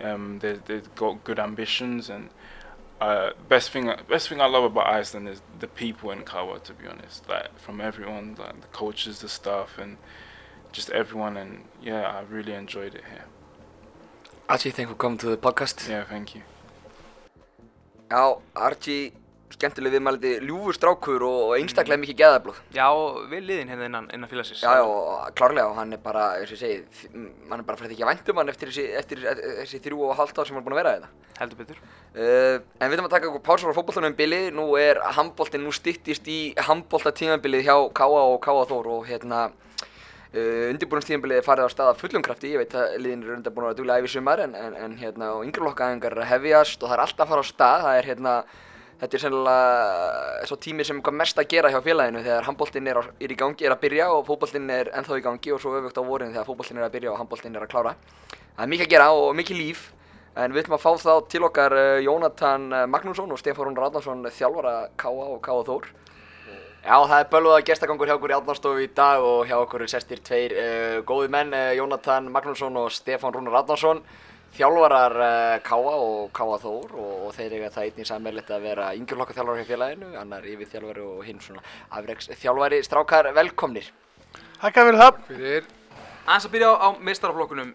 um, 0.00 0.38
they 0.40 0.54
they've 0.54 0.94
got 0.96 1.22
good 1.24 1.38
ambitions, 1.38 2.10
and 2.10 2.30
uh, 3.00 3.30
best 3.48 3.70
thing 3.70 3.92
best 4.08 4.28
thing 4.28 4.40
I 4.40 4.46
love 4.46 4.64
about 4.64 4.86
Iceland 4.88 5.28
is 5.28 5.40
the 5.60 5.68
people 5.68 6.10
in 6.10 6.22
Kawa. 6.24 6.58
To 6.60 6.72
be 6.72 6.86
honest, 6.88 7.28
like 7.28 7.56
from 7.58 7.80
everyone, 7.80 8.34
like 8.38 8.60
the 8.60 8.68
coaches, 8.68 9.20
the 9.20 9.28
staff, 9.28 9.78
and 9.78 9.98
just 10.72 10.90
everyone, 10.90 11.36
and 11.36 11.64
yeah, 11.80 12.02
I 12.18 12.22
really 12.22 12.54
enjoyed 12.54 12.94
it 12.94 13.04
here. 13.10 13.24
Archie, 14.48 14.70
thank 14.72 14.88
you 14.88 14.94
for 14.94 14.98
coming 14.98 15.18
to 15.18 15.26
the 15.28 15.36
podcast. 15.36 15.88
Yeah, 15.88 16.04
thank 16.04 16.34
you. 16.34 16.42
Já, 18.10 18.40
Archie 18.54 19.12
skemmtileg 19.54 19.94
viðmælandi 19.94 20.32
ljúfur 20.44 20.76
strákur 20.76 21.24
og 21.26 21.54
einstaklega 21.56 22.00
mikið 22.02 22.18
geðablóð. 22.20 22.60
Já, 22.74 22.86
vel 23.30 23.42
liðin 23.46 23.70
hérna 23.72 23.88
innan, 23.88 24.08
innan 24.14 24.30
félagsins. 24.30 24.62
Já, 24.64 24.80
já, 24.80 25.32
klárlega 25.38 25.70
og 25.70 25.78
hann 25.78 25.94
er 25.94 26.02
bara, 26.02 26.26
eins 26.40 26.52
og 26.52 26.58
ég 26.58 26.62
segi, 26.62 27.10
hann 27.50 27.60
er 27.60 27.66
bara 27.66 27.80
fyrir 27.80 27.94
ekki 27.94 28.06
að 28.06 28.12
væntum 28.12 28.40
hann 28.42 28.52
eftir 28.52 28.72
þessi, 28.72 28.86
eftir 29.00 29.24
þessi 29.24 29.82
þrjú 29.86 30.08
og 30.08 30.16
hálft 30.18 30.40
ár 30.40 30.48
sem 30.48 30.58
hann 30.58 30.64
er 30.64 30.68
búin 30.68 30.76
að 30.76 30.82
vera 30.82 30.94
þetta. 30.98 31.12
Heldur 31.40 31.60
betur. 31.62 31.82
Uh, 32.14 32.56
en 32.78 32.90
við 32.90 32.96
ætlum 32.96 33.08
að 33.08 33.14
taka 33.16 33.30
okkur 33.30 33.44
pásar 33.48 33.74
á 33.74 33.78
fótbolltunum 33.78 34.12
um 34.12 34.18
bili, 34.18 34.40
nú 34.54 34.68
er 34.78 35.02
handbóltinn, 35.16 35.64
nú 35.66 35.74
styttist 35.74 36.28
í 36.30 36.40
handbóltatímabilið 36.68 37.66
hjá 37.66 37.76
Káa 37.96 38.26
og 38.34 38.40
Káa 38.44 38.66
Þór 38.70 38.90
og 38.98 39.08
hérna 39.08 39.48
uh, 40.34 40.68
undirbúinstímabilið 40.70 41.40
er 41.40 41.46
farið 41.46 41.66
á 41.66 41.74
stað 41.74 41.90
af 41.92 42.02
fullum 42.02 42.24
krafti, 42.24 42.52
ég 42.54 42.62
veit 42.62 42.76
að 42.78 42.98
liðin 43.02 43.24
eru 43.24 43.36
undir 43.38 43.54
búin 43.54 43.66
að 43.66 43.72
vera 43.72 43.80
duglega 43.80 44.04
æfi 44.04 44.14
sumar 44.14 44.44
en, 44.44 44.54
en, 44.58 44.76
en 44.86 44.94
hérna 45.00 45.32
og 45.38 45.42
yngri 45.46 45.64
lokkaðingar 45.66 46.16
er 46.16 46.22
að 46.24 46.30
hefjast 46.32 46.82
og 46.82 46.90
það 46.90 46.96
er 46.96 47.04
alltaf 47.06 47.26
að 47.26 47.34
fara 47.34 47.44
á 47.44 47.50
stað, 47.50 47.84
það 47.86 47.98
er 47.98 48.10
hérna 48.12 48.36
Þetta 49.04 49.18
er 49.18 49.20
sennilega 49.20 50.44
svo 50.48 50.56
tími 50.56 50.84
sem 50.88 51.00
mest 51.12 51.36
að 51.36 51.50
gera 51.52 51.68
hjá 51.68 51.76
félaginu 51.84 52.22
þegar 52.24 52.46
handbóltinn 52.46 52.86
er, 52.88 53.00
er 53.20 53.32
í 53.34 53.36
gangi, 53.36 53.66
er 53.66 53.74
að 53.74 53.82
byrja 53.82 54.06
og 54.14 54.22
fótbóltinn 54.24 54.70
er 54.72 54.88
ennþá 54.96 55.18
í 55.20 55.24
gangi 55.26 55.52
og 55.52 55.60
svo 55.60 55.74
öfugt 55.76 56.00
á 56.00 56.08
vorin 56.08 56.32
þegar 56.32 56.46
fótbóltinn 56.48 56.80
er 56.80 56.86
að 56.86 56.94
byrja 56.94 57.12
og 57.12 57.18
handbóltinn 57.20 57.58
er 57.58 57.66
að 57.66 57.74
klára. 57.74 57.92
Það 58.54 58.64
er 58.64 58.72
mikið 58.72 58.86
að 58.86 58.94
gera 58.94 59.10
og 59.12 59.36
mikið 59.36 59.60
líf 59.60 59.84
en 60.40 60.56
við 60.56 60.62
ætlum 60.62 60.78
að 60.78 60.82
fá 60.86 60.90
þá 61.04 61.12
til 61.34 61.44
okkar 61.50 61.76
uh, 61.76 62.00
Jónatan 62.00 62.66
uh, 62.72 62.86
Magnússon 62.94 63.36
og 63.36 63.42
Stefán 63.42 63.68
Rún 63.68 63.76
Radnarsson 63.76 64.24
þjálfara 64.24 64.74
Káa 64.96 65.28
og 65.36 65.38
Káa 65.44 65.68
Þór. 65.68 65.92
Já, 66.84 66.96
það 66.96 67.18
er 67.18 67.30
bölvað 67.36 67.58
að 67.58 67.66
gestagangur 67.68 68.08
hjá 68.08 68.16
okkur 68.16 68.32
í 68.32 68.38
Átnarstofu 68.38 68.86
í 68.86 68.92
dag 68.96 69.24
og 69.24 69.44
hjá 69.50 69.58
okkur 69.60 69.84
sestir 69.92 70.24
tveir 70.24 70.56
uh, 70.56 70.98
góði 71.04 71.28
menn, 71.36 71.52
Jónatan 71.76 72.32
Magnússon 72.32 72.80
og 72.80 72.88
Stefán 72.92 73.36
Rún 73.36 73.52
Radnarsson 73.52 74.00
þjálfarar 74.54 75.14
uh, 75.18 75.54
Káa 75.66 75.94
og 75.98 76.28
Káa 76.34 76.58
Þór 76.62 76.92
og, 76.94 77.14
og 77.26 77.32
þeir 77.34 77.56
eiga 77.58 77.70
það 77.74 77.88
einnig 77.88 78.08
sammeilegt 78.08 78.52
að 78.54 78.66
vera 78.68 78.90
yngjurlokka 78.94 79.34
þjálfari 79.34 79.64
hjá 79.64 79.70
félaginu, 79.72 80.10
annar 80.20 80.46
yfir 80.46 80.70
þjálfari 80.70 81.06
og 81.06 81.24
hinn 81.26 81.40
svona 81.42 81.64
afreiks 81.90 82.30
þjálfari. 82.38 82.78
Strákar, 82.86 83.32
velkomnir. 83.34 83.88
Takk 84.60 84.78
fyrir 84.78 85.00
það. 85.00 85.18
Fyrir 85.30 85.72
Aðeins 86.24 86.46
að 86.48 86.54
byrja 86.54 86.68
á, 86.72 86.76
á 86.80 86.88
meistaraflokkunum. 87.04 87.72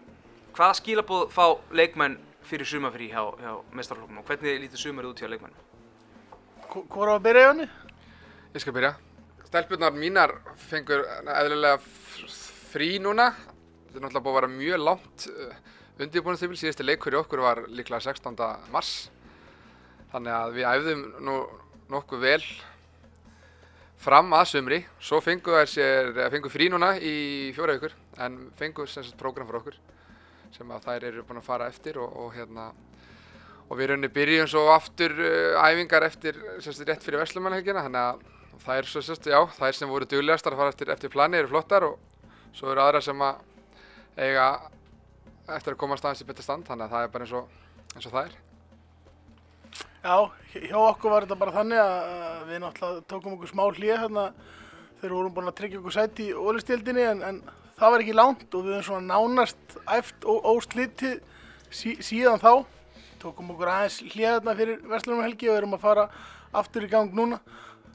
Hvaða 0.56 0.78
skilaboð 0.80 1.28
fá 1.30 1.44
leikmenn 1.70 2.16
fyrir 2.48 2.66
sumafrí 2.66 3.06
hjá, 3.12 3.22
hjá 3.38 3.52
meistaraflokkunum 3.78 4.24
og 4.24 4.26
hvernig 4.32 4.64
lítur 4.64 4.82
sumarið 4.82 5.12
út 5.12 5.22
hjá 5.22 5.28
leikmenn? 5.30 5.54
Hvor 6.72 7.12
á 7.12 7.14
að 7.14 7.28
byrja 7.28 7.44
Jóni? 7.46 7.68
Ég 8.56 8.64
skal 8.64 8.74
byrja. 8.74 8.96
Stelpurnar 9.46 9.94
mínar 9.94 10.34
fengur 10.58 11.04
eðlilega 11.36 11.78
frí 12.72 12.96
núna. 13.02 13.28
Þetta 13.84 14.00
er 14.00 14.04
náttúrulega 14.08 14.24
búið 14.26 14.32
að 14.32 14.40
vera 14.40 14.52
mjög 14.56 14.82
langt 14.88 15.28
undirbúinastífil. 16.06 16.58
Síðusti 16.58 16.86
leikur 16.86 17.14
í 17.14 17.20
okkur 17.20 17.44
var 17.44 17.62
líklega 17.68 18.02
16. 18.08 18.40
mars. 18.72 19.10
Þannig 20.10 20.36
að 20.36 20.58
við 20.58 20.68
æfðum 20.72 21.06
nú 21.26 21.36
nokkuð 21.92 22.24
vel 22.24 22.42
fram 24.00 24.32
að 24.36 24.48
sumri. 24.54 24.82
Svo 25.02 25.20
fengu 25.24 25.54
þær 25.58 25.70
sér, 25.70 26.12
fengu 26.32 26.52
frí 26.52 26.70
núna 26.72 26.94
í 26.96 27.16
fjóra 27.56 27.76
vikur. 27.76 27.96
En 28.20 28.46
fengu 28.58 28.86
sem 28.88 29.06
sagt 29.06 29.20
prógram 29.20 29.48
fyrir 29.48 29.62
okkur 29.62 29.80
sem 30.56 30.70
að 30.74 30.86
þær 30.88 31.04
eru 31.10 31.26
búin 31.26 31.38
að 31.38 31.46
fara 31.46 31.68
eftir 31.70 31.98
og, 32.02 32.10
og 32.10 32.32
hérna 32.34 32.70
og 33.70 33.78
við 33.78 33.92
rauninni 33.92 34.10
byrjum 34.10 34.48
svo 34.50 34.64
aftur 34.74 35.14
uh, 35.14 35.60
æfingar 35.62 36.02
eftir 36.02 36.38
sérst, 36.58 36.82
rétt 36.88 37.04
fyrir 37.06 37.22
Vestlumannhelgina 37.22 37.84
þannig 37.86 38.02
að 38.02 38.74
er 38.80 38.88
svo 38.90 39.02
sérst, 39.04 39.28
já, 39.30 39.38
það 39.56 39.68
er 39.68 39.78
sem 39.78 39.90
voru 39.90 40.08
duglegastar 40.10 40.56
að 40.56 40.62
fara 40.62 40.74
eftir, 40.74 40.90
eftir 40.92 41.12
plani 41.12 41.38
eru 41.38 41.52
flottar 41.52 41.86
og 41.86 41.98
svo 42.56 42.72
eru 42.72 42.82
aðra 42.82 43.00
sem 43.04 43.22
að 43.24 43.38
eiga 44.18 44.48
eftir 45.56 45.74
að 45.74 45.82
komast 45.82 46.06
aðeins 46.06 46.22
í 46.24 46.28
betur 46.28 46.46
stand 46.46 46.68
þannig 46.68 46.86
að 46.86 46.94
það 46.94 47.04
er 47.06 47.12
bara 47.14 47.26
eins 47.26 47.36
og, 47.40 47.58
eins 47.96 48.06
og 48.06 48.14
það 48.14 48.24
er 48.28 48.38
Já, 50.00 50.16
hjá 50.54 50.78
okkur 50.80 51.12
var 51.12 51.26
þetta 51.26 51.36
bara 51.42 51.52
þannig 51.52 51.80
að 51.82 52.44
við 52.48 52.62
náttúrulega 52.62 53.06
tókum 53.12 53.34
okkur 53.36 53.50
smá 53.50 53.66
hlýja 53.68 53.98
hérna 54.00 54.22
þegar 55.00 55.10
við 55.10 55.16
vorum 55.18 55.34
búin 55.36 55.50
að 55.50 55.58
tryggja 55.58 55.80
okkur 55.80 55.96
sæti 55.96 56.28
í 56.30 56.36
ólistildinni 56.36 57.04
en, 57.04 57.20
en 57.24 57.40
það 57.76 57.94
var 57.94 58.04
ekki 58.04 58.16
langt 58.16 58.56
og 58.56 58.64
við 58.64 58.76
höfum 58.78 58.86
svona 58.86 59.18
nánast 59.18 59.76
æft 59.92 60.24
og 60.28 60.48
óslitið 60.54 61.18
sí, 61.68 61.94
síðan 62.00 62.40
þá. 62.40 62.64
Tókum 63.20 63.52
okkur 63.52 63.72
aðeins 63.72 64.00
hlýja 64.14 64.34
hérna 64.38 64.56
fyrir 64.56 64.80
Vestlunum 64.88 65.24
helgi 65.24 65.52
og 65.52 65.60
erum 65.60 65.76
að 65.76 65.84
fara 65.84 66.06
aftur 66.60 66.88
í 66.88 66.90
gang 66.92 67.12
núna. 67.16 67.40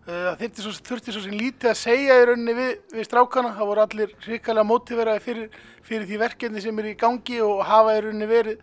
Eh, 0.06 0.14
Það 0.14 0.42
þurfti 0.42 0.62
svo, 0.66 0.72
þurfti 0.86 1.14
svo 1.16 1.22
sem 1.24 1.34
lítið 1.40 1.72
að 1.72 1.80
segja 1.80 2.16
í 2.22 2.26
rauninni 2.30 2.54
við, 2.58 2.74
við 2.94 3.08
strákana. 3.08 3.56
Það 3.58 3.70
voru 3.72 3.82
allir 3.86 4.12
hrikalega 4.28 4.70
mótiveraði 4.70 5.24
fyrir, 5.26 5.56
fyrir 5.88 6.06
því 6.12 6.20
verkefni 6.22 6.62
sem 6.62 6.82
er 6.84 6.92
í 6.92 7.00
gangi 7.02 7.40
og 7.42 7.64
hafa 7.66 7.96
í 7.98 8.04
rauninni 8.06 8.28
verið 8.30 8.60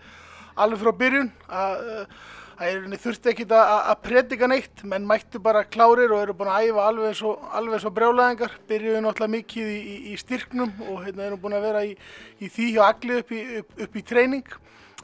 alveg 0.63 0.85
frá 0.85 0.93
byrjun. 1.01 1.33
Að, 1.49 1.83
eh, 1.97 2.07
Það 2.53 2.69
er 2.69 2.77
rauninni 2.79 2.99
þurfti 3.03 3.31
ekkit 3.33 3.53
að, 3.59 3.71
að- 3.91 4.01
predika 4.05 4.47
neitt, 4.47 4.83
menn 4.87 5.07
mættu 5.09 5.41
bara 5.43 5.65
klárir 5.65 6.13
og 6.15 6.21
eru 6.23 6.35
búin 6.37 6.51
að 6.53 6.69
æfa 6.69 6.83
alveg 6.93 7.23
og, 7.27 7.47
alveg 7.59 7.87
og 7.89 7.95
brjálæðingar. 7.97 8.53
Byrjuðu 8.69 9.01
náttúrulega 9.03 9.33
mikið 9.35 9.71
í, 9.73 9.79
í, 9.83 9.97
í 10.13 10.19
styrknum 10.21 10.71
og 10.93 11.01
hérna 11.03 11.25
erum 11.27 11.41
búin 11.43 11.57
að 11.59 11.65
vera 11.67 11.81
í, 11.89 11.97
í 12.39 12.47
því 12.53 12.69
hjá 12.77 12.83
allir 12.87 13.25
upp 13.25 13.33
upp, 13.35 13.73
upp 13.83 13.97
í 13.99 14.03
treyning. 14.07 14.47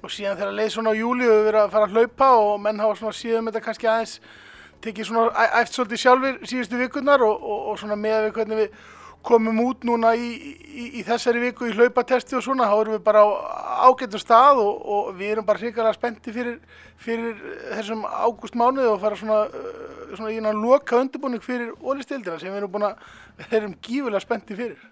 Og 0.05 0.13
síðan 0.15 0.39
þegar 0.39 0.55
leið 0.55 0.71
svona 0.77 0.93
á 0.95 1.01
júli 1.01 1.27
við 1.27 1.43
verið 1.49 1.63
að 1.65 1.73
fara 1.75 1.89
að 1.89 1.97
hlaupa 1.99 2.29
og 2.45 2.61
menn 2.63 2.79
hafa 2.85 2.95
svona 3.01 3.17
síðan 3.19 3.49
þetta 3.51 3.65
kannski 3.67 3.91
aðeins 3.91 4.15
tekið 4.85 5.09
svona 5.09 5.49
æft 5.61 5.75
svolítið 5.75 6.03
sjálfur 6.05 6.39
síðustu 6.47 6.79
vikurnar 6.81 7.25
og, 7.27 7.43
og, 7.43 7.67
og 7.73 7.81
svona 7.81 7.99
með 7.99 8.29
við 8.29 8.33
hvernig 8.39 8.63
við 8.63 8.79
komum 9.29 9.59
út 9.65 9.85
núna 9.87 10.13
í, 10.17 10.29
í, 10.65 10.85
í 11.01 11.05
þessari 11.07 11.41
viku 11.43 11.69
í 11.69 11.75
hlaupatesti 11.75 12.37
og 12.39 12.45
svona, 12.45 12.69
þá 12.71 12.77
erum 12.81 12.97
við 12.97 13.03
bara 13.09 13.25
á 13.27 13.29
ágættum 13.89 14.23
stað 14.23 14.61
og, 14.63 14.77
og 14.95 15.09
við 15.19 15.33
erum 15.35 15.49
bara 15.49 15.61
hrikalega 15.61 15.97
spennti 15.97 16.35
fyrir, 16.35 16.61
fyrir 17.03 17.41
þessum 17.75 18.05
ágústmánuði 18.07 18.93
og 18.93 19.01
fara 19.03 19.19
svona, 19.19 19.41
svona 20.15 20.33
í 20.33 20.39
náttúrulega 20.39 20.63
loka 20.63 21.03
undirbúning 21.03 21.45
fyrir 21.45 21.75
ólistildina 21.83 22.39
sem 22.39 22.53
við 22.53 22.63
erum 22.63 22.73
búin 22.77 22.89
að, 22.93 23.03
við 23.43 23.57
erum 23.61 23.75
gífulega 23.83 24.25
spennti 24.25 24.59
fyrir. 24.59 24.87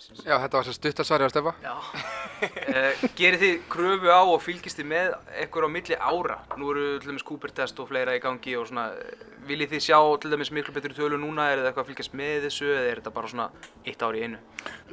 Já, 0.00 0.36
þetta 0.40 0.56
var 0.56 0.66
sér 0.66 0.76
stuttasvari 0.76 1.26
á 1.28 1.30
Stefa 1.30 1.52
Já. 1.60 1.72
uh, 1.76 3.02
gerir 3.18 3.36
þið 3.40 3.58
kröfu 3.72 4.08
á 4.08 4.20
og 4.24 4.40
fylgist 4.40 4.80
þið 4.80 4.88
með 4.92 5.10
eitthvað 5.36 5.66
á 5.68 5.74
milli 5.74 5.98
ára? 6.00 6.38
Nú 6.56 6.70
eru 6.72 6.86
til 7.02 7.10
dæmis 7.10 7.26
Cooper-test 7.28 7.82
og 7.82 7.90
fleira 7.90 8.16
í 8.16 8.22
gangi 8.22 8.56
og 8.56 8.66
svona, 8.70 8.86
eh, 8.96 9.28
viljið 9.48 9.74
þið 9.74 9.84
sjá 9.86 9.98
til 10.22 10.32
dæmis 10.32 10.52
miklu 10.56 10.74
betri 10.76 10.96
tölu 10.96 11.20
núna, 11.20 11.50
er 11.50 11.60
það 11.60 11.70
eitthvað 11.70 11.84
að 11.84 11.92
fylgjast 11.92 12.16
með 12.16 12.48
þessu 12.48 12.72
eða 12.72 12.88
er 12.88 13.02
þetta 13.02 13.14
bara 13.18 13.32
svona 13.34 13.48
eitt 13.84 14.04
ár 14.08 14.16
í 14.16 14.24
einu? 14.24 14.42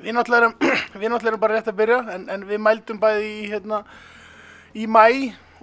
Við 0.03 0.17
náttúrulega 0.17 0.43
erum, 0.43 0.55
við 1.01 1.07
náttúrulega 1.07 1.33
erum 1.33 1.43
bara 1.47 1.57
rétt 1.57 1.71
að 1.71 1.79
byrja 1.81 1.99
en, 2.17 2.29
en 2.35 2.47
við 2.51 2.63
mældum 2.67 3.03
bæði 3.03 3.31
í, 3.31 3.43
hérna, 3.55 3.83
í 4.75 4.87
mæ 4.91 5.07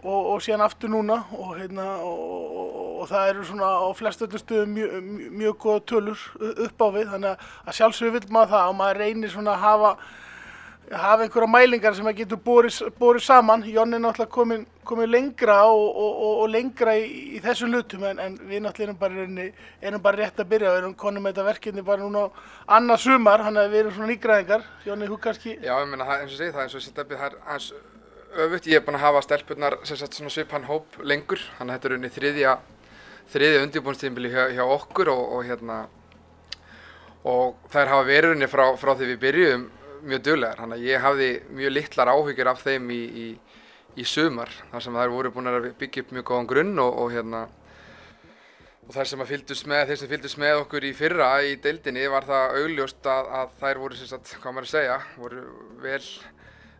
og, 0.02 0.32
og 0.34 0.42
síðan 0.44 0.64
aftur 0.66 0.92
núna 0.92 1.20
og, 1.36 1.54
hérna, 1.58 1.86
og, 2.02 2.58
og, 2.64 2.90
og 3.02 3.08
það 3.12 3.30
eru 3.30 3.46
svona 3.48 3.70
á 3.70 3.88
flestu 3.96 4.26
öllu 4.26 4.40
stöðum 4.42 4.74
mjög, 4.74 4.98
mjög, 5.38 5.56
góða 5.64 5.86
tölur 5.92 6.26
upp 6.66 6.84
á 6.84 6.88
við 6.98 7.08
þannig 7.14 7.32
að, 7.32 7.72
sjálfsögur 7.78 8.18
vil 8.18 8.34
maður 8.34 8.54
það 8.56 8.68
og 8.68 8.78
maður 8.80 9.02
reynir 9.04 9.34
svona 9.34 9.56
að 9.56 9.66
hafa 9.68 9.96
hafa 10.92 11.24
einhverja 11.24 11.48
mælingar 11.48 11.94
sem 11.96 12.06
að 12.06 12.18
getur 12.18 12.40
borið, 12.44 13.22
saman. 13.24 13.64
Jonni 13.64 13.96
er 13.96 14.02
náttúrulega 14.04 14.32
komin, 14.32 14.66
komin 14.84 15.10
lengra 15.10 15.62
og, 15.64 15.86
og, 15.88 16.18
og, 16.26 16.42
og 16.42 16.50
lengra 16.52 16.96
í, 17.00 17.06
í 17.38 17.40
þessum 17.44 17.72
hlutum 17.72 18.04
en, 18.10 18.20
en 18.20 18.36
við 18.36 18.64
náttúrulega 18.66 19.48
erum 19.80 20.02
bara, 20.04 20.18
rétt 20.20 20.44
að 20.44 20.50
byrja 20.52 20.72
og 20.72 20.78
erum 20.82 20.94
konum 20.94 21.24
með 21.24 21.34
þetta 21.34 21.48
verkefni 21.48 21.86
bara 21.86 22.04
núna 22.04 22.26
á 22.28 22.32
annað 22.76 23.04
sumar, 23.06 23.46
þannig 23.46 23.64
að 23.64 23.72
við 23.72 23.82
erum 23.82 23.96
svona 23.96 24.12
nýgræðingar. 24.12 24.68
Jonni, 24.84 25.10
þú 25.10 25.20
kannski... 25.24 25.56
Já, 25.64 25.72
ég 25.72 25.90
meina, 25.90 26.08
eins 26.18 26.32
og 26.32 26.38
segi 26.38 26.52
það, 26.52 26.62
eins 26.66 26.78
og 26.78 26.84
Steffi, 26.84 27.20
það 27.20 27.30
er 27.30 27.38
aðeins 27.44 27.72
öfugt. 28.34 28.68
Ég 28.70 28.80
er 28.80 28.84
búinn 28.86 28.98
að 28.98 29.06
hafa 29.06 29.22
svona 29.24 30.32
svipan 30.32 30.66
hóp 30.68 30.98
lengur, 31.02 31.42
þannig 31.58 31.74
að 31.74 31.78
þetta 31.78 31.90
er 31.90 31.96
unni 31.98 32.10
þriðja, 32.14 32.54
þriðja 33.34 33.62
undirbúinstímbili 33.66 34.32
hjá, 34.32 34.42
hjá 34.56 34.64
okkur 34.64 35.10
og, 35.12 35.24
og 35.36 35.48
hérna, 35.48 35.78
og 37.24 37.56
þær 37.72 37.92
hafa 37.94 38.06
verið 38.08 38.36
unni 38.36 38.50
frá, 38.50 38.66
frá 38.80 38.94
því 38.94 39.10
við 39.12 39.20
byrjuðum 39.24 39.66
mjög 40.04 40.24
duglegar, 40.28 40.60
þannig 40.60 40.80
að 40.80 40.88
ég 40.90 41.04
hafði 41.04 41.28
mjög 41.56 41.74
litlar 41.74 42.12
áhyggjur 42.12 42.50
af 42.52 42.64
þeim 42.64 42.90
í, 42.92 43.02
í, 43.24 43.26
í 43.96 44.06
sumar, 44.08 44.52
þar 44.72 44.84
sem 44.84 44.98
þær 45.00 45.14
voru 45.14 45.32
búin 45.32 45.50
að 45.52 45.70
byggja 45.80 46.04
upp 46.04 46.16
mjög 46.16 46.26
góðan 46.30 46.50
grunn 46.50 46.82
og, 46.84 46.98
og 47.00 47.14
hérna, 47.14 47.46
þær 48.92 49.08
sem 49.08 49.24
fylgdust 49.30 49.68
með, 49.70 49.86
þeir 49.88 50.00
sem 50.02 50.10
fylgdust 50.10 50.40
með 50.42 50.60
okkur 50.64 50.84
í 50.84 50.92
fyrra 50.96 51.30
í 51.46 51.54
deildinni 51.64 52.04
var 52.12 52.26
það 52.28 52.58
augljóst 52.60 53.08
að, 53.08 53.30
að 53.40 53.54
þær 53.62 53.80
voru 53.80 54.00
sagt, 54.00 54.34
hvað 54.42 54.56
maður 54.56 54.68
að 54.68 54.74
segja, 54.74 54.98
voru 55.16 55.44
vel, 55.84 56.02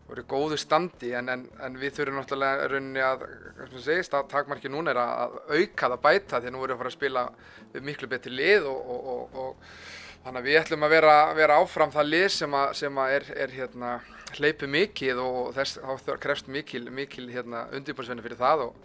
voru 0.09 0.25
góðu 0.29 0.59
standi 0.61 1.13
en, 1.17 1.31
en, 1.33 1.43
en 1.65 1.77
við 1.81 1.97
þurfum 1.99 2.21
náttúrulega 2.21 2.69
rauninni 2.71 3.03
að, 3.05 3.27
hvað 3.57 3.75
sem 3.75 3.85
segist, 3.87 4.15
að 4.15 4.31
takmarki 4.33 4.73
núna 4.73 4.93
er 4.93 5.01
að, 5.01 5.37
auka 5.49 5.91
það 5.95 6.01
bæta 6.07 6.41
því 6.41 6.51
að 6.51 6.55
nú 6.55 6.63
vorum 6.63 6.73
við 6.73 6.77
að 6.77 6.83
fara 6.83 6.93
að 6.93 6.97
spila 6.99 7.27
við 7.75 7.87
miklu 7.89 8.11
betri 8.13 8.35
lið 8.35 8.69
og, 8.71 8.91
og, 8.95 9.13
og, 9.15 9.39
og 9.45 10.25
þannig 10.25 10.41
að 10.41 10.49
við 10.49 10.59
ætlum 10.61 10.85
að 10.85 10.97
vera, 10.97 11.19
vera 11.41 11.61
áfram 11.63 11.95
það 11.95 12.11
lið 12.11 12.27
sem 12.37 12.59
að, 12.61 12.75
sem 12.81 13.01
að 13.05 13.15
er, 13.19 13.31
er 13.47 13.55
hérna, 13.59 13.95
hleypu 14.35 14.69
mikið 14.69 15.23
og 15.25 15.55
þess, 15.57 15.81
þá 16.05 16.13
krefst 16.21 16.51
mikil, 16.53 16.85
mikil 16.93 17.31
hérna, 17.33 17.69
undirbúinsvenni 17.73 18.25
fyrir 18.25 18.41
það 18.41 18.69
og 18.69 18.83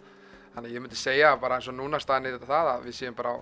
Þannig 0.54 0.72
að 0.72 0.76
ég 0.76 0.84
myndi 0.84 0.98
segja 1.00 1.34
bara 1.40 1.60
eins 1.60 1.68
og 1.70 1.76
núna 1.78 2.00
staðan 2.02 2.30
í 2.30 2.32
þetta 2.34 2.48
það 2.50 2.70
að 2.72 2.88
við 2.88 2.96
séum 2.98 3.18
bara 3.18 3.32
á, 3.32 3.38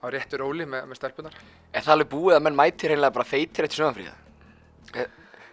á 0.00 0.06
réttu 0.14 0.38
róli 0.40 0.66
með, 0.68 0.86
með 0.88 1.00
stelpunar. 1.00 1.40
Er 1.72 1.84
það 1.84 1.94
alveg 1.96 2.10
búið 2.12 2.36
að 2.36 2.44
menn 2.46 2.58
mætir 2.58 2.92
reynilega 2.92 3.16
bara 3.16 3.28
feitir 3.28 3.66
eftir 3.66 3.82
sögumfríða? 3.82 4.14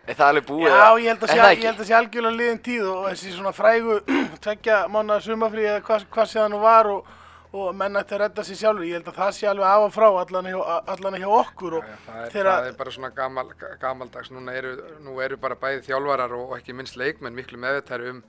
Er, 0.06 0.12
er 0.14 0.18
það 0.18 0.32
alveg 0.32 0.46
búið? 0.50 0.72
Já, 0.72 0.90
ég 1.04 1.08
held 1.12 1.24
að 1.24 1.30
er 1.30 1.36
sé, 1.36 1.40
það 1.44 1.54
ég 1.60 1.66
held 1.70 1.80
að 1.84 1.88
sé 1.90 1.96
algjörlega 2.00 2.38
liðin 2.40 2.62
tíð 2.66 2.86
og 2.90 3.04
þessi 3.12 3.34
svona 3.36 3.52
frægu 3.54 3.98
tveggja 4.46 4.78
mánuða 4.90 5.22
sumafrí 5.28 5.66
eða 5.70 5.82
hvað, 5.86 6.06
hvað 6.16 6.30
sé 6.32 6.40
það 6.40 6.50
nú 6.56 6.62
var 6.64 6.90
og, 6.96 7.12
og 7.60 7.70
menn 7.78 8.00
ætti 8.00 8.16
að 8.18 8.22
redda 8.24 8.46
sér 8.48 8.60
sjálfur. 8.64 8.88
Ég 8.90 8.98
held 9.00 9.12
að 9.12 9.20
það 9.20 9.32
sé 9.40 9.48
alveg 9.52 9.70
af 9.70 9.86
og 9.86 9.94
frá 9.96 10.08
allan 10.24 10.50
hjá, 10.50 10.58
allan 10.96 11.20
hjá 11.22 11.30
okkur 11.40 11.78
og 11.80 11.86
Já, 11.86 11.96
það, 12.08 12.20
er, 12.26 12.34
þegar- 12.34 12.52
það 12.60 12.72
er 12.72 12.78
bara 12.82 12.96
svona 12.98 13.12
gamal, 13.22 13.48
ga- 13.62 13.72
gamaldags, 13.82 14.32
núna 14.34 14.58
eru, 14.58 14.74
nú 15.06 15.18
eru 15.26 15.38
bara 15.42 15.58
bæði 15.62 15.86
þjálfarar 15.90 16.36
og, 16.38 16.46
og 16.52 16.58
ekki 16.60 16.78
minnst 16.78 16.98
leikmenn 17.02 17.38
miklu 17.38 17.58
meðvitæri 17.62 18.14
um, 18.16 18.24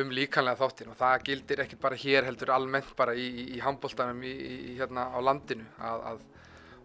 um 0.00 0.12
líkanlega 0.14 0.60
þáttin 0.60 0.92
og 0.92 0.98
það 1.00 1.24
gildir 1.30 1.64
ekki 1.64 1.80
bara 1.80 1.96
hér 1.98 2.28
heldur 2.28 2.52
almennt 2.54 2.92
bara 2.96 3.12
í, 3.18 3.24
í, 3.26 3.46
í 3.56 3.62
handbóltanum 3.64 4.20
í, 4.24 4.30
í, 4.36 4.58
í 4.72 4.76
hérna 4.78 5.08
á 5.12 5.18
landinu 5.24 5.64
að, 5.80 6.04
að, 6.12 6.20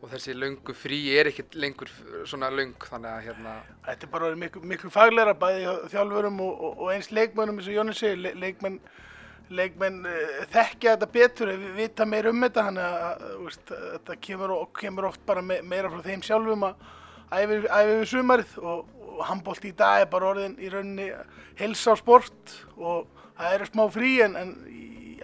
og 0.06 0.12
þessi 0.14 0.36
löngu 0.38 0.74
frí 0.78 0.99
er 1.18 1.32
ekki 1.32 1.47
lengur 1.58 1.89
svona 2.30 2.51
löng 2.53 2.76
þannig 2.86 3.10
að 3.10 3.24
hérna, 3.26 3.53
Þetta 3.88 4.06
er 4.06 4.12
bara 4.12 4.30
miklu, 4.38 4.62
miklu 4.70 4.91
fagleira 4.93 5.34
bæði 5.41 5.64
þjálfurum 5.93 6.41
og, 6.45 6.51
og, 6.53 6.84
og 6.86 6.91
eins 6.93 7.10
leikmönnum 7.16 7.58
eins 7.58 7.70
og 7.72 7.78
Jóni 7.80 7.95
segir, 7.97 8.20
le, 8.22 8.34
leikmenn, 8.43 8.78
leikmenn 9.49 10.03
uh, 10.06 10.43
þekkja 10.53 10.93
þetta 10.93 11.10
betur 11.16 11.53
við 11.53 11.72
vita 11.80 12.06
meira 12.10 12.34
um 12.34 12.45
þetta 12.45 12.68
þannig 12.68 12.99
að, 12.99 13.26
veist, 13.47 13.74
þetta 13.95 14.18
kemur, 14.28 14.53
kemur 14.78 15.10
oft 15.10 15.26
bara 15.26 15.45
me, 15.45 15.58
meira 15.66 15.89
frá 15.93 16.06
þeim 16.06 16.26
sjálfum 16.28 16.68
að 16.70 16.86
æfi, 17.34 17.60
við 17.66 18.06
sumarið 18.12 18.58
og, 18.62 18.93
og 19.10 19.24
handbólt 19.32 19.66
í 19.66 19.74
dag 19.80 20.03
er 20.03 20.12
bara 20.12 20.30
orðin 20.36 20.60
í 20.62 20.70
rauninni 20.70 21.10
helsa 21.58 21.97
á 21.97 22.01
sport 22.01 22.60
og 22.78 23.10
það 23.39 23.58
eru 23.58 23.72
smá 23.72 23.84
frí 23.95 24.14
en, 24.28 24.38
en 24.38 24.53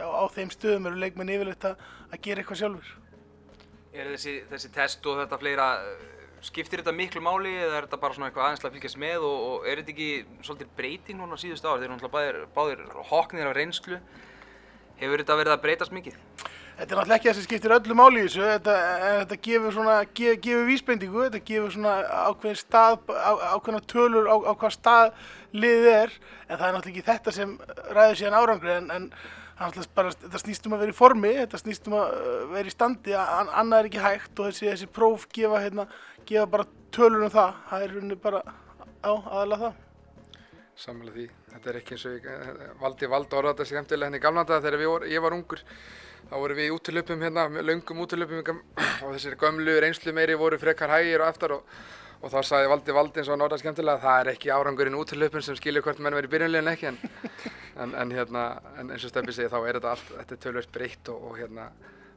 á, 0.02 0.10
á 0.10 0.24
þeim 0.34 0.50
stöðum 0.58 0.90
eru 0.90 1.06
leikmenn 1.06 1.36
yfirleitt 1.38 1.70
að, 1.70 1.86
að 2.10 2.26
gera 2.26 2.42
eitthvað 2.42 2.64
sjálfur. 2.64 2.98
Er 3.92 4.08
þessi, 4.14 4.38
þessi 4.48 4.70
test 4.72 5.08
og 5.12 5.18
þetta 5.20 5.40
fleira, 5.42 5.68
eh, 5.84 6.38
skiptir 6.48 6.80
þetta 6.80 6.94
miklu 6.96 7.22
máli 7.24 7.52
eða 7.60 7.82
er 7.82 7.88
þetta 7.88 8.00
bara 8.00 8.16
svona 8.16 8.30
eitthvað 8.30 8.46
aðeins 8.46 8.62
til 8.64 8.70
að 8.70 8.76
fylgjast 8.78 9.00
með 9.04 9.26
og, 9.28 9.42
og 9.50 9.68
er 9.68 9.82
þetta 9.82 9.92
ekki 9.92 10.46
svolítið 10.48 10.70
breyting 10.78 11.20
núna 11.20 11.36
á 11.36 11.42
síðustu 11.44 11.68
ár? 11.68 11.82
Þeir 11.82 11.90
eru 11.90 11.98
náttúrulega 11.98 12.16
báðir, 12.16 12.40
báðir 12.56 12.86
hoknir 13.12 13.50
af 13.50 13.58
reynslu. 13.58 14.00
Hefur 15.02 15.24
þetta 15.24 15.38
verið 15.42 15.56
að 15.58 15.64
breytast 15.66 15.96
mikið? 15.98 16.16
Þetta 16.78 16.96
er 16.96 16.98
náttúrulega 16.98 17.18
ekki 17.20 17.30
það 17.30 17.36
sem 17.38 17.46
skiptir 17.50 17.74
öllu 17.76 17.96
máli 18.00 18.22
í 18.22 18.24
þessu, 18.26 18.46
þetta, 18.48 18.76
þetta 19.20 19.40
gefur 19.50 19.76
svona, 19.76 19.98
gef, 20.18 20.40
gefur 20.46 20.64
vísbendingu, 20.70 21.20
þetta 21.28 21.42
gefur 21.52 21.76
svona 21.76 21.96
ákveðin 22.32 22.62
stað, 22.62 22.98
á, 23.12 23.32
ákveðina 23.58 23.82
tölur 23.92 24.32
á, 24.32 24.36
á 24.40 24.54
hvað 24.56 24.74
stað 24.78 25.12
liðið 25.52 25.90
er, 25.92 26.16
en 26.48 26.56
það 26.56 26.66
er 26.68 26.76
náttúrulega 26.78 26.96
ekki 26.96 27.06
þetta 27.12 27.36
sem 27.36 27.54
ræður 27.92 28.18
síðan 28.22 28.40
árangri, 28.40 28.74
en, 28.80 28.90
en 28.96 29.06
bara, 29.96 30.12
þetta 30.24 30.42
snýst 30.42 30.68
um 30.68 30.76
að 30.76 30.84
vera 30.86 30.94
í 30.94 30.98
formi, 30.98 31.32
þetta 31.38 31.60
snýst 31.62 31.88
um 31.90 31.98
að 32.00 32.16
uh, 32.18 32.42
vera 32.54 32.72
í 32.72 32.74
standi, 32.74 33.14
an, 33.18 33.52
annað 33.62 33.84
er 33.84 33.90
ekki 33.92 34.04
hægt 34.04 34.42
og 34.42 34.50
þessi, 34.50 34.68
þessi 34.70 34.90
próf 34.96 35.28
gefa, 35.34 35.62
hérna, 35.64 35.88
gefa 36.26 36.48
bara 36.56 36.68
tölur 36.96 37.28
um 37.28 37.34
það, 37.34 37.56
það 37.70 37.86
er 37.86 37.96
rauninni 37.96 38.20
bara, 38.22 38.42
á, 39.04 39.12
aðalega 39.12 39.62
það. 39.68 39.80
sammála 40.82 41.16
því. 41.16 41.30
Þetta 41.52 41.70
er 41.70 41.80
ekki 41.82 41.96
eins 41.96 42.06
og 42.08 42.14
ég, 42.16 42.28
eh, 42.32 42.68
valdi 42.82 43.10
valdi 43.12 43.38
orða 43.38 43.54
þetta 43.54 43.70
skemmtilega 43.70 44.10
henni 44.10 44.22
í 44.22 44.24
gamla 44.24 44.46
daga 44.48 44.66
þegar 44.66 44.86
vor, 44.88 45.08
ég 45.12 45.22
var 45.22 45.36
ungur. 45.36 45.64
Þá 46.32 46.36
vorum 46.40 46.58
við 46.58 46.70
í 46.70 46.76
útilöpum 46.76 47.26
hérna, 47.26 47.48
löngum 47.62 48.04
útilöpum 48.06 48.62
og 49.04 49.10
þessir 49.12 49.36
gömlu 49.42 49.80
reynslu 49.84 50.14
meiri 50.16 50.38
voru 50.40 50.58
frekar 50.62 50.94
hægir 50.96 51.22
og 51.22 51.28
eftir 51.34 51.58
og, 51.58 51.66
og 52.22 52.30
þá 52.30 52.38
sagði 52.46 52.70
Valdi 52.72 52.96
Valdi 52.96 53.22
eins 53.22 53.32
og 53.32 53.46
orðað 53.48 53.64
skemmtilega 53.64 54.04
það 54.04 54.20
er 54.22 54.32
ekki 54.36 54.54
árangurinn 54.54 55.00
útilöpun 55.00 55.46
sem 55.46 55.58
skilur 55.58 55.86
hvort 55.86 56.00
menn 56.00 56.18
verið 56.18 56.30
í 56.30 56.34
byrjunlegin 56.36 56.72
ekki 56.74 56.92
en, 56.92 57.00
en, 57.82 57.96
en, 58.04 58.14
hérna, 58.14 58.46
en 58.78 58.94
eins 58.94 59.08
og 59.08 59.14
Steppi 59.14 59.34
segi 59.36 59.50
þá 59.52 59.60
er 59.62 59.80
þetta 59.80 59.96
allt, 59.96 60.14
þetta 60.20 60.38
er 60.38 60.44
tölvöld 60.46 60.72
breytt 60.76 61.12
og, 61.14 61.26
og 61.32 61.42
hérna 61.42 61.72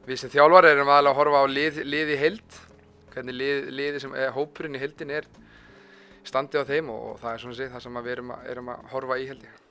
við 0.05 0.21
sem 0.21 0.33
þjálfar 0.33 0.69
erum 0.69 0.93
aðalega 0.93 1.15
að 1.15 1.19
horfa 1.21 1.41
á 1.41 1.45
lið, 1.49 1.81
lið 1.89 2.13
í 2.13 2.21
heild 2.21 2.61
hvernig 3.15 3.37
lið, 3.39 3.67
liði 3.71 4.03
sem, 4.03 4.15
eða 4.15 4.35
hópurinn 4.35 4.77
í 4.77 4.81
heildin 4.81 5.13
er 5.15 5.27
standi 6.25 6.59
á 6.59 6.67
þeim 6.67 6.89
og, 6.93 7.03
og 7.13 7.21
það 7.21 7.31
er 7.31 7.43
svona 7.43 7.59
sig 7.59 7.71
það 7.71 7.85
sem 7.85 7.99
að 7.99 8.07
við 8.07 8.15
erum 8.17 8.33
að, 8.35 8.47
erum 8.53 8.71
að 8.73 8.89
horfa 8.91 9.17
í 9.21 9.27
held 9.29 9.45
ég. 9.45 9.61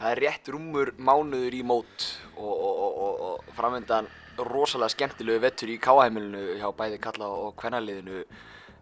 Það 0.00 0.12
er 0.14 0.22
rétt 0.24 0.50
rúmur 0.54 0.92
mánuður 0.96 1.56
í 1.56 1.60
mót 1.66 2.06
og, 2.36 2.52
og, 2.52 3.00
og, 3.26 3.50
framöndan 3.56 4.08
rosalega 4.40 4.94
skemmtilegu 4.94 5.42
vettur 5.42 5.72
í 5.72 5.76
káheimilinu 5.82 6.56
hjá 6.60 6.70
bæði 6.76 7.00
kalla 7.02 7.28
og 7.28 7.52
kvennaliðinu. 7.60 8.22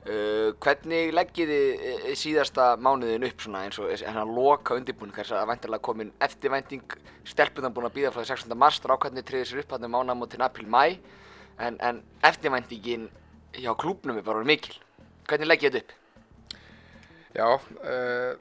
Uh, 0.08 0.54
hvernig 0.64 1.10
leggið 1.12 1.50
þið 1.52 1.80
eh, 1.84 2.04
síðasta 2.16 2.70
mánuðin 2.80 3.26
upp 3.28 3.42
svona 3.44 3.66
eins 3.66 3.76
og 3.76 3.90
hérna 3.90 4.22
loka 4.24 4.78
undirbúning 4.78 5.12
þess 5.12 5.34
að 5.36 5.50
væntalega 5.50 5.84
komin 5.84 6.12
eftirvænting 6.24 6.94
stelpunan 7.28 7.74
búin 7.76 7.90
að 7.90 7.98
býða 7.98 8.12
frá 8.14 8.22
því 8.22 8.30
16. 8.30 8.54
mars 8.56 8.78
rákvæðinni 8.80 9.26
triðir 9.28 9.50
sér 9.50 9.60
upp 9.60 9.74
hann 9.74 9.84
um 9.84 9.92
mánaðamótin 9.92 10.46
april-mæ 10.46 10.84
en, 11.66 11.76
en 11.76 12.00
eftirvæntingin 12.24 13.04
hjá 13.58 13.74
klúbnum 13.76 14.16
er 14.16 14.24
bara 14.24 14.46
mikil. 14.48 14.78
Hvernig 15.28 15.50
leggið 15.50 15.76
þið 15.76 15.82
upp? 15.82 15.92
Já, 17.36 17.48
uh, 17.52 18.32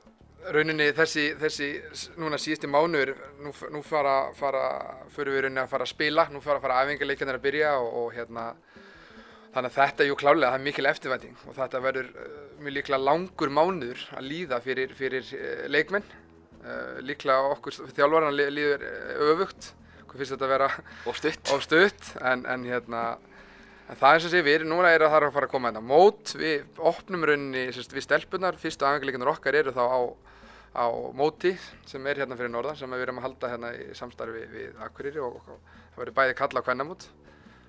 rauninni 0.56 0.88
þessi, 0.96 1.28
þessi 1.42 1.70
núna 2.16 2.40
síðusti 2.40 2.72
mánuður, 2.72 3.12
nú, 3.44 3.52
nú 3.74 3.84
fara, 3.84 4.18
fara, 4.38 4.64
fyrir 5.12 5.36
við 5.36 5.46
rauninni 5.48 5.66
að 5.66 5.74
fara 5.74 5.88
að 5.88 5.94
spila, 5.98 6.30
nú 6.32 6.40
fara, 6.44 6.64
fara 6.64 6.80
æfingarleikjarnir 6.86 7.42
að 7.42 7.48
byrja 7.50 7.76
og, 7.82 7.90
og 8.02 8.16
hérna, 8.16 8.52
þannig 9.58 9.74
að 9.74 9.78
þetta 9.82 10.08
jú 10.08 10.16
klálega, 10.22 10.52
það 10.54 10.60
er 10.62 10.66
mikil 10.70 10.88
eftirvænting 10.94 11.44
og 11.50 11.58
þetta 11.58 11.82
verður 11.84 12.10
uh, 12.14 12.40
mjög 12.64 12.76
líklega 12.78 13.02
langur 13.04 13.52
mánuður 13.58 14.04
að 14.18 14.28
líða 14.32 14.62
fyrir, 14.64 14.94
fyrir 14.98 15.32
uh, 15.38 15.64
leikmenn, 15.74 16.06
uh, 16.64 16.98
líklega 17.06 17.52
okkur 17.56 17.78
þjálfarana 17.98 18.34
li- 18.38 18.52
líður 18.54 18.86
öfugt, 19.32 19.72
hvað 20.08 20.22
finnst 20.22 20.36
þetta 20.38 20.48
að 20.48 20.54
vera 20.56 20.70
Og 21.10 21.18
stutt? 21.20 21.52
of 21.56 21.66
stutt 21.66 22.12
en, 22.22 22.46
en 22.48 22.68
hérna 22.70 23.02
en 23.88 23.96
það 23.96 24.14
er 24.18 24.24
sem 24.26 24.32
sé 24.34 24.40
við, 24.44 24.64
núna 24.68 24.90
er 24.92 25.06
að 25.08 25.14
er 25.16 25.26
að 25.30 25.36
fara 25.38 25.48
að 25.48 25.52
koma 25.54 25.70
hérna 25.72 25.84
mót, 25.88 26.34
við 26.36 26.80
opnum 26.90 27.22
rauninni 27.28 27.68
sérst, 27.72 27.94
við 27.96 28.04
stelpunar, 28.04 28.58
fyrstu 28.60 28.84
aðganguleikarnir 28.84 29.32
okkar 29.32 29.56
eru 29.62 29.72
þá 29.76 29.84
á, 29.88 30.00
á 30.76 30.86
móti 31.16 31.54
sem 31.88 32.04
er 32.12 32.20
hérna 32.20 32.36
fyrir 32.36 32.52
norðan, 32.52 32.76
sem 32.76 32.92
við 32.92 33.06
erum 33.06 33.22
að 33.22 33.28
halda 33.30 33.52
hérna 33.54 33.72
í 33.80 33.86
samstarfi 33.96 34.44
við 34.52 34.82
Akureyri 34.84 35.24
og, 35.24 35.38
og 35.40 35.62
það 35.96 36.02
verður 36.02 36.18
bæði 36.20 36.36
kalla 36.42 36.60
á 36.60 36.66
kvennamót 36.68 37.08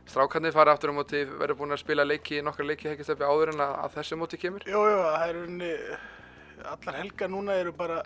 strákarnir 0.08 0.54
fara 0.56 0.74
aftur 0.74 0.92
á 0.92 0.98
móti, 0.98 1.24
verður 1.28 1.60
búin 1.60 1.76
að 1.76 1.82
spila 1.82 2.06
leiki, 2.06 2.40
nokkar 2.44 2.68
leiki 2.68 2.88
hekjastöfi 2.90 3.26
áður 3.26 3.52
en 3.54 3.64
að, 3.64 3.74
að 3.84 3.98
þessu 3.98 4.18
móti 4.20 4.40
kemur 4.40 4.64
Jú, 4.68 4.80
jú, 4.88 5.02
það 5.04 5.26
er 5.26 5.36
rauninni, 5.38 5.72
allar 6.72 6.98
helgar 7.02 7.32
núna 7.32 7.58
eru 7.60 7.74
bara, 7.76 7.98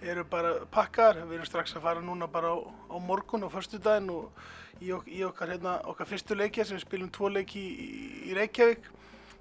eru 0.00 0.24
bara 0.30 0.54
pakkar, 0.72 1.20
við 1.26 1.38
erum 1.38 1.50
strax 1.50 1.76
að 1.76 1.84
fara 1.88 2.04
núna 2.04 2.30
bara 2.30 2.54
á, 2.54 2.58
á 2.64 2.96
morgun 2.98 3.44
og 3.46 3.52
föstudaginn 3.54 4.10
og 4.14 4.30
í, 4.80 4.92
ok, 4.96 5.10
í 5.12 5.20
okkar, 5.28 5.52
hérna, 5.54 5.76
okkar 5.90 6.08
fyrstu 6.08 6.38
leikja 6.38 6.66
sem 6.66 6.78
við 6.78 6.86
spilum 6.86 7.12
tvo 7.12 7.30
leiki 7.32 7.60
í, 7.60 7.90
í 8.30 8.36
Reykjavík. 8.38 8.88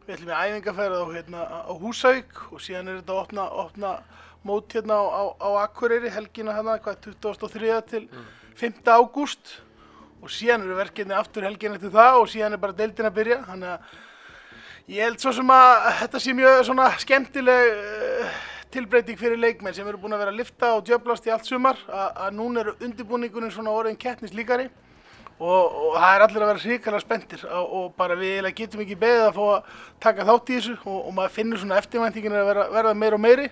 Við 0.05 0.15
ætlum 0.15 0.31
í 0.33 0.39
æfingarferð 0.39 0.99
á, 0.99 1.05
hérna, 1.13 1.45
á 1.69 1.73
Húsavík 1.77 2.43
og 2.49 2.63
síðan 2.65 2.89
er 2.89 2.99
þetta 2.99 3.15
að 3.15 3.23
opna, 3.23 3.45
opna 3.63 3.93
mót 4.47 4.73
hérna 4.73 4.97
á, 4.97 5.05
á, 5.05 5.23
á 5.37 5.49
Akureyri 5.63 6.11
helgina 6.11 6.55
hérna, 6.57 6.79
hvað, 6.83 7.11
23. 7.21 7.73
til 7.91 8.05
5. 8.59 8.81
ágúst 8.89 9.59
og 10.19 10.31
síðan 10.33 10.67
eru 10.67 10.77
verkefni 10.77 11.15
aftur 11.15 11.47
helgin 11.47 11.75
eftir 11.77 11.93
það 11.93 12.21
og 12.21 12.29
síðan 12.31 12.55
er 12.55 12.61
bara 12.61 12.75
deildin 12.75 13.09
að 13.09 13.17
byrja, 13.19 13.41
þannig 13.47 13.73
að 13.73 13.97
Ég 14.89 15.05
held 15.05 15.21
svo 15.21 15.29
sem 15.37 15.51
að 15.53 15.83
þetta 15.99 16.19
sé 16.23 16.33
mjög 16.33 16.59
svona 16.65 16.85
skemmtileg 16.97 17.67
uh, 17.77 18.37
tilbreyting 18.73 19.19
fyrir 19.19 19.37
leikmenn 19.37 19.75
sem 19.77 19.85
eru 19.85 19.99
búin 20.01 20.15
að 20.15 20.23
vera 20.23 20.31
að 20.33 20.39
lifta 20.39 20.71
og 20.73 20.87
djöblast 20.87 21.27
í 21.29 21.33
allt 21.35 21.45
sumar. 21.45 21.77
Að, 21.93 22.31
núna 22.33 22.63
eru 22.63 22.73
undirbúningunum 22.87 23.51
svona 23.53 23.75
orðin 23.77 23.99
keppnis 24.01 24.33
líkari 24.33 24.65
og, 24.65 25.45
og 25.45 25.99
það 25.99 26.15
er 26.15 26.25
allir 26.25 26.45
að 26.47 26.49
vera 26.49 26.63
hrikalega 26.63 27.03
spenntir 27.03 27.45
og, 27.45 27.67
og 27.69 27.85
bara 28.01 28.17
við 28.17 28.49
getum 28.57 28.81
ekki 28.81 28.97
beðið 29.03 29.27
að 29.27 29.37
fá 29.37 29.43
að 29.51 29.77
taka 30.07 30.25
þátt 30.31 30.49
í 30.49 30.57
þessu 30.57 30.75
og, 30.79 30.97
og 30.97 31.15
maður 31.19 31.37
finnur 31.37 31.61
svona 31.61 31.77
eftirvæntingin 31.83 32.39
að 32.41 32.49
vera, 32.49 32.65
verða 32.79 32.97
meira 33.03 33.19
og 33.19 33.23
meiri 33.27 33.47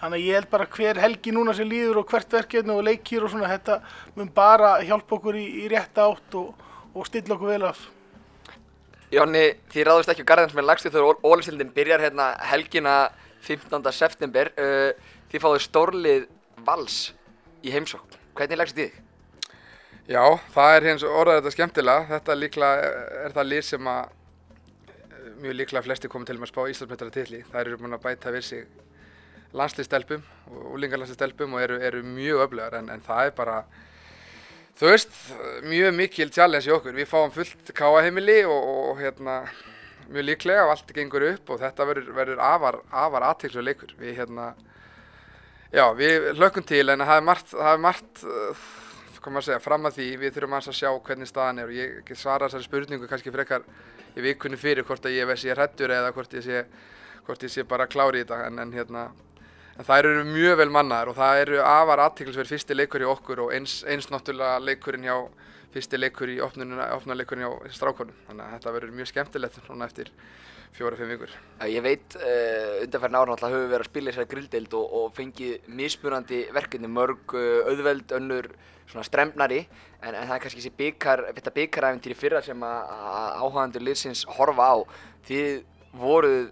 þannig 0.00 0.18
að 0.18 0.26
ég 0.26 0.38
held 0.38 0.50
bara 0.50 0.66
hver 0.74 1.00
helgi 1.04 1.32
núna 1.36 1.54
sem 1.56 1.68
líður 1.68 2.02
og 2.02 2.10
hvert 2.10 2.36
verkefni 2.36 2.74
og 2.74 2.84
leikir 2.86 3.24
og 3.24 3.32
svona 3.32 3.50
þetta 3.50 3.80
mun 4.16 4.30
bara 4.34 4.78
hjálpa 4.84 5.16
okkur 5.18 5.38
í, 5.38 5.46
í 5.64 5.70
rétta 5.72 6.06
átt 6.08 6.36
og, 6.40 6.68
og 6.94 7.08
stilla 7.08 7.36
okkur 7.36 7.52
vel 7.52 7.66
af. 7.68 7.82
Jónni, 9.10 9.44
þið 9.72 9.88
ráðust 9.88 10.12
ekki 10.12 10.22
á 10.22 10.30
garðan 10.30 10.52
sem 10.52 10.60
er 10.62 10.68
lagstu 10.68 10.90
þegar 10.94 11.24
Ólisildin 11.26 11.72
byrjar 11.74 12.04
hérna 12.04 12.30
helgina 12.46 12.96
15. 13.42 13.88
september. 13.92 14.52
Uh, 14.54 15.16
þið 15.32 15.42
fáðu 15.44 15.62
stórlið 15.64 16.28
vals 16.66 16.98
í 17.66 17.72
heimsókn. 17.74 18.18
Hvernig 18.38 18.60
lagstu 18.60 18.84
þið? 18.84 19.00
Já, 20.10 20.22
það 20.54 20.76
er 20.76 20.86
hins 20.88 21.06
orðað 21.06 21.40
þetta 21.40 21.54
skemmtilega. 21.56 22.06
Þetta 22.14 22.38
líklega 22.38 22.92
er 23.26 23.34
það 23.34 23.50
lið 23.50 23.66
sem 23.66 23.90
að 23.90 24.14
eh, 24.90 25.26
mjög 25.42 25.58
líklega 25.58 25.84
flesti 25.86 26.10
komið 26.10 26.30
til 26.30 26.38
með 26.38 26.46
að 26.46 26.52
spá 26.52 26.62
Íslandsmeistara 26.72 27.14
tilli. 27.14 27.42
Það 27.50 27.60
eru 27.64 27.80
búin 27.82 27.98
að 27.98 28.06
bæta 28.06 28.32
við 28.34 28.46
sig 28.46 28.64
landsliðstelpum 29.56 30.22
og 30.50 30.66
úlingarlandsliðstelpum 30.76 31.56
og 31.56 31.64
eru, 31.64 31.78
eru 31.82 32.02
mjög 32.06 32.44
öflugar 32.46 32.76
en, 32.78 32.90
en 32.94 33.02
það 33.04 33.30
er 33.30 33.34
bara, 33.36 33.56
þú 34.78 34.90
veist, 34.92 35.16
mjög 35.66 35.94
mikil 35.98 36.30
challenge 36.34 36.70
í 36.70 36.74
okkur. 36.74 36.96
Við 36.96 37.10
fáum 37.10 37.34
fullt 37.34 37.72
káaheimili 37.76 38.40
og, 38.46 38.58
og, 38.58 38.82
og 38.92 39.00
hérna, 39.02 39.40
mjög 40.10 40.28
líklega 40.28 40.66
og 40.66 40.74
allt 40.74 40.92
gengur 40.96 41.26
upp 41.32 41.54
og 41.54 41.62
þetta 41.62 41.88
verður, 41.90 42.36
afar, 42.44 42.80
afar 42.90 43.26
aðtilslega 43.30 43.66
leikur. 43.66 43.96
Við 43.98 44.20
hérna, 44.20 44.52
já, 45.74 45.86
við 45.98 46.30
hlökkum 46.36 46.66
til 46.66 46.86
en 46.88 47.06
það 47.06 47.16
er 47.16 47.26
margt, 47.32 47.54
það 47.56 47.72
er 47.72 47.82
margt 47.88 48.24
uh, 48.26 48.68
hvað 49.20 49.34
maður 49.34 49.42
að 49.42 49.48
segja, 49.48 49.62
fram 49.64 49.88
að 49.88 49.96
því 49.98 50.08
við 50.20 50.36
þurfum 50.36 50.56
að 50.56 50.68
sjá 50.78 50.90
hvernig 51.06 51.28
staðan 51.28 51.58
er 51.60 51.70
og 51.70 51.76
ég 51.76 52.12
svara 52.16 52.46
þessari 52.48 52.66
spurningu 52.66 53.08
kannski 53.10 53.32
frekar 53.34 53.66
í 54.16 54.24
vikunni 54.24 54.58
fyrir 54.58 54.86
hvort 54.86 55.04
að 55.06 55.18
ég 55.18 55.32
sé 55.38 55.52
hrættur 55.52 55.92
eða 55.92 56.12
hvort 56.16 56.32
ég 56.38 56.46
sé, 56.46 56.62
hvort 57.26 57.44
ég 57.44 57.52
sé 57.52 57.64
bara 57.68 57.88
klári 57.90 58.22
í 58.22 58.24
þetta 58.24 58.46
en, 58.46 58.62
en 58.64 58.72
hérna 58.74 59.10
en 59.80 59.86
það 59.88 60.02
eru 60.02 60.24
mjög 60.28 60.58
vel 60.60 60.72
mannaðar 60.74 61.10
og 61.10 61.16
það 61.16 61.42
eru 61.46 61.60
afar 61.64 62.02
aðtiklisverð 62.04 62.52
fyrsti 62.52 62.76
leikur 62.76 63.00
hjá 63.00 63.12
okkur 63.14 63.46
og 63.46 63.54
eins, 63.56 63.78
eins 63.88 64.10
náttúrulega 64.12 64.60
leikurinn 64.60 65.06
hjá 65.08 65.16
fyrsti 65.72 66.00
leikur 66.00 66.28
í 66.28 66.40
opnarleikurinn 66.44 67.46
á 67.48 67.52
strákonum. 67.72 68.16
Þannig 68.26 68.44
að 68.44 68.54
þetta 68.56 68.74
verður 68.74 68.96
mjög 68.98 69.10
skemmtilegt 69.12 69.60
núna 69.70 69.88
eftir 69.88 70.10
fjóra-fimm 70.76 71.10
vikur. 71.14 71.32
Ég 71.70 71.84
veit 71.84 72.18
uh, 72.18 72.82
undanferðin 72.84 73.18
ára 73.20 73.30
náttúrulega 73.30 73.54
höfum 73.54 73.64
við 73.64 73.72
verið 73.72 73.86
að 73.86 73.90
spila 73.90 74.12
þessari 74.12 74.30
grilldeild 74.34 74.76
og, 74.78 74.92
og 74.98 75.08
fengið 75.16 75.72
mismunandi 75.80 76.42
verkefni, 76.54 76.92
mörg 76.92 77.34
uh, 77.38 77.70
auðveld, 77.70 78.14
önnur 78.18 78.50
svona 78.90 79.06
stremnari 79.06 79.64
en, 80.02 80.12
en 80.12 80.24
það 80.26 80.36
er 80.36 80.44
kannski 80.44 80.76
byggar, 80.76 81.24
þetta 81.38 81.56
byggaræfintýri 81.56 82.18
fyrra 82.18 82.44
sem 82.44 82.62
áhugaðandur 82.66 83.86
liðsins 83.86 84.24
horfa 84.36 84.72
á. 84.74 84.76
Þið 85.30 85.60
voruð 86.00 86.50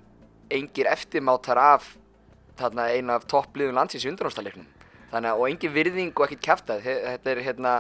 engir 0.55 0.91
eftirmátar 0.91 1.59
af 1.61 1.97
þarna 2.59 2.89
einu 2.93 3.15
af 3.15 3.27
toppliðum 3.31 3.79
landsins 3.79 4.07
í 4.07 4.11
undanáttarleiknum. 4.13 4.69
Þannig 5.13 5.33
að 5.33 5.41
og 5.41 5.49
engin 5.49 5.75
virðing 5.75 6.13
og 6.15 6.25
ekkert 6.27 6.45
kæftað. 6.45 6.85
Þetta 6.85 7.33
er 7.33 7.43
hérna, 7.47 7.75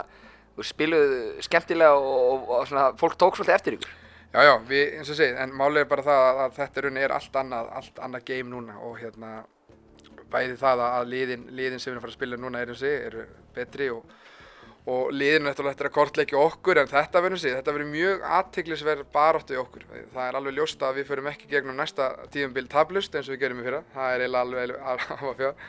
spiluð 0.64 1.14
skemmtilega 1.45 1.99
og, 1.99 2.18
og, 2.33 2.53
og 2.57 2.68
svona, 2.70 2.87
fólk 3.01 3.18
tók 3.20 3.39
svolítið 3.39 3.57
eftir 3.59 3.79
ykkur. 3.79 3.95
Já, 4.29 4.43
já, 4.45 4.55
við, 4.68 4.83
eins 4.99 5.09
og 5.09 5.16
segið, 5.16 5.39
en 5.41 5.53
málið 5.57 5.83
er 5.83 5.87
bara 5.89 6.05
það 6.05 6.22
að, 6.24 6.41
að 6.45 6.57
þetta 6.59 6.83
raun 6.85 6.99
er 7.01 7.12
allt 7.16 7.37
annað, 7.41 7.68
allt 7.81 8.01
annað 8.05 8.26
game 8.29 8.53
núna 8.53 8.74
og 8.85 8.99
hérna 9.01 9.31
bæði 10.29 10.59
það 10.61 10.83
að 10.85 11.07
liðin, 11.09 11.47
liðin 11.57 11.81
sem 11.81 11.89
við 11.89 11.95
erum 11.95 12.03
að 12.03 12.05
fara 12.05 12.12
að 12.12 12.18
spila 12.18 12.41
núna 12.43 12.61
er 12.61 12.72
og 12.72 12.81
segið, 12.83 13.07
eru 13.09 13.24
betri 13.57 13.89
og, 13.95 14.18
og 14.89 15.11
liðin 15.12 15.51
er 15.51 15.53
eftir 15.70 15.89
að 15.89 15.95
kortleikja 15.95 16.39
okkur 16.41 16.80
en 16.82 16.91
þetta 16.91 17.22
verður 17.24 17.43
segið, 17.43 17.57
þetta 17.59 17.74
verður 17.76 17.91
mjög 17.93 18.22
aðtiklisverð 18.39 19.09
baráttu 19.12 19.57
í 19.57 19.61
okkur. 19.61 19.89
Það 20.14 20.22
er 20.24 20.39
alveg 20.39 20.57
ljóst 20.57 20.84
að 20.86 21.01
við 21.01 21.11
förum 21.11 21.28
ekki 21.32 21.51
gegnum 21.51 21.76
næsta 21.76 22.12
tíðumbil 22.32 22.64
tablust 22.72 23.18
eins 23.18 23.28
og 23.28 23.36
við 23.36 23.43
gerum 23.43 23.61
í 23.61 23.66
fyrra, 23.66 23.82
það 23.97 24.14
er 24.14 24.24
eiginlega 24.24 24.47
alveg 24.47 24.78
alveg 24.93 25.26
að 25.28 25.36
fjár. 25.43 25.66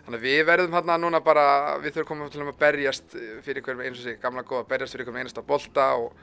Þannig 0.00 0.18
að 0.18 0.26
við 0.26 0.42
verðum 0.48 0.76
hérna 0.76 0.98
núna 1.00 1.20
bara, 1.24 1.46
við 1.80 1.96
þurfum 1.96 2.10
koma 2.10 2.28
til 2.32 2.42
að 2.42 2.52
berjast 2.60 3.16
fyrir 3.44 3.60
einhverjum 3.60 3.82
eins 3.84 3.98
og 3.98 4.06
segið, 4.06 4.20
gamla 4.22 4.44
góða, 4.48 4.68
berjast 4.70 4.96
fyrir 4.96 5.04
einhverjum 5.04 5.24
einasta 5.24 5.44
bolta 5.46 5.88
og 6.00 6.14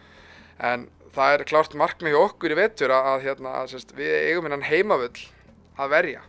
en 0.58 0.88
það 1.16 1.34
er 1.34 1.46
klárt 1.50 1.76
markmið 1.78 2.16
hjá 2.16 2.22
okkur 2.24 2.54
í 2.54 2.58
vetur 2.58 2.94
að, 2.94 3.22
hérna, 3.26 3.54
að, 3.62 3.74
sérst, 3.74 3.94
við 3.98 4.14
eigum 4.32 4.50
innan 4.50 4.66
heimavöll 4.66 5.28
að 5.78 5.94
verja 5.94 6.24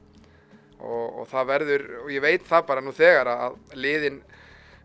og, 0.79 1.23
og 1.23 1.29
það 1.33 1.49
verður, 1.53 1.87
og 2.05 2.13
ég 2.15 2.25
veit 2.25 2.45
það 2.49 2.67
bara 2.69 2.85
nú 2.85 2.95
þegar 2.97 3.33
að 3.33 3.59
liðin, 3.77 4.21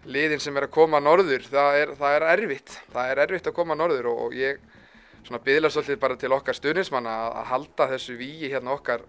liðin 0.05 0.41
sem 0.43 0.57
er 0.57 0.67
að 0.67 0.75
koma 0.75 0.99
norður, 1.03 1.45
það 1.47 1.79
er, 1.79 1.91
það 1.99 2.15
er 2.17 2.25
erfitt, 2.33 2.77
það 2.93 3.11
er 3.11 3.21
erfitt 3.25 3.49
að 3.49 3.57
koma 3.57 3.77
norður 3.79 4.09
og, 4.11 4.21
og 4.27 4.37
ég 4.37 4.61
svona 5.23 5.41
byðla 5.43 5.71
svolítið 5.71 5.99
bara 6.01 6.17
til 6.19 6.31
okkar 6.35 6.57
stuðnismanna 6.57 7.13
að, 7.25 7.35
að 7.39 7.51
halda 7.51 7.89
þessu 7.93 8.15
víi 8.19 8.49
hérna 8.51 8.73
okkar 8.75 9.05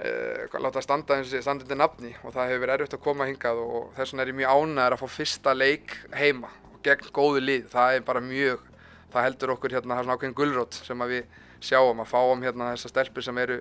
eh, 0.00 0.56
láta 0.62 0.82
standa 0.84 1.18
og 1.20 1.28
standundi 1.28 1.76
nafni 1.76 2.14
og 2.22 2.32
það 2.32 2.52
hefur 2.52 2.64
verið 2.64 2.78
erfitt 2.78 2.96
að 2.96 3.04
koma 3.04 3.28
hingað 3.28 3.60
og 3.64 3.90
þess 3.98 4.14
vegna 4.14 4.24
er 4.24 4.32
ég 4.32 4.38
mjög 4.40 4.54
ánæður 4.56 4.96
að 4.96 5.02
fá 5.02 5.16
fyrsta 5.18 5.56
leik 5.56 5.96
heima 6.16 6.52
og 6.72 6.80
gegn 6.86 7.12
góðu 7.12 7.42
lið, 7.44 7.68
það 7.72 7.98
er 7.98 8.06
bara 8.06 8.24
mjög 8.24 8.64
það 9.12 9.28
heldur 9.28 9.56
okkur 9.56 9.76
hérna 9.76 10.00
svona 10.00 10.16
ákveðin 10.16 10.38
gullrótt 10.38 10.80
sem 10.86 11.04
við 11.10 11.26
sjáum 11.64 12.00
að 12.00 12.10
fáum 12.12 12.44
hérna 12.44 12.72
þessar 12.74 12.94
stelpur 12.94 13.24
sem 13.24 13.44
eru 13.44 13.60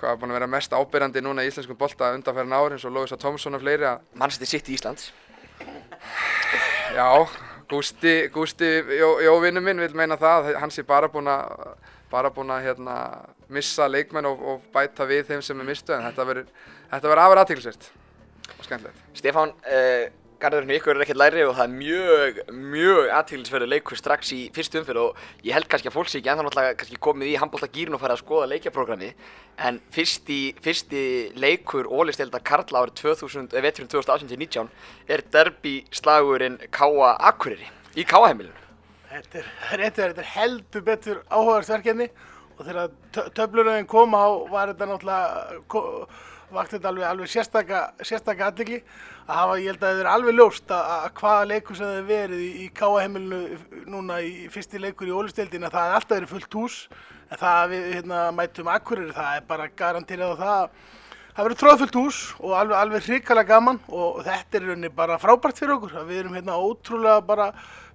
hvað 0.00 0.12
er 0.12 0.18
búin 0.20 0.32
að 0.32 0.38
vera 0.38 0.50
mest 0.50 0.74
ábyrjandi 0.76 1.22
núna 1.24 1.44
í 1.44 1.50
íslenskum 1.50 1.78
bolta 1.78 2.12
undanferðin 2.14 2.56
ári 2.56 2.76
eins 2.76 2.84
og 2.84 2.92
Lóisa 2.92 3.16
Tomsson 3.20 3.56
og 3.56 3.62
fleiri 3.62 3.86
að 3.88 4.02
Manchester 4.14 4.50
City 4.50 4.74
Íslands. 4.76 5.08
Já, 6.96 7.10
Gústi, 7.68 8.14
Gústi 8.34 8.70
Jó, 8.98 9.10
Jó 9.20 9.36
vinnu 9.42 9.60
minn 9.60 9.82
vil 9.82 9.94
meina 9.98 10.18
það 10.20 10.50
að 10.52 10.60
hann 10.62 10.74
sé 10.74 10.84
bara 10.86 11.08
búin 11.12 11.30
að 11.30 11.76
bara 12.10 12.30
búin 12.30 12.52
að 12.54 12.68
hérna 12.68 12.96
missa 13.52 13.88
leikmenn 13.90 14.28
og, 14.30 14.42
og 14.42 14.66
bæta 14.74 15.06
við 15.08 15.26
þeim 15.30 15.42
sem 15.42 15.60
er 15.60 15.66
mistu 15.66 15.94
en 15.96 16.06
þetta 16.06 16.26
verður 16.28 17.22
afar 17.22 17.42
aðtíklisvert 17.42 17.88
og 18.56 18.64
skemmtilegt. 18.64 19.00
Stefán, 19.18 19.52
uh, 19.66 20.06
Garðurinn 20.36 20.74
ykkur 20.76 20.98
er 20.98 21.02
ekkert 21.06 21.18
læri 21.20 21.44
og 21.46 21.54
það 21.56 21.64
er 21.64 21.72
mjög, 21.72 22.40
mjög 22.74 23.06
aðtíðlisverður 23.16 23.70
leikur 23.72 23.96
strax 23.96 24.32
í 24.36 24.40
fyrstu 24.52 24.82
umfyrð 24.82 25.00
og 25.00 25.22
ég 25.46 25.56
held 25.56 25.68
kannski 25.72 25.88
að 25.88 25.94
fólk 25.96 26.10
sé 26.12 26.20
ekki 26.20 26.28
ennþá 26.32 26.44
náttúrulega 26.44 27.00
komið 27.06 27.30
í 27.30 27.38
handbóltagýrin 27.40 27.96
og 27.96 28.02
farið 28.02 28.16
að 28.18 28.20
skoða 28.20 28.50
leikjaprogrammi 28.52 29.08
en 29.70 29.80
fyrsti, 29.96 30.38
fyrsti 30.60 31.02
leikur 31.40 31.88
ólistelda 31.88 32.42
Karla 32.44 32.84
árið 32.84 32.98
2000, 33.00 33.48
eh, 33.56 33.64
veturinn 33.64 33.90
2018-19 33.94 34.68
er 35.08 35.24
derbi 35.32 35.74
slagurinn 35.90 36.60
Káa 36.68 37.14
Akureyri 37.32 37.70
í 37.96 38.04
Káaheimilinu. 38.04 38.64
Þetta 39.16 39.40
er, 39.40 39.46
þetta 39.86 40.08
er 40.20 40.32
heldur 40.34 40.82
betur 40.84 41.20
áhugaverðsverkefni 41.32 42.10
og 42.58 42.64
þegar 42.66 42.90
tö- 43.14 43.30
töfluröðin 43.38 43.88
kom 43.88 44.12
á 44.12 44.26
var 44.50 44.72
þetta 44.74 44.88
náttúrulega, 44.90 46.04
vakti 46.50 46.76
þetta 46.76 46.90
alveg, 46.92 47.06
alveg 47.10 47.30
sérstaka, 47.32 47.80
sérstaka 48.06 48.50
aðdegli 48.50 48.80
að 49.26 49.38
hafa, 49.40 49.56
ég 49.60 49.72
held 49.72 49.82
að 49.82 49.88
það 49.88 50.02
er 50.02 50.10
alveg 50.12 50.38
ljóst 50.38 50.74
að, 50.74 50.92
að 50.96 51.08
hvaða 51.20 51.48
leikur 51.52 51.78
sem 51.78 51.90
það 51.90 51.98
er 52.00 52.10
verið 52.10 52.44
í, 52.44 52.50
í 52.64 52.68
Káa 52.76 53.00
heimilinu 53.02 53.80
núna 53.94 54.20
í 54.22 54.34
fyrsti 54.52 54.82
leikur 54.82 55.10
í 55.10 55.16
ólisteildina, 55.16 55.72
það 55.72 55.88
er 55.88 55.96
alltaf 55.98 56.16
verið 56.18 56.34
fullt 56.34 56.60
hús 56.60 56.78
en 57.26 57.40
það 57.40 57.56
að 57.62 57.72
við 57.74 57.88
hérna, 57.96 58.20
mætum 58.36 58.70
Akureyri, 58.70 59.16
það 59.16 59.40
er 59.40 59.50
bara 59.50 59.72
garanterað 59.82 60.36
á 60.36 60.42
það 60.42 60.54
að 60.60 60.94
Það 61.36 61.44
verður 61.44 61.58
tróðfullt 61.60 61.96
hús 62.00 62.18
og 62.40 62.52
alveg, 62.56 62.74
alveg 62.80 63.02
hrikalega 63.10 63.50
gaman 63.50 63.78
og 63.92 64.22
þetta 64.24 64.56
er 64.56 64.62
rauninni 64.70 64.88
bara 64.88 65.18
frábært 65.20 65.58
fyrir 65.60 65.74
okkur. 65.74 65.98
að 66.00 66.06
Við 66.08 66.20
erum 66.22 66.36
hérna 66.38 66.54
ótrúlega 66.56 67.18
bara, 67.28 67.50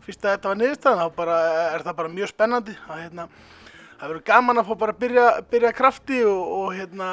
fyrst 0.05 0.27
að 0.27 0.35
þetta 0.35 0.51
var 0.51 0.59
niðurstaðan, 0.59 1.01
þá 1.01 1.15
bara, 1.15 1.37
er 1.71 1.85
það 1.87 1.97
bara 2.03 2.11
mjög 2.13 2.29
spennandi. 2.29 2.75
Að, 2.85 2.99
hérna, 3.01 3.25
það 3.95 4.11
verður 4.11 4.23
gaman 4.29 4.61
að 4.61 4.69
fá 4.69 4.77
bara 4.83 4.93
að 4.93 5.01
byrja, 5.01 5.25
byrja 5.55 5.71
krafti 5.79 6.21
og, 6.29 6.53
og 6.59 6.69
hérna, 6.77 7.09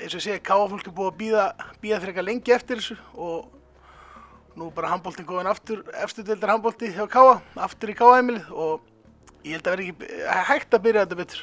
eins 0.00 0.14
og 0.14 0.20
ég 0.20 0.26
segi, 0.26 0.42
káafólk 0.44 0.86
er 0.88 0.94
búið 0.96 1.10
að 1.10 1.18
býða, 1.20 1.46
býða 1.82 2.00
frekar 2.04 2.26
lengi 2.26 2.54
eftir 2.54 2.80
þessu 2.80 2.96
og 3.14 4.56
nú 4.58 4.70
bara 4.74 4.90
handbóltinn 4.92 5.28
góðin 5.28 5.50
aftur, 5.50 5.82
efstu 6.02 6.24
deildar 6.26 6.54
handbólti 6.54 6.90
hjá 6.94 7.04
káa, 7.10 7.38
aftur 7.66 7.92
í 7.92 7.96
káaheimilið 7.98 8.50
og 8.50 8.86
ég 9.44 9.56
held 9.56 9.66
að 9.66 9.76
verði 9.76 9.88
ekki 9.90 10.44
hægt 10.50 10.76
að 10.76 10.84
byrja 10.86 11.04
þetta 11.04 11.18
betur. 11.20 11.42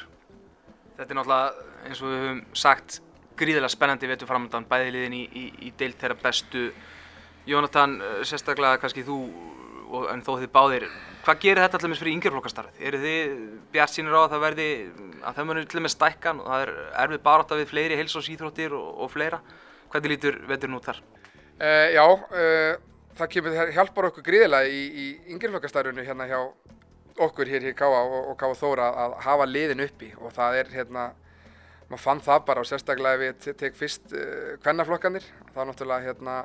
Þetta 0.98 1.14
er 1.14 1.18
náttúrulega, 1.20 1.66
eins 1.86 2.02
og 2.02 2.10
við 2.10 2.24
höfum 2.24 2.40
sagt, 2.58 3.00
gríðilega 3.38 3.72
spennandi 3.72 4.10
vetur 4.10 4.30
framöndan, 4.30 4.66
bæði 4.68 4.94
liðin 4.94 5.16
í, 5.18 5.24
í, 5.26 5.44
í 5.68 5.72
deilt 5.78 6.00
þeirra 6.00 6.18
bestu. 6.22 6.68
Jónatan, 7.48 7.96
eh, 8.02 8.20
sérstaklega 8.28 8.80
kannski 8.82 9.06
þú, 9.06 9.18
og, 9.88 10.08
en 10.12 10.22
þó 10.26 10.30
þið 10.40 10.50
báðir, 10.54 10.86
hvað 11.24 11.40
gerir 11.44 11.62
þetta 11.64 11.88
með 11.90 12.00
fyrir 12.02 12.14
yngjörflokkastarfið? 12.16 12.82
Eru 12.88 13.00
þið 13.02 13.32
bjart 13.74 13.94
sínir 13.94 14.16
á 14.16 14.20
að 14.22 14.32
það 14.34 14.44
verði, 14.46 14.68
að 15.22 15.38
það 15.38 15.48
munir 15.50 15.68
til 15.72 15.82
með 15.84 15.94
stækkan 15.94 16.42
og 16.42 16.50
það 16.52 16.64
er 16.66 16.72
erfið 17.04 17.22
barátta 17.28 17.58
við 17.58 17.70
fleiri 17.72 17.98
heilsósýþróttir 18.00 18.76
og, 18.78 18.88
og 19.04 19.12
fleira? 19.12 19.40
Hvernig 19.92 20.12
lítur 20.14 20.40
veturinn 20.48 20.76
út 20.78 20.88
þar? 20.88 21.00
Uh, 21.58 21.86
já, 21.94 22.04
uh, 22.06 22.74
það 23.18 23.30
kemur 23.34 23.56
hjálpar 23.74 24.08
okkur 24.10 24.26
gríðilega 24.28 24.68
í, 24.70 24.82
í 24.88 25.06
yngjörflokkastarfinu 25.34 26.04
hérna 26.06 26.28
hjá 26.30 26.38
okkur 27.18 27.48
hér 27.50 27.64
hér 27.66 27.74
Káa 27.74 28.02
og, 28.04 28.28
og 28.30 28.36
Káa 28.38 28.54
Þóra 28.54 28.92
að 29.04 29.16
hafa 29.24 29.46
liðin 29.48 29.82
uppi 29.82 30.12
og 30.22 30.30
það 30.36 30.60
er 30.60 30.68
hérna, 30.76 31.08
maður 31.88 32.04
fann 32.04 32.20
það 32.22 32.44
bara 32.46 32.62
og 32.62 32.68
sérstaklega 32.70 33.16
ef 33.18 33.24
ég 33.26 33.40
te- 33.42 33.56
tek 33.64 33.74
fyrst 33.80 34.12
uh, 34.14 34.52
kvennaflokkanir, 34.62 35.26
þá 35.50 35.58
náttúrulega 35.66 36.06
hérna, 36.12 36.36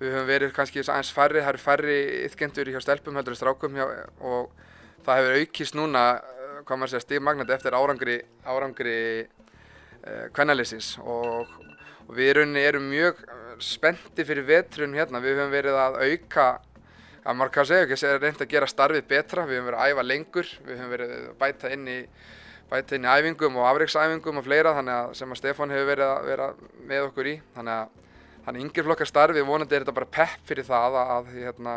við 0.00 0.14
höfum 0.14 0.28
verið 0.28 0.52
kannski 0.56 0.82
aðeins 0.82 1.12
færri, 1.14 1.42
það 1.42 1.52
eru 1.52 1.62
færri 1.62 1.98
ytkendur 2.26 2.70
hjá 2.72 2.80
stelpum 2.82 3.18
heldur 3.18 3.38
strákum 3.38 3.78
hjá, 3.78 3.86
og 4.20 4.50
það 5.06 5.20
hefur 5.20 5.38
aukist 5.40 5.78
núna, 5.78 6.04
uh, 6.18 6.60
hvað 6.64 6.80
maður 6.80 6.94
segja, 6.94 7.06
stigmagnandi 7.06 7.56
eftir 7.56 7.78
árangri, 7.78 8.18
árangri 8.44 8.98
uh, 9.24 10.26
kvennalýsins 10.34 10.94
og, 11.04 11.56
og 12.08 12.14
við 12.18 12.44
erum 12.64 12.88
mjög 12.90 13.24
uh, 13.24 13.42
spennti 13.62 14.26
fyrir 14.26 14.48
vetrun 14.48 14.96
hérna, 14.98 15.22
við 15.22 15.38
höfum 15.38 15.54
verið 15.54 15.80
að 15.80 16.00
auka 16.04 16.48
að 17.24 17.36
maður 17.38 17.52
kann 17.54 17.68
segja 17.68 17.84
ekki 17.86 18.00
að 18.04 18.22
reynd 18.22 18.42
að 18.44 18.50
gera 18.52 18.68
starfið 18.68 19.06
betra, 19.08 19.46
við 19.48 19.60
höfum 19.60 19.70
verið 19.70 19.82
að 19.84 19.92
æfa 19.92 20.08
lengur, 20.08 20.56
við 20.66 20.80
höfum 20.80 20.96
verið 20.96 21.14
að 21.16 21.28
bæta 21.40 21.70
inn 21.72 21.86
í 21.88 22.00
bæta 22.70 22.96
inn 22.96 23.06
í 23.06 23.12
æfingum 23.12 23.58
og 23.60 23.68
afreiksæfingum 23.68 24.40
og 24.40 24.46
fleira 24.46 24.72
þannig 24.76 24.96
að 24.96 25.12
sem 25.18 25.32
að 25.32 25.40
Stefán 25.40 25.72
hefur 25.72 25.90
verið 25.92 26.10
að 26.10 26.28
vera 26.30 26.48
með 26.88 27.06
okkur 27.08 27.28
í. 27.30 27.34
Þannig 27.54 27.74
að 27.76 28.03
þannig 28.44 28.66
yngir 28.66 28.86
flokkar 28.86 29.10
starfið 29.10 29.48
vonandi 29.48 29.76
er 29.76 29.84
þetta 29.84 29.96
bara 29.96 30.14
pepp 30.18 30.48
fyrir 30.48 30.66
það 30.68 30.98
að, 31.00 31.12
að, 31.16 31.28
hérna, 31.34 31.74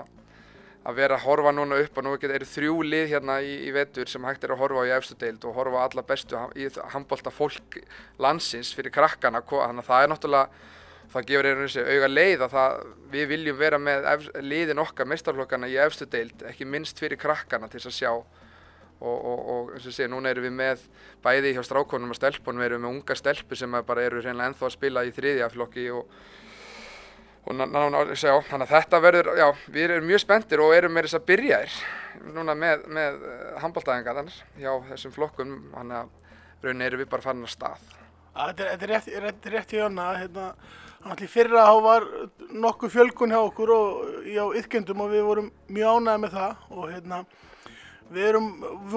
að 0.88 0.98
vera 1.02 1.18
að 1.18 1.26
horfa 1.28 1.54
núna 1.56 1.82
upp 1.84 2.00
og 2.00 2.06
nú 2.06 2.16
eru 2.16 2.48
þrjú 2.54 2.78
lið 2.88 3.12
hérna 3.14 3.42
í, 3.44 3.54
í 3.68 3.74
vetur 3.76 4.08
sem 4.12 4.24
hægt 4.28 4.44
er 4.44 4.56
að 4.56 4.64
horfa 4.64 4.84
á 4.84 4.88
í 4.88 4.96
efstu 4.96 5.18
deild 5.20 5.46
og 5.48 5.56
horfa 5.58 5.84
alla 5.84 6.06
bestu 6.08 6.40
í 6.56 6.70
handbólta 6.94 7.34
fólk 7.34 7.80
landsins 8.24 8.74
fyrir 8.76 8.94
krakkana. 8.96 9.44
Þannig 9.44 9.84
að 9.84 9.90
það 9.92 10.04
er 10.04 10.12
náttúrulega 10.14 10.66
það 11.12 11.28
gefur 11.30 11.48
einhvern 11.48 11.68
veginn 11.68 11.94
auga 11.94 12.10
leið 12.12 12.42
að 12.44 12.56
það, 12.56 12.82
við 13.12 13.30
viljum 13.32 13.60
vera 13.60 13.80
með 13.80 14.08
liðin 14.44 14.84
okkar 14.84 15.08
mestarflokkana 15.08 15.70
í 15.72 15.78
efstu 15.80 16.08
deild 16.12 16.44
ekki 16.50 16.68
minnst 16.68 17.00
fyrir 17.00 17.20
krakkana 17.20 17.70
til 17.72 17.80
þess 17.80 17.92
að 17.92 17.98
sjá. 18.00 18.12
Og, 18.98 19.14
og, 19.14 19.42
og 19.54 19.68
eins 19.76 19.86
og 19.86 19.94
sé, 19.94 20.08
núna 20.10 20.32
erum 20.32 20.48
við 20.48 20.56
með 20.58 20.84
bæði 21.22 21.52
hjá 21.54 21.62
strákonum 21.68 22.16
og 22.16 22.18
stelpunum 22.18 22.64
erum 22.66 22.80
við 22.80 22.88
með 22.88 22.96
unga 22.96 23.18
stelpur 23.20 23.60
sem 23.60 23.76
bara 23.86 24.06
eru 24.08 24.24
reynilega 24.24 24.50
ennþá 24.50 24.66
að 24.66 24.74
spila 24.74 25.04
í 25.06 25.12
þriðja 25.14 25.50
flokki 25.54 25.84
og, 25.94 26.08
sjá, 27.48 28.34
þannig 28.50 28.66
að 28.66 28.74
þetta 28.74 29.00
verður, 29.04 29.30
já, 29.40 29.48
við 29.72 29.92
erum 29.92 30.10
mjög 30.10 30.24
spenntir 30.24 30.64
og 30.64 30.74
erum 30.76 30.94
með 30.94 31.08
þess 31.08 31.20
að 31.20 31.28
byrja 31.32 31.60
þér 31.64 32.34
núna 32.36 32.56
með, 32.58 32.88
með 32.98 33.22
handbóltæðingar 33.62 34.32
hjá 34.58 34.72
þessum 34.90 35.14
flokkum, 35.16 35.54
þannig 35.76 36.02
að 36.02 36.10
rauninni 36.66 36.90
erum 36.90 37.04
við 37.04 37.10
bara 37.14 37.26
farin 37.26 37.46
að 37.46 37.54
stað. 37.54 37.88
að 38.34 38.52
þetta 38.52 38.70
er, 38.74 38.90
rétt, 38.92 39.10
rétt, 39.24 39.50
rétt 39.54 39.74
hjá 39.74 39.80
Jonna 39.84 40.08
hérna, 40.18 40.48
allir 41.08 41.32
fyrra 41.32 41.66
þá 41.70 41.82
var 41.86 42.08
nokkuð 42.66 42.96
fjölgun 42.98 43.34
hjá 43.34 43.40
okkur 43.40 43.74
og 43.76 44.28
í 44.28 44.36
á 44.38 44.46
yðkendum 44.60 45.06
og 45.06 45.14
við 45.14 45.28
vorum 45.28 45.52
mjög 45.72 46.02
ánægði 46.02 46.24
með 46.26 46.36
það 46.38 46.66
og 46.74 46.92
hérna 46.92 47.22
við 48.14 48.28
erum 48.30 48.46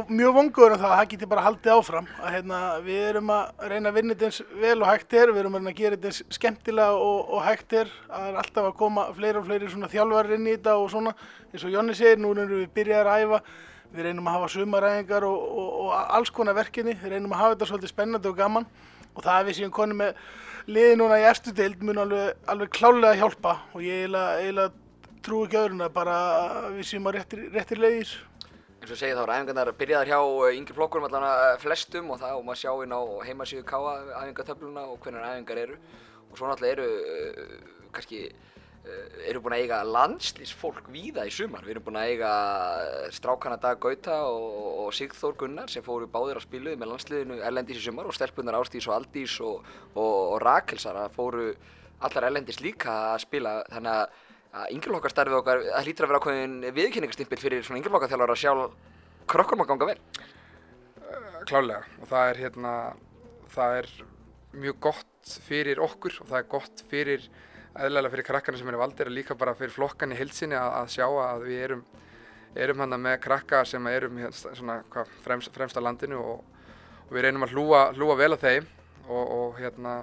mjög 0.09 0.35
vonguður 0.37 0.75
um 0.77 0.81
það 0.81 0.91
að 0.91 0.99
það 1.01 1.09
geti 1.13 1.29
bara 1.31 1.43
haldið 1.43 1.73
áfram 1.75 2.09
að 2.21 2.35
hérna 2.37 2.59
við 2.85 3.01
erum 3.09 3.33
að 3.35 3.65
reyna 3.73 3.91
að 3.91 3.97
vinna 3.97 4.15
þetta 4.15 4.29
eins 4.29 4.39
vel 4.61 4.77
og 4.77 4.87
hægt 4.87 5.17
er. 5.19 5.33
Við 5.33 5.41
erum 5.43 5.57
að 5.59 5.71
að 5.71 5.81
gera 5.81 5.97
þetta 5.97 6.11
eins 6.11 6.21
skemmtilega 6.37 7.01
og, 7.07 7.33
og 7.35 7.43
hægt 7.47 7.75
er. 7.81 7.91
Að 8.07 8.21
það 8.21 8.29
er 8.29 8.39
alltaf 8.43 8.69
að 8.69 8.77
koma 8.79 9.07
fleiri 9.17 9.41
og 9.41 9.49
fleiri 9.49 9.73
svona 9.73 9.91
þjálfar 9.91 10.31
inn 10.37 10.47
í 10.47 10.55
þetta 10.55 10.77
og 10.79 10.87
svona 10.95 11.15
eins 11.51 11.67
og 11.67 11.75
Jonni 11.75 11.97
segir, 11.99 12.21
nú 12.23 12.31
erum 12.37 12.55
við 12.55 12.71
byrjaðir 12.79 13.11
að 13.11 13.25
æfa. 13.25 13.43
Við 13.91 14.07
reynum 14.07 14.31
að 14.31 14.37
hafa 14.39 14.53
sumaræðingar 14.55 15.27
og, 15.27 15.41
og, 15.51 15.71
og 15.83 15.95
alls 15.99 16.31
konar 16.31 16.55
verkinni, 16.55 16.95
við 17.01 17.17
reynum 17.17 17.35
að 17.35 17.43
hafa 17.43 17.57
þetta 17.57 17.71
svolítið 17.73 17.95
spennandi 17.97 18.31
og 18.31 18.39
gaman. 18.39 18.69
Og 19.17 19.25
það 19.25 19.35
að 19.35 19.49
við 19.49 19.59
séum 19.59 19.75
koni 19.75 19.99
með 19.99 20.23
liði 20.71 21.01
núna 21.01 21.19
í 21.19 21.27
erstu 21.27 21.51
deild 21.57 21.83
mun 21.83 21.99
alveg, 22.05 22.39
alveg 22.47 22.71
klálega 22.79 23.19
hjálpa. 23.19 23.57
Og 23.75 23.83
ég 23.83 24.07
eiginlega, 24.07 24.71
trú 25.27 25.43
ekki 25.45 25.59
öðrun 25.59 25.83
að 25.89 25.95
bara 25.99 26.19
við 26.77 26.87
séum 26.93 27.11
á 27.11 27.19
réttir, 27.19 27.49
réttir 27.51 27.83
leiðir 27.83 28.15
eins 28.81 28.93
og 28.95 28.97
segið 28.97 29.19
þá 29.19 29.23
eru 29.23 29.35
æfingarnar 29.37 29.71
byrjaðar 29.77 30.09
hjá 30.09 30.19
uh, 30.25 30.53
yngri 30.57 30.75
flokkurum 30.77 31.07
allan 31.09 31.27
að 31.29 31.57
flestum 31.61 32.13
og 32.15 32.21
það 32.23 32.37
og 32.39 32.47
maður 32.47 32.61
sjá 32.63 32.71
inn 32.85 32.95
á 32.97 33.01
heimasíðu 33.29 33.65
káa 33.69 33.91
æfingartöfluna 34.23 34.85
og 34.89 35.03
hvernig 35.05 35.27
æfingar 35.27 35.61
eru. 35.67 35.77
Og 36.31 36.39
svo 36.39 36.49
náttúrulega 36.49 36.79
eru 36.79 36.87
uh, 36.89 37.51
kannski 37.93 38.23
uh, 38.31 39.19
eru 39.29 39.43
búin 39.45 39.57
að 39.59 39.67
eiga 39.67 39.83
landslýsfólk 39.85 40.89
víða 40.95 41.27
í 41.29 41.35
sumar. 41.35 41.67
Við 41.67 41.75
erum 41.75 41.87
búin 41.91 42.01
að 42.01 42.15
eiga 42.15 42.33
strákana 43.19 43.61
Dag 43.61 43.83
Gauta 43.85 44.23
og, 44.31 44.49
og 44.87 44.97
Sigþór 44.97 45.37
Gunnar 45.45 45.69
sem 45.69 45.85
fóru 45.85 46.09
báðir 46.09 46.41
að 46.41 46.49
spiluði 46.49 46.81
með 46.81 46.93
landsliðinu 46.95 47.39
Erlendis 47.45 47.83
í 47.83 47.85
sumar 47.85 48.09
og 48.09 48.17
stelpunar 48.17 48.57
Ástís 48.63 48.89
og 48.89 48.97
Aldís 48.97 49.37
og, 49.45 49.69
og, 49.93 50.17
og 50.33 50.41
Rakelsar 50.47 51.05
að 51.05 51.15
fóru 51.21 51.53
allar 52.01 52.31
Erlendis 52.31 52.65
líka 52.65 52.97
að 53.13 53.27
spila. 53.29 53.59
Þannig 53.69 54.01
að 54.01 54.27
að 54.51 54.73
yngreflokkastarfið 54.75 55.39
okkar, 55.39 55.63
það 55.69 55.87
hlýtur 55.87 56.07
að 56.07 56.11
vera 56.11 56.21
ákveðin 56.23 56.57
viðkynningastimpil 56.77 57.39
fyrir 57.41 57.67
svona 57.67 57.81
yngreflokkaþjálfar 57.81 58.33
að 58.35 58.41
sjá 58.41 58.53
krökkum 59.31 59.63
að 59.63 59.71
ganga 59.71 59.91
vel. 59.93 60.01
klálega 61.47 61.85
og 62.03 62.11
það 62.11 62.31
er 62.31 62.41
hérna 62.45 62.73
það 63.51 63.77
er 63.79 63.89
mjög 64.53 64.77
gott 64.87 65.33
fyrir 65.47 65.81
okkur 65.83 66.19
og 66.23 66.29
það 66.29 66.39
er 66.39 66.51
gott 66.51 66.83
fyrir 66.91 67.25
eðlilega 67.79 68.13
fyrir 68.13 68.27
krakkana 68.27 68.59
sem 68.59 68.69
eru 68.69 68.81
valdir 68.81 69.11
og 69.11 69.15
líka 69.15 69.37
bara 69.39 69.55
fyrir 69.55 69.73
flokkan 69.75 70.13
í 70.13 70.19
heilsinni 70.19 70.59
að, 70.59 70.71
að 70.83 70.93
sjá 70.97 71.07
að 71.07 71.47
við 71.47 71.65
erum 71.69 71.85
erum 72.59 72.83
hann 72.83 72.97
með 72.99 73.21
krakka 73.23 73.63
sem 73.65 73.87
erum 73.87 74.19
hérna, 74.19 74.35
svona, 74.35 74.81
hvað, 74.91 75.11
fremst, 75.25 75.53
fremst 75.55 75.79
á 75.79 75.83
landinu 75.83 76.19
og, 76.19 76.65
og 77.07 77.13
við 77.15 77.29
reynum 77.29 77.47
að 77.47 77.55
hlúa, 77.55 77.83
hlúa 77.95 78.17
vel 78.19 78.33
að 78.35 78.47
þeim 78.47 78.67
og, 79.07 79.23
og 79.37 79.61
hérna 79.61 80.01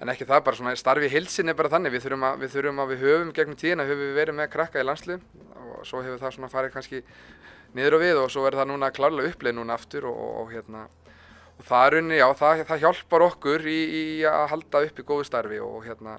en 0.00 0.12
ekki 0.12 0.28
það 0.28 0.44
bara 0.46 0.58
svona 0.58 0.76
starfi 0.80 1.08
í 1.08 1.12
heilsinni 1.12 1.52
er 1.52 1.58
bara 1.58 1.72
þannig. 1.72 1.94
Við 1.94 2.06
þurfum 2.06 2.26
að 2.28 2.40
við, 2.44 2.52
þurfum 2.54 2.80
að 2.82 2.94
við 2.94 3.04
höfum 3.04 3.34
gegnum 3.36 3.60
tíðina 3.60 3.86
höfum 3.88 4.06
við 4.06 4.16
verið 4.20 4.38
með 4.38 4.48
krakka 4.54 4.80
í 4.80 4.86
landslið 4.86 5.26
og 5.60 5.84
svo 5.88 6.00
hefur 6.04 6.22
það 6.22 6.34
svona 6.36 6.52
farið 6.52 6.74
kannski 6.76 7.02
niður 7.76 7.98
og 7.98 8.02
við 8.04 8.22
og 8.22 8.32
svo 8.32 8.46
er 8.48 8.56
það 8.58 8.72
núna 8.72 8.90
klárlega 8.94 9.34
uppleið 9.34 9.58
núna 9.58 9.76
aftur 9.76 10.08
og, 10.10 10.16
og, 10.16 10.32
og 10.42 10.54
hérna. 10.54 10.86
Og 11.60 11.68
það 11.68 11.86
er 11.86 11.98
unni, 12.00 12.16
já, 12.16 12.26
það, 12.40 12.64
það 12.70 12.82
hjálpar 12.86 13.26
okkur 13.28 13.68
í, 13.68 13.78
í 14.00 14.02
að 14.24 14.46
halda 14.54 14.84
upp 14.88 15.00
í 15.00 15.06
góðu 15.10 15.28
starfi 15.28 15.60
og 15.60 15.84
hérna 15.84 16.16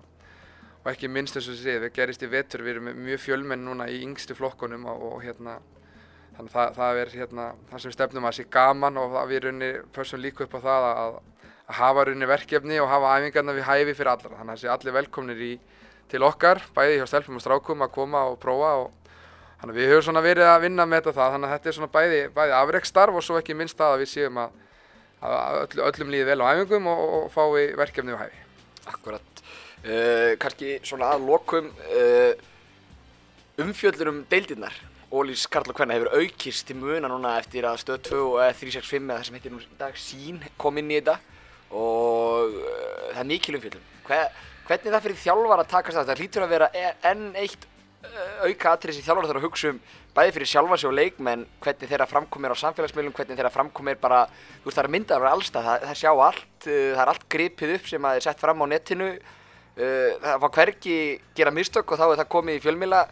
og 0.82 0.89
ekki 0.89 1.09
minnst 1.11 1.38
eins 1.38 1.49
og 1.49 1.57
þessi, 1.57 1.77
við 1.84 1.93
gerist 1.93 2.23
í 2.25 2.29
vetur, 2.29 2.63
við 2.65 2.77
erum 2.77 2.89
mjög 3.05 3.21
fjölmenn 3.21 3.65
núna 3.65 3.86
í 3.89 3.99
yngstu 4.05 4.38
flokkunum 4.38 4.88
og, 4.89 5.03
og 5.11 5.19
hérna 5.25 5.59
þannig 6.36 6.47
að 6.47 6.55
það, 6.55 6.71
það 6.77 7.01
er 7.01 7.11
hérna 7.19 7.47
það 7.69 7.84
sem 7.84 7.93
stefnum 7.95 8.27
að 8.27 8.38
sé 8.38 8.45
gaman 8.55 8.97
og 8.97 9.13
það 9.15 9.34
við 9.34 9.43
runni 9.45 9.69
pössum 9.93 10.23
líka 10.23 10.45
upp 10.47 10.55
á 10.57 10.59
það 10.65 10.88
að, 10.89 11.17
að 11.72 11.78
hafa 11.80 12.07
runni 12.09 12.28
verkefni 12.28 12.80
og 12.84 12.89
hafa 12.91 13.17
æfingarna 13.17 13.55
við 13.55 13.67
hæfi 13.67 13.95
fyrir 13.95 14.11
allra 14.11 14.34
þannig 14.34 14.51
að 14.51 14.57
það 14.57 14.63
sé 14.63 14.72
allir 14.74 14.97
velkomnir 14.97 15.43
í, 15.45 15.51
til 16.11 16.26
okkar, 16.28 16.59
bæði 16.76 16.97
hjá 16.99 17.07
stelpum 17.07 17.39
og 17.39 17.45
strákum 17.45 17.86
að 17.86 17.93
koma 17.95 18.26
og 18.32 18.38
prófa 18.41 18.74
og 18.84 18.91
þannig 19.61 19.76
að 19.76 19.80
við 19.80 19.91
höfum 19.91 20.05
svona 20.09 20.26
verið 20.26 20.49
að 20.49 20.63
vinna 20.65 20.88
með 20.89 21.01
þetta 21.01 21.15
það 21.19 21.34
þannig 21.36 21.47
að 21.47 21.55
þetta 21.55 21.72
er 21.72 21.78
svona 21.78 21.93
bæði, 21.95 22.22
bæði 22.36 22.55
afreiksstarf 22.57 23.17
og 23.17 23.26
svo 23.26 23.39
ekki 23.39 23.57
minnst 23.57 23.80
það 23.80 23.95
að 23.95 24.03
við 24.03 24.11
séum 24.11 24.39
að, 24.41 24.55
að 25.22 25.59
öll, 25.61 25.84
öllum 25.88 26.13
líði 26.15 26.30
vel 26.32 26.39
á 26.43 26.45
æfingum 26.51 26.91
og, 26.91 27.03
og 27.17 27.28
fái 27.36 27.67
verkefni 27.80 28.15
við 28.15 28.24
hæfi. 28.26 28.45
Akkurat. 28.91 29.43
Uh, 29.82 30.32
kannski 30.41 30.76
svona 30.86 31.13
að 31.15 31.28
lokum 31.30 31.69
uh, 31.69 32.34
umfjöllur 33.61 34.11
um 34.11 34.24
deildirnar. 34.30 34.76
Ólís 35.11 35.43
Karl 35.51 35.67
og 35.67 35.76
Kvenna 35.76 35.97
hefur 35.97 36.13
aukist 36.15 36.65
til 36.69 36.78
muna 36.80 37.09
núna 37.11 37.36
eftir 37.38 37.65
að 37.67 37.82
stöð 37.82 38.03
2 38.07 38.19
og 38.24 38.38
eða 38.45 38.53
365 38.61 39.01
eða 39.01 39.17
það 39.17 39.26
sem 39.28 39.38
heitir 39.38 39.53
nú 39.53 39.63
dag 39.80 39.97
sín 39.99 40.38
kom 40.61 40.80
inn 40.80 40.93
í 40.93 41.01
þetta 41.01 41.17
og 41.72 42.55
uh, 42.55 43.09
það 43.11 43.24
er 43.24 43.30
mikil 43.32 43.57
umfjöllum. 43.57 43.89
Hve, 44.07 44.22
hvernig 44.67 44.88
er 44.89 44.95
það 44.95 45.05
fyrir 45.07 45.19
þjálfar 45.24 45.63
að 45.63 45.72
takast 45.72 45.97
það? 45.97 46.11
Það 46.11 46.22
hlýtur 46.24 46.45
að 46.45 46.53
vera 46.55 46.69
e- 46.76 46.93
enn 47.11 47.26
eitt 47.39 47.67
uh, 47.67 48.45
auka 48.47 48.76
atrið 48.76 48.97
sem 48.97 49.07
þjálfar 49.07 49.30
þarf 49.32 49.41
að 49.41 49.47
hugsa 49.47 49.74
um 49.74 49.82
bæði 50.11 50.36
fyrir 50.36 50.51
sjálfa 50.51 50.78
sig 50.82 50.89
og 50.89 50.95
leikmenn 50.97 51.45
hvernig 51.63 51.91
þeirra 51.91 52.07
framkomir 52.11 52.51
á 52.51 52.61
samfélagsmiðlum, 52.61 53.13
hvernig 53.15 53.38
þeirra 53.39 53.53
framkomir 53.53 53.99
bara, 54.01 54.26
þú 54.59 54.67
veist 54.67 54.80
það 54.80 54.88
er 54.89 54.93
myndaður 54.97 55.30
allstað, 55.30 55.69
það, 55.69 55.86
það 55.88 55.99
sjá 56.01 56.11
allt, 56.11 56.49
uh, 56.65 56.89
það 56.95 57.03
er 57.05 57.13
allt 57.13 57.30
gripið 57.32 57.76
upp 57.78 57.91
sem 57.93 58.09
að 58.09 58.19
er 58.19 58.26
sett 58.28 58.43
fram 58.43 58.63
á 58.63 58.65
netinu, 58.72 59.11
það 59.72 60.41
fá 60.43 60.47
hvergi 60.57 60.95
gera 61.36 61.51
mistök 61.55 61.93
og 61.93 61.99
þá 61.99 62.03
er 62.09 62.17
það 62.19 62.32
komið 62.34 62.57
í 62.57 62.61
fjölmila. 62.65 63.05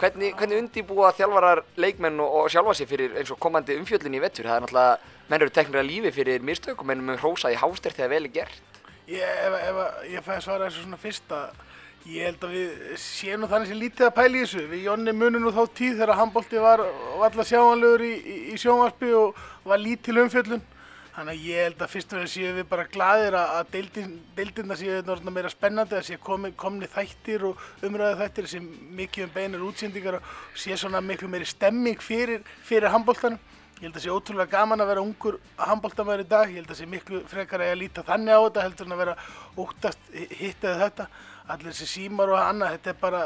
Hvernig, 0.00 0.32
hvernig 0.34 0.62
undibúa 0.64 1.12
þjálfarar 1.14 1.60
leikmenn 1.80 2.18
og, 2.24 2.34
og 2.40 2.50
sjálfa 2.50 2.74
sig 2.74 2.88
fyrir 2.90 3.14
eins 3.20 3.30
og 3.30 3.38
komandi 3.40 3.76
umfjöllin 3.78 4.16
í 4.16 4.22
vettur? 4.22 4.48
Það 4.48 4.56
er 4.56 4.64
náttúrulega, 4.64 4.96
menn 5.30 5.44
eru 5.44 5.54
teknir 5.54 5.80
að 5.84 5.90
lífi 5.92 6.14
fyrir 6.18 6.42
mistök 6.42 6.82
og 6.82 6.90
menn 6.90 7.06
eru 7.06 7.22
hrósa 7.22 7.52
í 7.54 7.58
hástert 7.58 7.96
þegar 7.98 8.14
vel 8.16 8.24
er 8.26 8.34
gert. 8.34 8.80
Ég, 9.10 9.22
ef, 9.22 9.58
ef 9.70 10.08
ég 10.10 10.24
fæði 10.26 10.46
svara 10.46 10.68
þessu 10.68 10.84
svona 10.84 10.98
fyrsta 11.00 11.44
ég 12.08 12.30
held 12.30 12.44
að 12.46 12.56
við 12.56 12.82
séum 13.00 13.42
nú 13.42 13.48
þannig 13.50 13.70
sem 13.70 13.80
lítið 13.80 14.06
að 14.08 14.16
pæla 14.16 14.36
í 14.38 14.42
þessu. 14.44 14.66
Við 14.70 14.84
Jonni 14.86 15.14
munum 15.14 15.44
nú 15.44 15.52
þá 15.52 15.62
tíð 15.76 15.96
þegar 15.98 16.18
handbólti 16.20 16.62
var, 16.62 16.82
alltaf 17.20 17.48
sjáanlegur 17.50 18.04
í, 18.06 18.12
í, 18.16 18.36
í 18.54 18.60
sjónvarpi 18.60 19.10
og 19.18 19.40
var 19.68 19.82
lítil 19.82 20.16
umfjöllun. 20.24 20.62
Þannig 21.10 21.34
að 21.34 21.46
ég 21.50 21.66
held 21.66 21.82
að 21.84 21.92
fyrst 21.92 22.12
og 22.14 22.20
fremst 22.20 22.36
séum 22.38 22.56
við 22.56 22.66
bara 22.70 22.86
glaðir 22.88 23.36
að, 23.36 23.54
að 23.58 23.70
deildin, 23.74 24.12
deildina 24.38 24.76
séu 24.78 25.30
meira 25.34 25.50
spennandi 25.52 25.98
að 25.98 26.06
sé 26.06 26.18
komi, 26.22 26.52
komni 26.56 26.88
þættir 26.88 27.44
og 27.50 27.64
umræðu 27.84 28.20
þættir 28.22 28.50
sem 28.54 28.68
mikið 28.96 29.26
um 29.26 29.34
beinar 29.34 29.66
útsendingar 29.66 30.20
og 30.20 30.30
sé 30.56 30.78
svona 30.80 31.02
miklu 31.04 31.28
meiri 31.28 31.50
stemming 31.50 32.00
fyrir, 32.00 32.46
fyrir 32.64 32.94
handbóltanum 32.94 33.42
Ég 33.80 33.86
held 33.88 33.96
að 33.96 34.02
sé 34.04 34.10
ótrúlega 34.12 34.52
gaman 34.52 34.82
að 34.84 34.90
vera 34.90 35.00
ungur 35.00 35.36
handbóltamæður 35.56 36.20
í 36.20 36.28
dag. 36.28 36.50
Ég 36.52 36.58
held 36.60 36.72
að 36.74 36.76
sé 36.82 36.86
miklu 36.90 37.22
frekar 37.30 37.62
að 37.62 37.70
ég 37.70 37.72
að 37.72 37.78
líta 37.80 38.02
þannig 38.04 38.36
á 38.36 38.40
þetta 38.44 38.64
heldur 38.66 38.88
en 38.88 38.92
að 38.92 38.98
vera 39.00 39.14
óttast 39.62 40.10
hitt 40.36 40.66
eða 40.68 40.80
þetta. 40.82 41.06
Allir 41.50 41.72
þessi 41.72 41.86
símar 41.88 42.30
og 42.30 42.36
annað, 42.38 42.74
þetta 42.76 42.90
er 42.92 42.98
bara, 43.00 43.20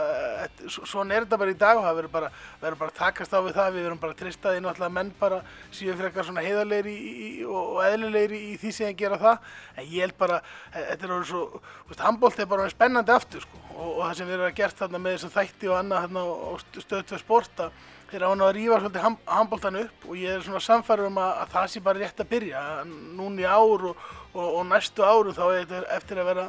svona 0.70 1.16
er 1.16 1.26
þetta 1.26 1.38
bara 1.42 1.52
í 1.52 1.57
dag 1.59 1.80
og 1.80 1.82
það 1.84 1.98
verður 1.98 2.12
bara, 2.14 2.28
verður 2.62 2.80
bara 2.84 2.94
takast 3.00 3.34
á 3.34 3.38
við 3.42 3.59
það. 3.59 3.74
Við 3.74 3.86
verðum 3.88 4.00
bara 4.05 4.14
að 4.14 4.20
treysta 4.22 4.52
því 4.55 4.62
náttúrulega 4.62 4.86
að 4.86 4.94
menn 4.94 5.11
bara 5.24 5.40
séu 5.74 5.96
frekar 5.98 6.28
svona 6.28 6.46
í, 6.46 7.02
og, 7.48 7.74
og 7.74 7.82
eðlilegir 7.88 8.36
í, 8.38 8.55
því 8.62 8.72
sem 8.78 8.92
þeir 8.92 8.96
gera 9.02 9.18
það. 9.26 9.50
En 9.74 9.90
ég 9.90 10.07
held 10.07 10.16
bara, 10.22 10.38
e- 10.70 10.86
þetta 10.92 11.09
er 11.11 11.16
orðið 11.18 11.34
svo, 11.34 11.42
handbólt 12.07 12.38
er 12.38 12.48
bara 12.55 12.70
spennandi 12.70 13.16
aftur 13.18 13.42
sko. 13.42 13.61
Og, 13.74 13.90
og 13.90 14.00
það 14.07 14.16
sem 14.22 14.30
við 14.30 14.38
erum 14.38 14.48
að 14.52 14.57
gert 14.62 14.80
þarna 14.84 15.02
með 15.02 15.18
þessu 15.18 15.34
þætti 15.34 15.72
og 15.74 15.78
annað 15.82 16.07
þarna 16.07 16.24
á 16.24 16.52
stöð 16.86 17.07
2 17.11 17.22
sporta, 17.26 17.70
þeir 18.11 18.24
ána 18.28 18.48
að 18.48 18.55
rífa 18.57 18.78
svolítið 18.82 19.05
ham- 19.05 19.20
handboltan 19.26 19.78
upp 19.80 20.07
og 20.09 20.16
ég 20.20 20.34
er 20.36 20.44
svona 20.44 20.61
samfærður 20.62 21.11
um 21.11 21.20
að, 21.22 21.32
að 21.44 21.52
það 21.55 21.68
sé 21.72 21.82
bara 21.84 22.02
rétt 22.02 22.22
að 22.24 22.30
byrja. 22.34 22.62
Núna 23.18 23.42
í 23.42 23.46
ár 23.48 23.86
og, 23.90 24.02
og, 24.34 24.48
og 24.48 24.66
næstu 24.70 25.05
áru 25.07 25.34
þá 25.36 25.44
er 25.48 25.64
þetta 25.64 25.82
eftir 25.98 26.20
að 26.22 26.28
vera 26.32 26.46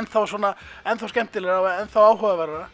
ennþá 0.00 0.22
svona, 0.28 0.52
ennþá 0.92 1.08
skemmtilegra 1.14 1.60
og 1.64 1.70
ennþá 1.84 2.06
áhugaverðara. 2.10 2.68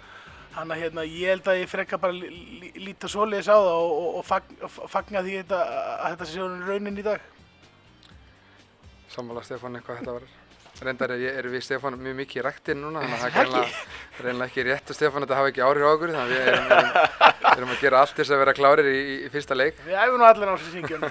Þannig 0.57 0.73
að 0.77 0.83
hérna, 0.83 1.03
ég 1.05 1.29
held 1.35 1.49
að 1.53 1.59
ég 1.61 1.69
frekka 1.69 1.99
bara 2.01 2.17
lí, 2.17 2.29
lí, 2.63 2.71
líta 2.87 3.11
svoleiðis 3.13 3.51
á 3.53 3.57
það 3.61 3.75
og, 3.77 3.93
og, 4.07 4.33
og 4.81 4.89
fagna, 4.89 5.21
því 5.27 5.35
þetta, 5.43 5.59
að 6.01 6.15
þetta 6.15 6.29
sé 6.31 6.47
raunin 6.71 6.97
í 7.03 7.05
dag. 7.05 7.27
Sammála 9.13 9.43
Stefán 9.45 9.77
eitthvað 9.77 10.01
þetta 10.01 10.15
var 10.17 10.25
reyndar 10.85 11.11
er, 11.15 11.21
ég- 11.23 11.37
erum 11.41 11.53
við 11.55 11.63
Stefán 11.65 11.95
mjög 11.97 12.17
mikið 12.21 12.41
í 12.41 12.45
ræktinn 12.47 12.81
núna 12.83 13.01
þannig 13.01 13.17
að 13.17 13.23
það 13.23 13.57
er 13.57 13.71
greinlega 14.19 14.49
ekki 14.51 14.65
rétt 14.67 14.91
og 14.93 14.97
Stefán 14.99 15.25
þetta 15.25 15.39
hafa 15.39 15.51
ekki 15.53 15.63
áhrif 15.65 15.87
á 15.87 15.91
okkur 15.97 16.13
þannig 16.13 16.27
að 16.27 16.33
við 16.35 16.51
erum, 16.51 16.67
erum, 16.77 17.49
erum 17.57 17.73
að 17.77 17.81
gera 17.87 18.01
allt 18.03 18.15
til 18.17 18.25
þess 18.25 18.35
að 18.37 18.43
vera 18.43 18.55
klárir 18.59 18.91
í, 18.91 19.01
í 19.25 19.31
fyrsta 19.33 19.57
leik. 19.57 19.81
Við 19.87 19.97
æfum 20.03 20.21
nú 20.21 20.27
allir 20.29 20.51
á 20.51 20.55
þessu 20.57 20.75
syngjum. 20.77 21.09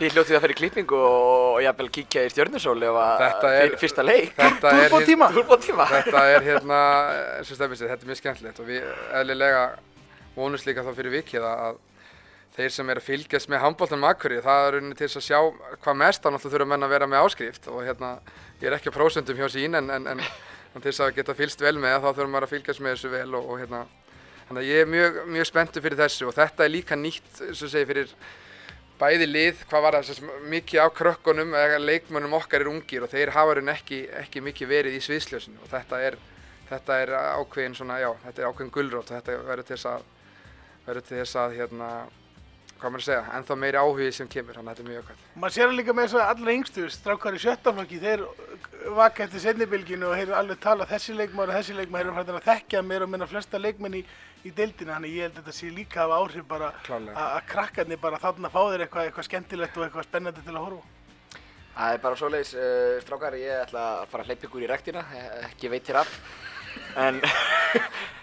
Þið 0.00 0.14
hljótið 0.14 0.38
að 0.38 0.44
fyrir 0.46 0.58
klippingu 0.62 1.00
og, 1.00 1.28
og 1.56 1.60
jafnvel 1.66 1.90
kíkja 1.98 2.24
í 2.28 2.32
stjörnusól 2.36 2.78
ef 2.86 3.00
að 3.02 3.22
Þetta 3.24 3.52
er- 3.56 3.66
fyrir 3.66 3.82
fyrsta 3.84 4.06
leik. 4.06 4.32
Þetta 4.38 4.74
er, 4.78 4.88
Túrbó 4.90 5.02
tíma. 5.10 5.30
Túrbót 5.34 5.66
tíma. 5.66 5.86
þetta 5.90 6.24
er 6.36 6.48
hérna 6.50 6.80
eins 7.38 7.50
og 7.50 7.56
Stefán 7.60 7.78
sér, 7.80 7.92
þetta 7.94 8.06
er 8.06 8.10
mjög 8.14 8.22
skemmtilegt 8.22 8.60
og 8.62 8.68
við 8.70 8.90
eðlilega 9.20 9.62
vonumst 10.36 10.66
líka 10.70 10.84
þá 10.86 10.92
fyrir 10.94 11.16
vikið 11.18 11.46
að 11.50 11.78
þeir 12.50 12.72
sem 12.74 12.88
er 12.90 12.98
að 12.98 13.04
fylgjast 13.06 13.48
með 13.50 13.60
handbóltanum 13.62 14.04
akkurri, 14.08 14.40
það 14.42 14.64
er 14.66 14.72
rauninni 14.74 14.96
til 14.98 15.06
að 15.06 15.22
sjá 15.22 15.38
hvað 15.84 15.98
mest 16.00 16.22
þá 16.24 16.28
náttúrulega 16.34 16.54
þurfa 16.56 16.66
menn 16.72 16.82
að 16.86 16.90
vera 16.92 17.06
með 17.08 17.22
áskrift 17.28 17.68
og 17.70 17.78
hérna, 17.86 18.08
ég 18.60 18.68
er 18.68 18.76
ekki 18.76 18.92
á 18.92 18.98
prósentum 18.98 19.38
hjá 19.38 19.48
sín 19.52 19.78
en, 19.78 19.88
en, 19.90 20.06
en, 20.12 20.20
en 20.20 20.82
til 20.82 20.90
þess 20.90 21.04
að 21.06 21.16
geta 21.16 21.36
fylgst 21.36 21.64
vel 21.64 21.78
með 21.80 22.02
þá 22.04 22.10
þurfa 22.10 22.30
maður 22.34 22.46
að 22.48 22.52
fylgjast 22.54 22.84
með 22.84 22.96
þessu 22.96 23.12
vel 23.14 23.38
og, 23.38 23.48
og 23.48 23.62
hérna, 23.62 23.80
þannig 24.48 24.60
að 24.60 24.68
ég 24.68 24.84
er 24.84 24.92
mjög, 24.94 25.18
mjög 25.36 25.48
spenntur 25.48 25.84
fyrir 25.86 26.00
þessu 26.02 26.28
og 26.28 26.36
þetta 26.36 26.66
er 26.66 26.74
líka 26.74 26.98
nýtt, 26.98 27.30
eins 27.46 27.64
og 27.64 27.72
segi, 27.72 27.88
fyrir 27.88 28.14
bæði 29.00 29.30
lið, 29.30 29.64
hvað 29.70 29.84
var 29.86 29.96
það, 29.96 30.10
sem 30.18 30.32
mikið 30.52 30.82
af 30.82 30.92
krökkunum 30.98 31.56
eða 31.56 31.80
leikmönnum 31.80 32.36
okkar 32.36 32.66
er 32.66 32.68
ungir 32.68 33.06
og 33.06 33.12
þeir 33.12 33.32
hafa 33.32 33.56
raun 33.56 33.72
ekki, 33.72 34.02
ekki 34.20 34.44
mikið 34.44 34.72
verið 34.74 34.98
í 34.98 35.02
sviðsljósinu 35.06 35.62
og 35.64 35.70
þetta 35.72 36.00
er, 36.04 36.18
þetta 36.68 36.98
er 37.06 37.14
ákveðin 37.16 37.78
svona, 37.78 37.96
já, 38.02 38.10
þetta 38.26 38.42
er 38.42 38.50
ákveðin 38.50 38.74
gulrót 38.74 39.08
og 39.08 39.14
þetta 39.16 39.38
verður 39.48 39.68
til 39.70 39.78
þess 39.78 39.88
að, 39.94 40.08
verður 40.84 41.06
til 41.08 41.20
þess 41.22 41.40
að, 41.40 41.56
hérna, 41.62 41.90
hvað 42.80 42.92
maður 42.92 43.02
að 43.02 43.06
segja, 43.06 43.24
ennþá 43.36 43.56
meiri 43.60 43.80
áhugi 43.80 44.08
sem 44.16 44.28
kemur, 44.30 44.56
þannig 44.56 44.70
að 44.70 44.78
þetta 44.78 44.84
er 44.84 44.90
mjög 44.90 45.02
okkvæmt. 45.02 45.24
Maður 45.42 45.54
sér 45.56 45.74
líka 45.76 45.94
með 45.96 46.06
þess 46.06 46.18
að 46.18 46.30
allra 46.32 46.54
yngstu, 46.56 46.84
strákar 46.94 47.36
í 47.36 47.40
sjöttaflokki, 47.44 48.00
þeir 48.00 48.24
vaka 48.96 49.24
eftir 49.26 49.44
setnibilginu 49.44 50.08
og 50.08 50.16
heyrðu 50.16 50.36
alveg 50.38 50.62
tala 50.64 50.88
þessi 50.90 51.16
leikmaður 51.18 51.52
og 51.52 51.58
þessi 51.58 51.76
eru 51.76 52.14
fættir 52.16 52.38
að 52.38 52.46
þekkja 52.48 52.82
meira 52.86 53.06
og 53.06 53.12
minna 53.12 53.28
flesta 53.30 53.60
leikmenn 53.60 53.98
í, 54.00 54.04
í 54.44 54.52
deildina, 54.56 54.96
þannig 54.96 55.16
ég 55.16 55.28
held 55.28 55.36
að 55.36 55.42
þetta 55.42 55.56
sé 55.58 55.72
líka 55.74 56.04
hafa 56.04 56.20
áhrif 56.20 56.46
bara 56.48 56.72
að 56.88 57.10
að 57.26 57.42
krakkarnir 57.50 58.00
bara 58.00 58.20
þarna 58.22 58.52
fá 58.52 58.60
þeir 58.62 58.86
eitthvað, 58.86 59.10
eitthvað 59.10 59.28
skemmtilegt 59.28 59.76
og 59.76 59.86
eitthvað 59.86 60.08
spennandi 60.08 60.46
til 60.46 60.56
að 60.56 60.64
horfa. 60.64 60.96
Það 61.80 61.94
er 61.94 62.00
bara 62.02 62.18
svoleiðis, 62.18 62.54
uh, 62.58 62.96
strákar, 63.04 63.36
ég 63.40 63.60
ætla 63.66 63.84
að 64.00 64.08
fara 64.10 64.24
að 64.24 64.32
hleypa 64.32 64.48
ykkur 64.48 64.64
í 64.64 64.70
rektina, 64.70 65.04
eh, 65.16 65.44
ekki 65.50 65.70
veitir 65.72 66.00
af. 66.00 66.16
En 66.98 67.20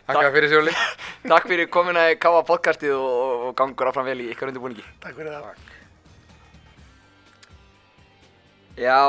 Takk 0.07 0.31
fyrir 0.31 0.47
Sjóli. 0.47 0.71
takk 1.31 1.49
fyrir 1.51 1.67
komuna 1.67 2.05
í 2.07 2.15
Káa 2.21 2.39
podcastið 2.47 2.93
og, 2.95 3.47
og 3.49 3.55
gangur 3.59 3.89
áfram 3.89 4.07
vel 4.07 4.21
í 4.23 4.29
ykkar 4.31 4.53
undirbúningi. 4.53 4.85
Takk 5.03 5.17
fyrir 5.19 5.35
það. 5.35 5.73
Já, 8.77 9.01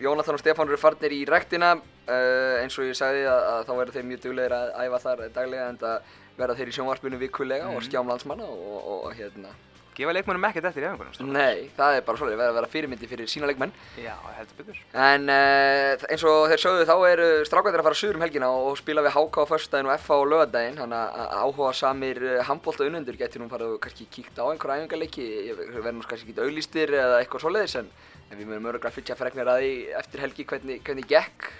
Jónatan 0.00 0.38
og 0.38 0.40
Stefán 0.40 0.70
eru 0.70 0.78
farnir 0.80 1.12
í 1.12 1.24
rektina, 1.28 1.74
uh, 1.76 2.54
eins 2.62 2.78
og 2.78 2.88
ég 2.88 2.96
sagði 2.96 3.26
að, 3.28 3.44
að 3.52 3.62
þá 3.68 3.72
verður 3.74 3.96
þeir 3.98 4.08
mjög 4.08 4.24
duglegir 4.24 4.56
að 4.56 4.74
æfa 4.86 5.02
þar 5.04 5.24
daglega 5.36 5.70
en 5.74 5.80
það 5.82 6.12
verða 6.38 6.58
þeir 6.60 6.70
í 6.70 6.76
sjónvarpinu 6.78 7.20
vikulega 7.20 7.72
og 7.74 7.84
skjám 7.84 8.08
landsmanna 8.08 8.46
og, 8.48 8.76
og, 8.78 9.00
og 9.10 9.18
hérna. 9.18 9.52
Gefa 9.98 10.12
leikmönnum 10.14 10.44
ekkert 10.46 10.66
eftir 10.68 10.84
í 10.84 10.86
æfingunum, 10.86 11.14
strákar. 11.16 11.32
Nei, 11.34 11.70
það 11.74 11.96
er 11.96 12.04
bara 12.06 12.18
svolítið, 12.20 12.42
að 12.44 12.56
vera 12.58 12.68
fyrirmyndi 12.70 13.08
fyrir 13.10 13.30
sína 13.30 13.48
leikmenn. 13.50 13.72
Já, 13.98 14.12
heldur 14.36 14.58
betur. 14.60 14.76
En 14.94 15.24
uh, 15.34 16.04
eins 16.06 16.24
og 16.30 16.44
þeir 16.52 16.62
sögðu 16.62 16.84
þá 16.86 16.94
eru 17.08 17.26
strákvæðir 17.48 17.82
að 17.82 17.88
fara 17.88 17.98
suður 17.98 18.18
um 18.20 18.22
helgina 18.22 18.50
og 18.54 18.78
spila 18.78 19.02
við 19.02 19.16
HK 19.16 19.42
á 19.42 19.50
föstudaginn 19.50 19.90
og 19.90 19.96
FH 19.98 20.14
á 20.14 20.30
lögadaginn 20.30 20.78
þannig 20.78 21.18
að 21.24 21.34
áhuga 21.42 21.72
samir 21.80 22.22
handbólta 22.46 22.86
unnendur 22.86 23.18
getur 23.18 23.42
nú 23.42 23.50
farið 23.50 23.74
og 23.74 23.82
kannski 23.88 24.06
kíkt 24.06 24.38
á 24.38 24.46
einhverja 24.46 24.84
æfingarleiki 24.84 25.26
verður 25.58 25.98
nú 25.98 26.06
kannski 26.06 26.30
ekki 26.30 26.46
auðlýstir 26.46 26.94
eða 26.94 27.18
eitthvað 27.18 27.44
svoleiðis 27.48 27.76
en, 27.82 27.90
en 28.30 28.38
við 28.38 28.52
mögum 28.52 28.70
öruglega 28.70 28.94
fylgja 28.94 29.18
fregnir 29.18 29.50
að 29.50 29.64
því 29.64 29.74
eftir 29.98 30.24
helgi 30.28 30.48
hvernig, 30.54 30.82
hvernig 30.86 31.10
gekk 31.10 31.50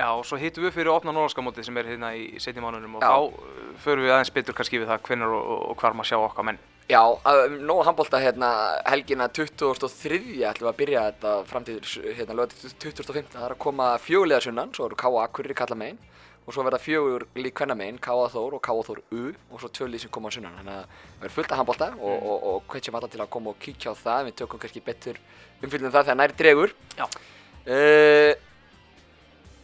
Já, 0.00 0.08
og 0.16 0.24
svo 0.24 0.40
hittum 0.40 0.64
við 0.64 0.78
fyrir 0.78 0.94
opna 0.96 1.12
norðskamótið 1.12 1.68
sem 1.68 1.80
er 1.82 1.92
hérna 1.92 2.14
í 2.16 2.40
setni 2.40 2.64
mánunum 2.64 2.96
og 2.96 3.04
Já. 3.04 3.12
þá 3.12 3.80
förum 3.84 4.08
við 4.08 4.16
aðeins 4.16 4.32
betur 4.40 4.56
kannski 4.56 4.80
við 4.80 4.88
það 4.94 5.08
hvenær 5.10 5.34
og, 5.36 5.42
og, 5.42 5.64
og 5.74 5.82
hvar 5.82 5.98
maður 5.98 6.14
sjá 6.14 6.22
okkar 6.22 6.48
menn. 6.48 6.62
Já, 6.92 7.00
um, 7.08 7.54
nóg 7.64 7.86
handbólta 7.86 8.18
hérna 8.20 8.48
helgina 8.84 9.24
2003 9.32 10.18
ætlum 10.44 10.66
við 10.66 10.70
að 10.70 10.80
byrja 10.80 11.04
þetta 11.06 11.30
fram 11.48 11.64
til 11.64 11.76
hérna 12.18 12.34
lögði 12.36 12.72
2005 12.82 13.30
það 13.32 13.46
er 13.46 13.54
að 13.54 13.60
koma 13.64 13.86
fjögulega 14.02 14.44
sunnan, 14.44 14.74
svo 14.76 14.90
eru 14.90 14.98
K.A. 15.00 15.22
Kurri 15.32 15.56
kalla 15.56 15.78
megin 15.78 15.96
og 16.42 16.52
svo 16.52 16.66
verða 16.66 16.82
fjögur 16.82 17.24
lík 17.38 17.56
kvenna 17.56 17.78
megin, 17.78 17.96
K.A. 18.02 18.28
Þór 18.34 18.58
og 18.58 18.62
K.A. 18.66 18.84
Þór 18.90 19.00
U 19.08 19.22
og 19.30 19.62
svo 19.62 19.72
tvö 19.72 19.88
lið 19.88 20.04
sem 20.04 20.12
koma 20.12 20.28
á 20.28 20.36
sunnan 20.36 20.60
þannig 20.60 20.76
að 20.76 20.84
það 20.84 21.24
verður 21.24 21.36
fullt 21.38 21.56
af 21.56 21.62
handbólta 21.62 21.90
og, 21.96 22.14
og, 22.18 22.46
og 22.52 22.70
hvetjum 22.74 23.00
alla 23.00 23.12
til 23.16 23.24
að 23.24 23.32
koma 23.38 23.54
og 23.54 23.60
kíkja 23.64 23.96
á 23.96 24.02
það 24.04 24.28
við 24.28 24.38
tökum 24.42 24.64
kannski 24.66 24.86
betur 24.92 25.24
umfyllum 25.64 25.96
það 25.96 26.08
þegar 26.10 26.20
næri 26.20 26.40
dregur 26.44 26.78
uh, 27.00 28.32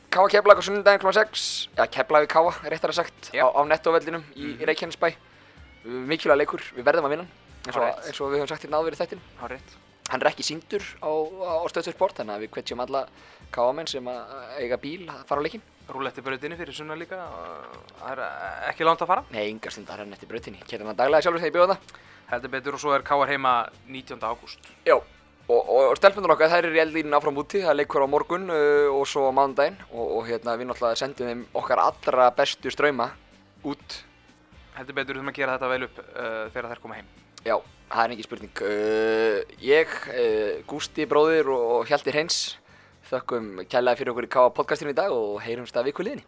K.A. 0.09 0.29
Keflag 0.33 0.57
á 0.57 0.62
sunnudaginn 0.64 1.05
kl. 1.05 1.12
6 1.20 1.49
eða 1.76 1.93
Keflag 1.93 2.24
við 2.24 2.33
K.A. 2.39 2.61
réttar 2.72 2.97
að 2.97 3.03
sagt 3.03 3.35
Já. 3.37 3.45
á, 3.45 3.53
á 3.53 3.61
nettovellinum 3.68 4.24
í, 4.33 4.55
í 4.57 4.70
Reykjanesbæ 4.70 5.18
mikilvæg 5.85 6.43
leikur, 6.43 6.64
við 6.76 6.89
verðum 6.89 7.09
að 7.09 7.14
vinna 7.16 7.29
hann, 7.29 7.37
eins 7.66 7.76
og, 7.76 7.87
eins 8.09 8.20
og 8.22 8.33
við 8.33 8.43
höfum 8.43 8.51
sagt 8.51 8.66
hérna 8.66 8.83
áður 8.83 8.97
í 8.97 9.01
þættin 9.03 9.22
hann 10.09 10.22
er 10.22 10.31
ekki 10.31 10.47
sýndur 10.47 10.85
á, 11.05 11.11
á 11.12 11.64
stöðstöð 11.68 11.97
sport 11.97 12.16
þannig 12.16 12.37
að 12.37 12.45
við 12.45 12.53
hvetjum 12.57 12.81
alla 12.85 13.03
káamenn 13.53 13.89
sem 13.91 14.09
eiga 14.59 14.79
bíl 14.81 15.05
að 15.09 15.24
fara 15.29 15.43
á 15.43 15.45
leikinn. 15.45 15.64
Rúletti 15.89 16.24
brautinni 16.24 16.57
fyrir 16.59 16.76
sunna 16.76 16.97
líka, 17.01 17.16
það 17.97 18.11
er 18.12 18.22
uh, 18.24 18.49
ekki 18.68 18.85
langt 18.85 19.05
að 19.05 19.09
fara. 19.12 19.24
nei, 19.33 19.47
yngar 19.49 19.72
stund 19.72 19.89
að 19.89 20.03
renna 20.03 20.16
eftir 20.18 20.29
brautinni. 20.29 20.61
Kæta 20.64 20.85
hann 20.85 20.99
daglega 20.99 21.24
sjálfur 21.24 21.41
þegar 21.41 21.49
ég 21.49 21.57
bjóða 21.57 21.76
það 21.76 21.95
Heldur 22.29 22.53
betur 22.53 22.76
og 22.76 22.83
svo 22.83 22.93
er 22.93 23.05
Káar 23.09 23.31
heima 23.33 23.53
19. 23.89 24.20
ágúst. 24.20 24.68
já, 24.85 24.99
og, 24.99 25.62
og, 25.62 25.87
og 25.87 25.95
stelpundur 25.97 26.35
okkar 26.35 26.53
þær 26.53 26.68
eru 26.68 26.76
í 26.76 26.83
eldlínu 26.83 27.16
áfram 27.16 27.41
úti. 27.41 27.62
Það 27.62 27.72
er 27.72 27.79
leikur 27.81 28.05
á 28.05 28.09
morgun 28.09 28.45
uh, 28.53 28.93
og 28.93 29.09
svo 29.09 29.24
á 29.29 29.33
mánudaginn. 29.33 29.81
Og, 29.95 30.05
og 30.18 30.29
hérna 30.29 30.59
við 30.61 30.68
náttúrulega 30.68 31.01
sendum 31.01 31.31
þeim 31.33 31.47
okkar 31.57 31.81
allra 31.87 32.29
bestu 32.37 32.72
ströyma 32.74 33.09
út 33.64 34.03
Heldur 34.79 34.95
betur 34.95 35.16
þurfum 35.16 35.33
að 35.33 35.39
gera 35.41 35.57
þetta 35.57 35.68
vel 35.72 35.85
upp 35.89 35.97
uh, 36.05 36.47
þegar 36.55 36.70
þær 36.70 36.81
koma 36.85 36.99
heim. 37.01 37.07
já, 37.43 37.57
það 37.91 38.03
er 38.05 38.14
ekki 38.14 38.26
spurning 38.29 38.61
uh, 38.62 39.55
ég, 39.64 39.95
uh, 40.14 40.53
Gústi 40.70 41.07
bróðir 41.11 41.51
og 41.51 41.91
Hjalti 41.91 42.14
Hreins 42.14 42.41
þökkum 43.11 43.64
kærlega 43.66 43.99
fyrir 43.99 44.12
okkur 44.14 44.29
í 44.29 44.35
Káa 44.37 44.53
podcastinu 44.55 44.95
í 44.95 44.99
dag 44.99 45.14
og 45.14 45.41
heyrumst 45.43 45.74
að 45.79 45.91
viku 45.91 46.07
liðinni 46.07 46.26